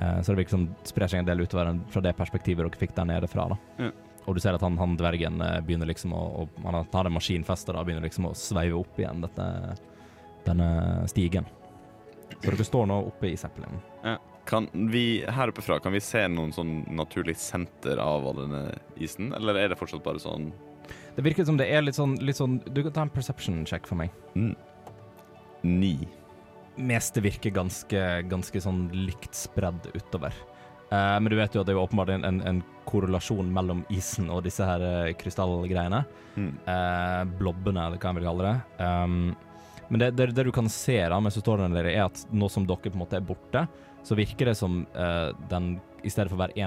eh, 0.00 0.20
så 0.22 0.32
det 0.32 0.38
virker 0.40 0.54
som 0.54 0.64
sprer 0.88 1.12
seg 1.12 1.20
en 1.20 1.28
del 1.28 1.44
utover 1.44 1.74
fra 1.92 2.00
det 2.04 2.14
perspektivet 2.16 2.64
dere 2.64 2.80
fikk 2.80 2.96
der 2.96 3.08
nede 3.10 3.28
fra. 3.28 3.50
da. 3.52 3.58
Ja. 3.84 3.90
Og 4.26 4.34
du 4.34 4.40
ser 4.42 4.56
at 4.58 4.62
han, 4.66 4.76
han 4.80 4.96
dvergen 4.98 5.40
eh, 5.40 5.60
begynner 5.62 5.86
liksom 5.86 6.12
å, 6.16 6.22
å 6.42 6.46
Han 6.64 6.74
har- 6.80 7.06
en 7.06 7.14
maskinfeste 7.14 7.72
da, 7.72 7.84
begynner 7.86 8.02
liksom 8.08 8.26
å 8.26 8.34
sveive 8.34 8.74
opp 8.80 8.98
igjen 8.98 9.20
dette, 9.22 9.46
denne 10.46 10.70
stigen. 11.10 11.46
Så 12.42 12.50
dere 12.50 12.64
står 12.66 12.86
nå 12.90 12.96
oppe 13.06 13.30
i 13.30 13.36
Zeppelinen. 13.38 13.80
Kan 14.46 14.68
vi 14.92 15.24
her 15.26 15.50
oppe 15.50 15.62
fra, 15.62 15.78
kan 15.82 15.92
vi 15.94 16.00
se 16.02 16.20
noen 16.30 16.52
sånn 16.54 16.84
naturlig 16.94 17.34
senter 17.38 17.98
av 18.02 18.26
all 18.30 18.36
denne 18.44 18.64
isen, 19.02 19.32
eller 19.34 19.58
er 19.58 19.72
det 19.72 19.78
fortsatt 19.80 20.04
bare 20.06 20.22
sånn 20.22 20.52
Det 21.16 21.24
virker 21.26 21.44
som 21.48 21.56
det 21.58 21.66
er 21.72 21.82
litt 21.82 21.96
sånn, 21.98 22.14
litt 22.22 22.36
sånn 22.38 22.60
Du 22.70 22.82
kan 22.84 22.92
ta 22.94 23.02
en 23.02 23.10
perception 23.10 23.64
check 23.66 23.86
for 23.90 23.96
meg. 23.98 24.10
ni? 25.62 25.96
Meste 26.76 27.22
virker 27.24 27.50
ganske, 27.56 28.00
ganske 28.28 28.60
sånn 28.60 28.90
likt 28.92 29.34
spredd 29.34 29.88
utover. 29.96 30.34
Eh, 30.90 31.20
men 31.20 31.30
du 31.30 31.36
vet 31.36 31.54
jo 31.54 31.62
at 31.62 31.68
det 31.68 31.74
er 31.74 31.80
åpenbart 31.82 32.12
en, 32.14 32.24
en, 32.24 32.40
en 32.46 32.60
korrelasjon 32.86 33.48
mellom 33.52 33.82
isen 33.90 34.30
og 34.30 34.44
disse 34.46 34.66
her 34.66 34.84
eh, 34.86 35.14
krystallgreiene. 35.18 36.04
Mm. 36.36 36.52
Uh, 36.66 37.22
blobbene, 37.40 37.86
eller 37.86 37.96
hva 37.96 38.10
jeg 38.10 38.18
vil 38.18 38.26
kalle 38.28 38.50
det. 38.50 38.84
Um, 38.84 39.14
men 39.88 40.02
det, 40.02 40.10
det, 40.18 40.26
det 40.36 40.44
du 40.44 40.52
kan 40.52 40.68
se 40.68 40.98
da, 41.00 41.18
mens 41.22 41.38
du 41.38 41.40
står 41.40 41.62
der 41.62 41.72
nede, 41.72 41.94
er 41.94 42.10
at 42.10 42.26
nå 42.34 42.50
som 42.52 42.66
dere 42.68 42.90
på 42.90 42.92
en 42.92 43.02
måte 43.06 43.18
er 43.18 43.24
borte, 43.24 43.64
så 44.06 44.18
virker 44.18 44.50
det 44.50 44.54
som 44.58 44.84
den, 45.50 45.64
i 46.06 46.10
stedet 46.12 46.28
for 46.30 46.36
å 46.36 46.44
være 46.44 46.66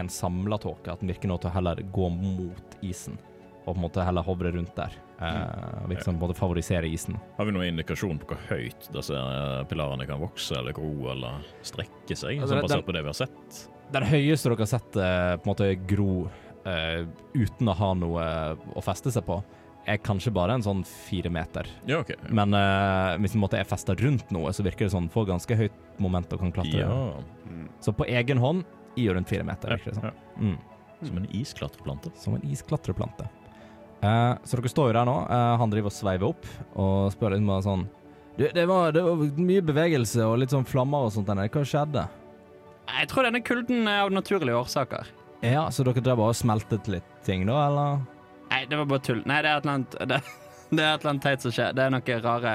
en 0.00 0.08
samla 0.10 0.58
tåke, 0.62 0.90
at 0.90 1.02
den 1.02 1.12
virker 1.12 1.30
nå 1.30 1.36
til 1.38 1.50
å 1.50 1.54
heller 1.54 1.82
gå 1.94 2.08
mot 2.10 2.76
isen. 2.82 3.18
Og 3.62 3.68
på 3.68 3.76
en 3.76 3.84
måte 3.84 4.06
heller 4.06 4.26
hovre 4.26 4.50
rundt 4.56 4.72
der. 4.78 4.96
Eh, 5.22 5.88
liksom 5.92 6.18
måte 6.20 6.34
favorisere 6.38 6.88
isen. 6.90 7.16
Har 7.36 7.46
vi 7.48 7.54
noen 7.54 7.72
indikasjon 7.72 8.20
på 8.22 8.32
hvor 8.32 8.42
høyt 8.50 8.88
disse 8.94 9.16
eh, 9.16 9.62
pilarene 9.70 10.06
kan 10.08 10.22
vokse 10.22 10.56
eller 10.58 10.74
gro 10.76 11.10
eller 11.14 11.42
strekke 11.66 12.16
seg? 12.16 12.40
Altså, 12.40 12.56
sånn 12.56 12.66
basert 12.66 12.88
på 12.88 12.96
det 12.96 13.04
vi 13.04 13.12
har 13.12 13.18
sett? 13.22 13.64
Den 13.92 14.06
høyeste 14.08 14.50
dere 14.50 14.64
har 14.64 14.72
sett 14.72 14.96
eh, 14.96 15.34
på 15.38 15.46
en 15.46 15.52
måte 15.52 15.72
gro 15.88 16.12
eh, 16.68 17.02
uten 17.36 17.70
å 17.70 17.76
ha 17.78 17.90
noe 17.98 18.28
å 18.74 18.84
feste 18.84 19.12
seg 19.14 19.26
på, 19.28 19.40
er 19.86 19.98
kanskje 19.98 20.30
bare 20.34 20.54
en 20.54 20.62
sånn 20.62 20.84
fire 20.86 21.30
meter. 21.32 21.66
Ja, 21.90 22.00
OK. 22.04 22.14
Men 22.30 22.54
eh, 22.54 23.16
hvis 23.22 23.34
den 23.34 23.46
er 23.58 23.68
festa 23.68 23.96
rundt 23.98 24.30
noe, 24.34 24.52
så 24.54 24.64
virker 24.66 24.86
det 24.86 24.94
sånn 24.94 25.10
får 25.12 25.26
ganske 25.32 25.58
høyt 25.58 25.80
moment 26.02 26.32
og 26.34 26.44
kan 26.46 26.54
klatre. 26.54 26.86
Ja, 26.86 27.04
Mm. 27.52 27.66
Så 27.84 27.92
på 27.92 28.06
egen 28.08 28.38
hånd 28.40 28.62
i 28.96 29.04
og 29.10 29.16
rundt 29.18 29.28
fire 29.28 29.44
meter, 29.44 29.74
virker 29.74 29.92
det 29.92 29.98
ja. 30.06 30.12
sånn. 30.14 30.54
Mm. 30.54 31.08
Som 31.08 31.18
en 31.18 31.26
isklatreplante. 31.36 32.12
Som 32.16 32.36
en 32.38 32.44
isklatreplante. 32.48 33.26
Eh, 34.02 34.32
så 34.44 34.58
dere 34.58 34.70
står 34.72 34.88
jo 34.90 34.94
der 34.98 35.06
nå. 35.08 35.16
Eh, 35.30 35.56
han 35.62 35.70
driver 35.72 35.92
og 35.92 35.94
sveiver 35.94 36.32
opp 36.32 36.46
og 36.74 37.12
spør 37.14 37.36
litt 37.36 37.46
bare 37.46 37.62
sånn 37.66 37.84
du, 38.32 38.46
det, 38.48 38.62
var, 38.66 38.94
det 38.96 39.02
var 39.04 39.20
mye 39.44 39.60
bevegelse 39.60 40.24
og 40.24 40.38
litt 40.40 40.50
sånn 40.54 40.64
flammer 40.64 41.04
og 41.04 41.12
sånt 41.12 41.28
der. 41.28 41.42
Hva 41.52 41.62
skjedde? 41.68 42.06
Jeg 42.88 43.08
tror 43.10 43.26
denne 43.28 43.42
kulden 43.44 43.84
er 43.86 44.00
av 44.06 44.10
naturlige 44.14 44.56
årsaker. 44.56 45.10
Ja, 45.44 45.66
så 45.74 45.84
dere 45.84 46.00
drev 46.00 46.16
bare 46.18 46.32
og 46.32 46.38
smeltet 46.38 46.88
litt 46.90 47.10
ting 47.26 47.44
da, 47.46 47.58
eller? 47.68 48.00
Nei, 48.52 48.62
det 48.70 48.78
var 48.80 48.88
bare 48.88 49.04
tull. 49.04 49.20
Nei, 49.28 49.42
det 49.44 49.50
er 49.52 49.60
et 49.60 49.66
eller 49.66 49.74
annet 49.76 49.96
det, 50.12 50.20
det 50.72 50.80
er 50.86 50.94
et 50.94 51.02
eller 51.04 51.10
annet 51.12 51.26
teit 51.26 51.44
som 51.44 51.52
skjer. 51.54 51.74
Det 51.76 51.84
er 51.84 51.92
noen 51.92 52.22
rare 52.24 52.54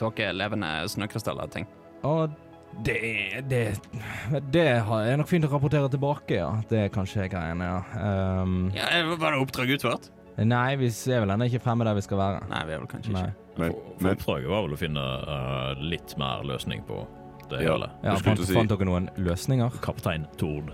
tåkelevende 0.00 0.70
snøkrystaller-ting. 0.92 1.66
Og 2.06 2.36
det, 2.84 2.98
det, 3.48 3.62
det 4.52 4.66
har- 4.84 5.06
er 5.08 5.16
nok 5.22 5.30
fint 5.32 5.48
å 5.48 5.52
rapportere 5.54 5.88
tilbake, 5.92 6.36
ja. 6.42 6.50
Det 6.68 6.82
er 6.84 6.92
kanskje 6.92 7.24
greiene, 7.32 7.70
ja. 7.72 7.80
Um, 8.44 8.58
Ja, 8.76 8.90
var 9.16 9.32
det 9.32 9.40
oppdrag 9.46 9.72
utført? 9.78 10.10
Nei, 10.44 10.76
vi 10.76 10.86
er 10.86 11.20
vel 11.24 11.30
ennå 11.32 11.46
ikke 11.48 11.62
fremme 11.64 11.84
der 11.88 11.94
vi 11.96 12.02
skal 12.04 12.18
være. 12.20 12.40
Nei, 12.50 12.64
vi 12.68 12.72
er 12.76 12.80
vel 12.82 12.88
kanskje 12.90 13.12
Nei. 13.14 13.22
ikke. 13.22 13.42
Men, 13.56 13.70
For, 13.72 13.78
for 13.96 14.02
men 14.04 14.16
oppdraget 14.18 14.48
var 14.52 14.64
vel 14.66 14.74
å 14.76 14.80
finne 14.80 15.04
uh, 15.24 15.80
litt 15.80 16.16
mer 16.20 16.42
løsning 16.44 16.82
på 16.88 16.98
det 17.48 17.62
Ja. 17.62 17.72
hele. 17.72 17.88
Ja, 18.02 18.10
Du 18.12 18.18
skulle 18.20 18.34
fant, 18.34 18.36
til 18.36 18.44
å 18.44 18.48
si- 18.50 18.54
fant 18.58 18.68
dere 18.74 18.84
noen 18.90 19.08
løsninger? 19.16 19.78
Kaptein 19.80 20.26
Tord. 20.36 20.72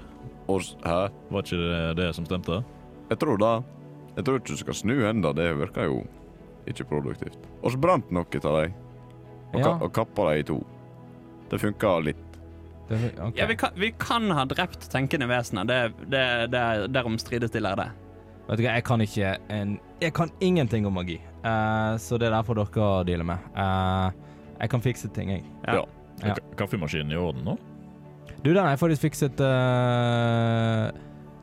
oss, 0.49 0.75
Hæ? 0.83 1.11
Var 1.31 1.43
ikke 1.47 1.61
det 1.63 1.97
det 2.01 2.15
som 2.17 2.25
stemte? 2.27 2.65
Jeg 3.11 3.19
tror 3.23 3.39
da 3.39 3.63
Jeg 4.17 4.25
tror 4.25 4.41
ikke 4.41 4.49
du 4.53 4.57
skal 4.57 4.75
snu 4.75 4.97
enda, 5.09 5.33
det 5.33 5.47
virker 5.57 5.85
jo 5.89 6.03
ikke 6.69 6.85
produktivt. 6.85 7.39
Oss 7.63 7.77
brant 7.77 8.11
noe 8.13 8.27
av 8.27 8.43
dem, 8.63 8.75
og, 9.55 9.61
Ja. 9.61 9.63
ka 9.79 9.85
og 9.85 9.93
kappa 9.93 10.27
dem 10.31 10.39
i 10.41 10.43
to. 10.43 10.59
Det 11.51 11.61
funka 11.61 12.05
litt. 12.05 12.17
Det, 12.89 13.19
ok. 13.19 13.37
Ja, 13.37 13.47
vi 13.47 13.55
kan, 13.57 13.71
vi 13.77 13.91
kan 13.93 14.31
ha 14.31 14.45
drept 14.45 14.91
tenkende 14.91 15.27
vesener. 15.29 15.65
Det, 15.65 15.95
det, 16.11 16.51
det, 16.51 16.93
derom 16.93 17.17
strides 17.19 17.51
de 17.51 17.61
lærde. 17.61 17.89
Vet 18.49 18.59
du 18.59 18.65
hva, 18.65 18.73
jeg 18.75 18.85
kan 18.85 19.01
ikke 19.05 19.37
en, 19.55 19.77
Jeg 20.03 20.13
kan 20.17 20.31
ingenting 20.43 20.87
om 20.89 20.97
magi, 20.99 21.21
uh, 21.45 21.95
så 22.03 22.19
det 22.19 22.33
der 22.35 22.43
får 22.43 22.59
dere 22.59 22.89
deale 23.07 23.25
med. 23.27 23.39
Uh, 23.55 24.11
jeg 24.61 24.71
kan 24.73 24.83
fikse 24.83 25.09
ting, 25.15 25.31
jeg. 25.31 25.45
Ja. 25.67 25.75
Ja. 25.81 25.85
Ja. 26.23 26.35
Er 26.37 26.57
Kaffemaskinen 26.59 27.11
i 27.15 27.17
orden 27.19 27.47
nå? 27.47 27.57
Du, 28.43 28.51
den 28.53 28.59
har 28.63 28.75
jeg 28.75 28.79
faktisk 28.83 29.03
fikset 29.07 29.41
uh, 29.43 30.91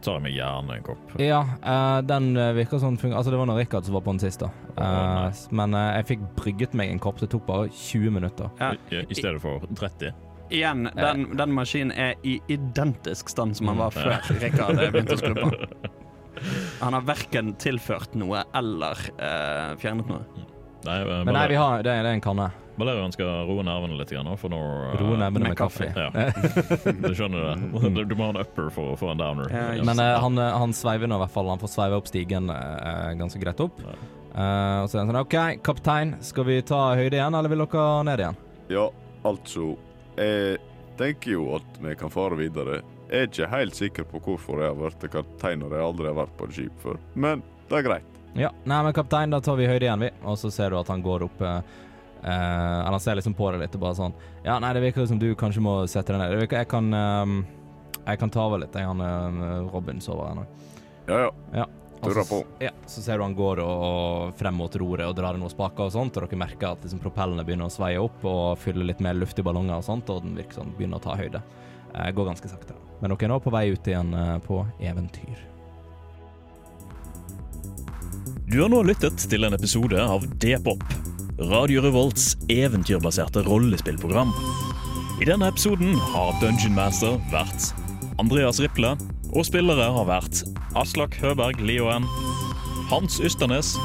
Tar 0.04 0.16
jeg 0.16 0.24
meg 0.24 0.36
gjerne 0.38 0.78
en 0.78 0.84
kopp. 0.86 1.16
Ja, 1.20 1.42
uh, 1.64 2.00
den 2.08 2.30
virker 2.56 2.80
sånn 2.80 2.96
Altså, 3.10 3.32
det 3.34 3.40
var 3.40 3.50
når 3.50 3.60
Rikard 3.64 3.88
som 3.88 3.98
var 3.98 4.04
på 4.06 4.14
den 4.16 4.22
sist, 4.24 4.44
da. 4.44 4.52
Uh, 4.80 5.28
oh, 5.28 5.42
men 5.60 5.76
jeg 5.76 6.08
fikk 6.14 6.24
brygget 6.40 6.76
meg 6.80 6.92
en 6.94 7.02
kopp. 7.04 7.20
Det 7.20 7.28
tok 7.34 7.44
bare 7.48 7.68
20 7.72 8.14
minutter. 8.16 8.52
Ja. 8.62 8.74
I, 8.96 9.04
I 9.08 9.18
stedet 9.20 9.42
for 9.44 9.64
30. 9.76 10.14
Igjen, 10.50 10.88
den, 10.98 11.28
den 11.38 11.52
maskinen 11.54 11.92
er 11.94 12.16
i 12.26 12.40
identisk 12.50 13.30
stand 13.30 13.58
som 13.60 13.68
han 13.70 13.78
var 13.84 13.92
Mm, 13.94 14.00
før. 14.00 14.40
Rikard 14.42 14.80
begynte 14.96 15.18
å 15.18 15.20
skru 15.20 15.36
på. 15.38 15.52
Han 16.80 16.96
har 16.96 17.04
verken 17.08 17.54
tilført 17.60 18.15
noe 18.20 18.46
eller 18.56 19.02
eh, 19.18 19.76
fjernet 19.82 20.10
noe. 20.10 20.48
Nei, 20.86 21.00
eh, 21.02 21.22
Men 21.28 21.36
nei, 21.36 21.48
vi 21.52 21.60
har 21.60 21.84
Det, 21.84 21.92
det 21.92 22.10
er 22.10 22.15
en 22.18 22.24
kanne. 22.24 22.50
Valerian 22.80 23.12
skal 23.12 23.28
roe 23.50 23.63
nervene 23.68 23.98
litt, 24.00 24.12
grann, 24.13 24.30
for 24.39 24.52
nå 24.54 24.60
eh, 24.60 24.94
Roe 25.02 25.18
nervene 25.20 25.50
med 25.50 25.52
med 25.52 25.58
kaffe. 25.60 25.89
Ja. 25.92 26.08
Du 27.04 27.12
skjønner 27.12 27.50
det. 27.50 27.56
Du, 27.92 28.04
du 28.12 28.15
må 28.15 28.30
ha 28.30 28.36
en 28.38 28.39
upper 28.39 28.70
for 28.72 28.94
å 28.94 29.00
få 29.00 29.12
en 29.12 29.20
downer. 29.20 29.52
Ja. 29.52 29.84
Men 29.84 30.00
eh, 30.00 30.15
han, 30.24 30.39
eh, 30.39 30.56
han 30.63 30.76
sveiver 30.76 31.12
nå 31.12 31.18
i 31.20 31.24
hvert 31.26 31.34
fall. 31.36 31.52
Han 31.52 31.60
får 31.60 31.74
sveive 31.74 32.00
opp 32.00 32.08
stigen 32.08 32.48
eh, 32.54 33.10
ganske 33.20 33.42
greit 33.44 33.60
opp. 33.65 33.84
Ja. 33.84 33.98
Eh, 34.30 34.78
og 34.86 34.88
så 34.88 34.96
er 35.00 35.04
han 35.04 35.12
sånn 35.12 35.22
OK, 35.26 35.38
kaptein, 35.65 36.15
skal 36.24 36.48
vi 36.48 36.62
ta 36.63 36.82
høyde 36.96 37.20
igjen, 37.20 37.36
eller 37.36 37.52
vil 37.52 37.65
dere 37.65 37.89
ned 38.08 38.24
igjen? 38.24 38.39
Ja, 38.70 38.86
altså 39.26 39.74
Jeg 40.15 40.60
tenker 41.00 41.34
jo 41.34 41.46
at 41.58 41.80
vi 41.84 41.96
kan 42.00 42.12
fare 42.13 42.38
videre. 42.39 42.80
Jeg 43.10 43.26
er 43.26 43.30
ikke 43.30 43.50
helt 43.50 43.78
sikker 43.78 44.06
på 44.06 44.19
hvorfor 44.22 44.62
jeg 44.62 44.69
har 44.69 44.78
vært 44.78 45.06
kaptein 45.10 45.63
når 45.63 45.76
jeg 45.76 45.86
aldri 45.88 46.10
har 46.12 46.17
vært 46.19 46.34
på 46.38 46.45
et 46.45 46.58
skip 46.60 46.82
før, 46.84 47.00
men 47.17 47.41
det 47.69 47.80
er 47.80 47.86
greit. 47.88 48.17
Ja, 48.38 48.52
nei, 48.69 48.82
men 48.86 48.93
kaptein, 48.93 49.34
da 49.34 49.39
tar 49.41 49.58
vi 49.58 49.65
høyde 49.65 49.88
igjen, 49.88 50.04
vi. 50.06 50.10
Og 50.30 50.38
så 50.38 50.52
ser 50.54 50.69
du 50.69 50.78
at 50.78 50.89
han 50.93 51.02
går 51.02 51.26
opp 51.26 51.41
eh, 51.41 51.72
eh, 52.22 52.30
Eller 52.30 52.93
han 52.93 53.02
ser 53.02 53.17
liksom 53.17 53.34
på 53.34 53.50
deg 53.50 53.63
litt 53.63 53.78
og 53.80 53.82
bare 53.82 53.98
sånn 53.98 54.13
Ja, 54.45 54.60
nei, 54.62 54.69
det 54.78 54.84
virker 54.84 55.08
som 55.10 55.17
du 55.22 55.32
kanskje 55.38 55.63
må 55.65 55.74
sette 55.89 56.13
deg 56.13 56.22
ned. 56.22 56.36
Det 56.36 56.43
virker, 56.43 56.62
jeg 56.62 56.69
kan 56.69 56.93
um, 56.93 57.39
Jeg 58.06 58.22
kan 58.22 58.34
ta 58.34 58.45
over 58.45 58.62
litt. 58.62 58.78
Jeg, 58.78 58.86
han 58.86 59.02
uh, 59.02 59.65
Robin 59.74 60.02
sover 60.04 60.30
ennå. 60.30 60.45
Ja 61.10 61.24
ja, 61.26 61.32
ja. 61.63 61.65
Turra 62.04 62.24
på. 62.30 62.43
Ja, 62.63 62.69
så 62.88 63.02
ser 63.02 63.17
du 63.17 63.26
han 63.26 63.34
går 63.36 63.60
og, 63.60 63.82
og 63.89 64.38
frem 64.39 64.56
mot 64.56 64.76
roret 64.80 65.10
og 65.10 65.17
drar 65.17 65.36
i 65.36 65.41
noen 65.41 65.52
spaker 65.52 65.89
og 65.89 65.95
sånt, 65.98 66.15
og 66.15 66.30
dere 66.30 66.39
merker 66.39 66.69
at 66.69 66.86
liksom, 66.86 67.02
propellene 67.04 67.43
begynner 67.43 67.67
å 67.67 67.74
sveie 67.74 68.00
opp 68.00 68.24
og 68.30 68.62
fylle 68.62 68.86
litt 68.88 69.02
mer 69.04 69.17
luft 69.17 69.41
i 69.41 69.43
ballonger 69.43 69.82
og 69.82 69.88
sånt, 69.89 70.13
og 70.13 70.22
den 70.24 70.38
virker 70.38 70.62
sånn 70.62 70.72
begynner 70.78 71.02
å 71.02 71.04
ta 71.04 71.17
høyde. 71.19 71.41
Eh, 71.95 72.12
går 72.12 72.25
ganske 72.25 72.49
sakte. 72.49 72.75
Men 73.02 73.13
dere 73.13 73.28
er 73.30 73.32
nå 73.34 73.39
på 73.43 73.54
vei 73.54 73.69
ut 73.73 73.88
igjen 73.88 74.13
eh, 74.13 74.36
på 74.45 74.62
eventyr. 74.84 75.45
Du 78.49 78.58
har 78.63 78.71
nå 78.73 78.82
lyttet 78.82 79.21
til 79.30 79.45
en 79.45 79.54
episode 79.54 80.02
av 80.02 80.25
D-pop, 80.41 80.82
Radio 81.52 81.84
Revolts 81.86 82.34
eventyrbaserte 82.49 83.43
rollespillprogram. 83.45 84.34
I 85.21 85.28
denne 85.30 85.52
episoden 85.52 85.93
har 86.13 86.34
Dungeon 86.41 86.73
Master 86.78 87.19
vært 87.30 87.69
Andreas 88.19 88.60
Riple, 88.63 88.95
og 89.30 89.45
spillere 89.45 89.91
har 89.93 90.10
vært 90.10 90.41
Aslak 90.80 91.19
Høberg 91.21 91.62
Lioen, 91.62 92.10
Hans 92.89 93.21
Ysternes 93.21 93.75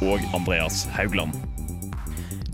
og 0.00 0.24
Andreas 0.32 0.86
Haugland. 0.96 1.49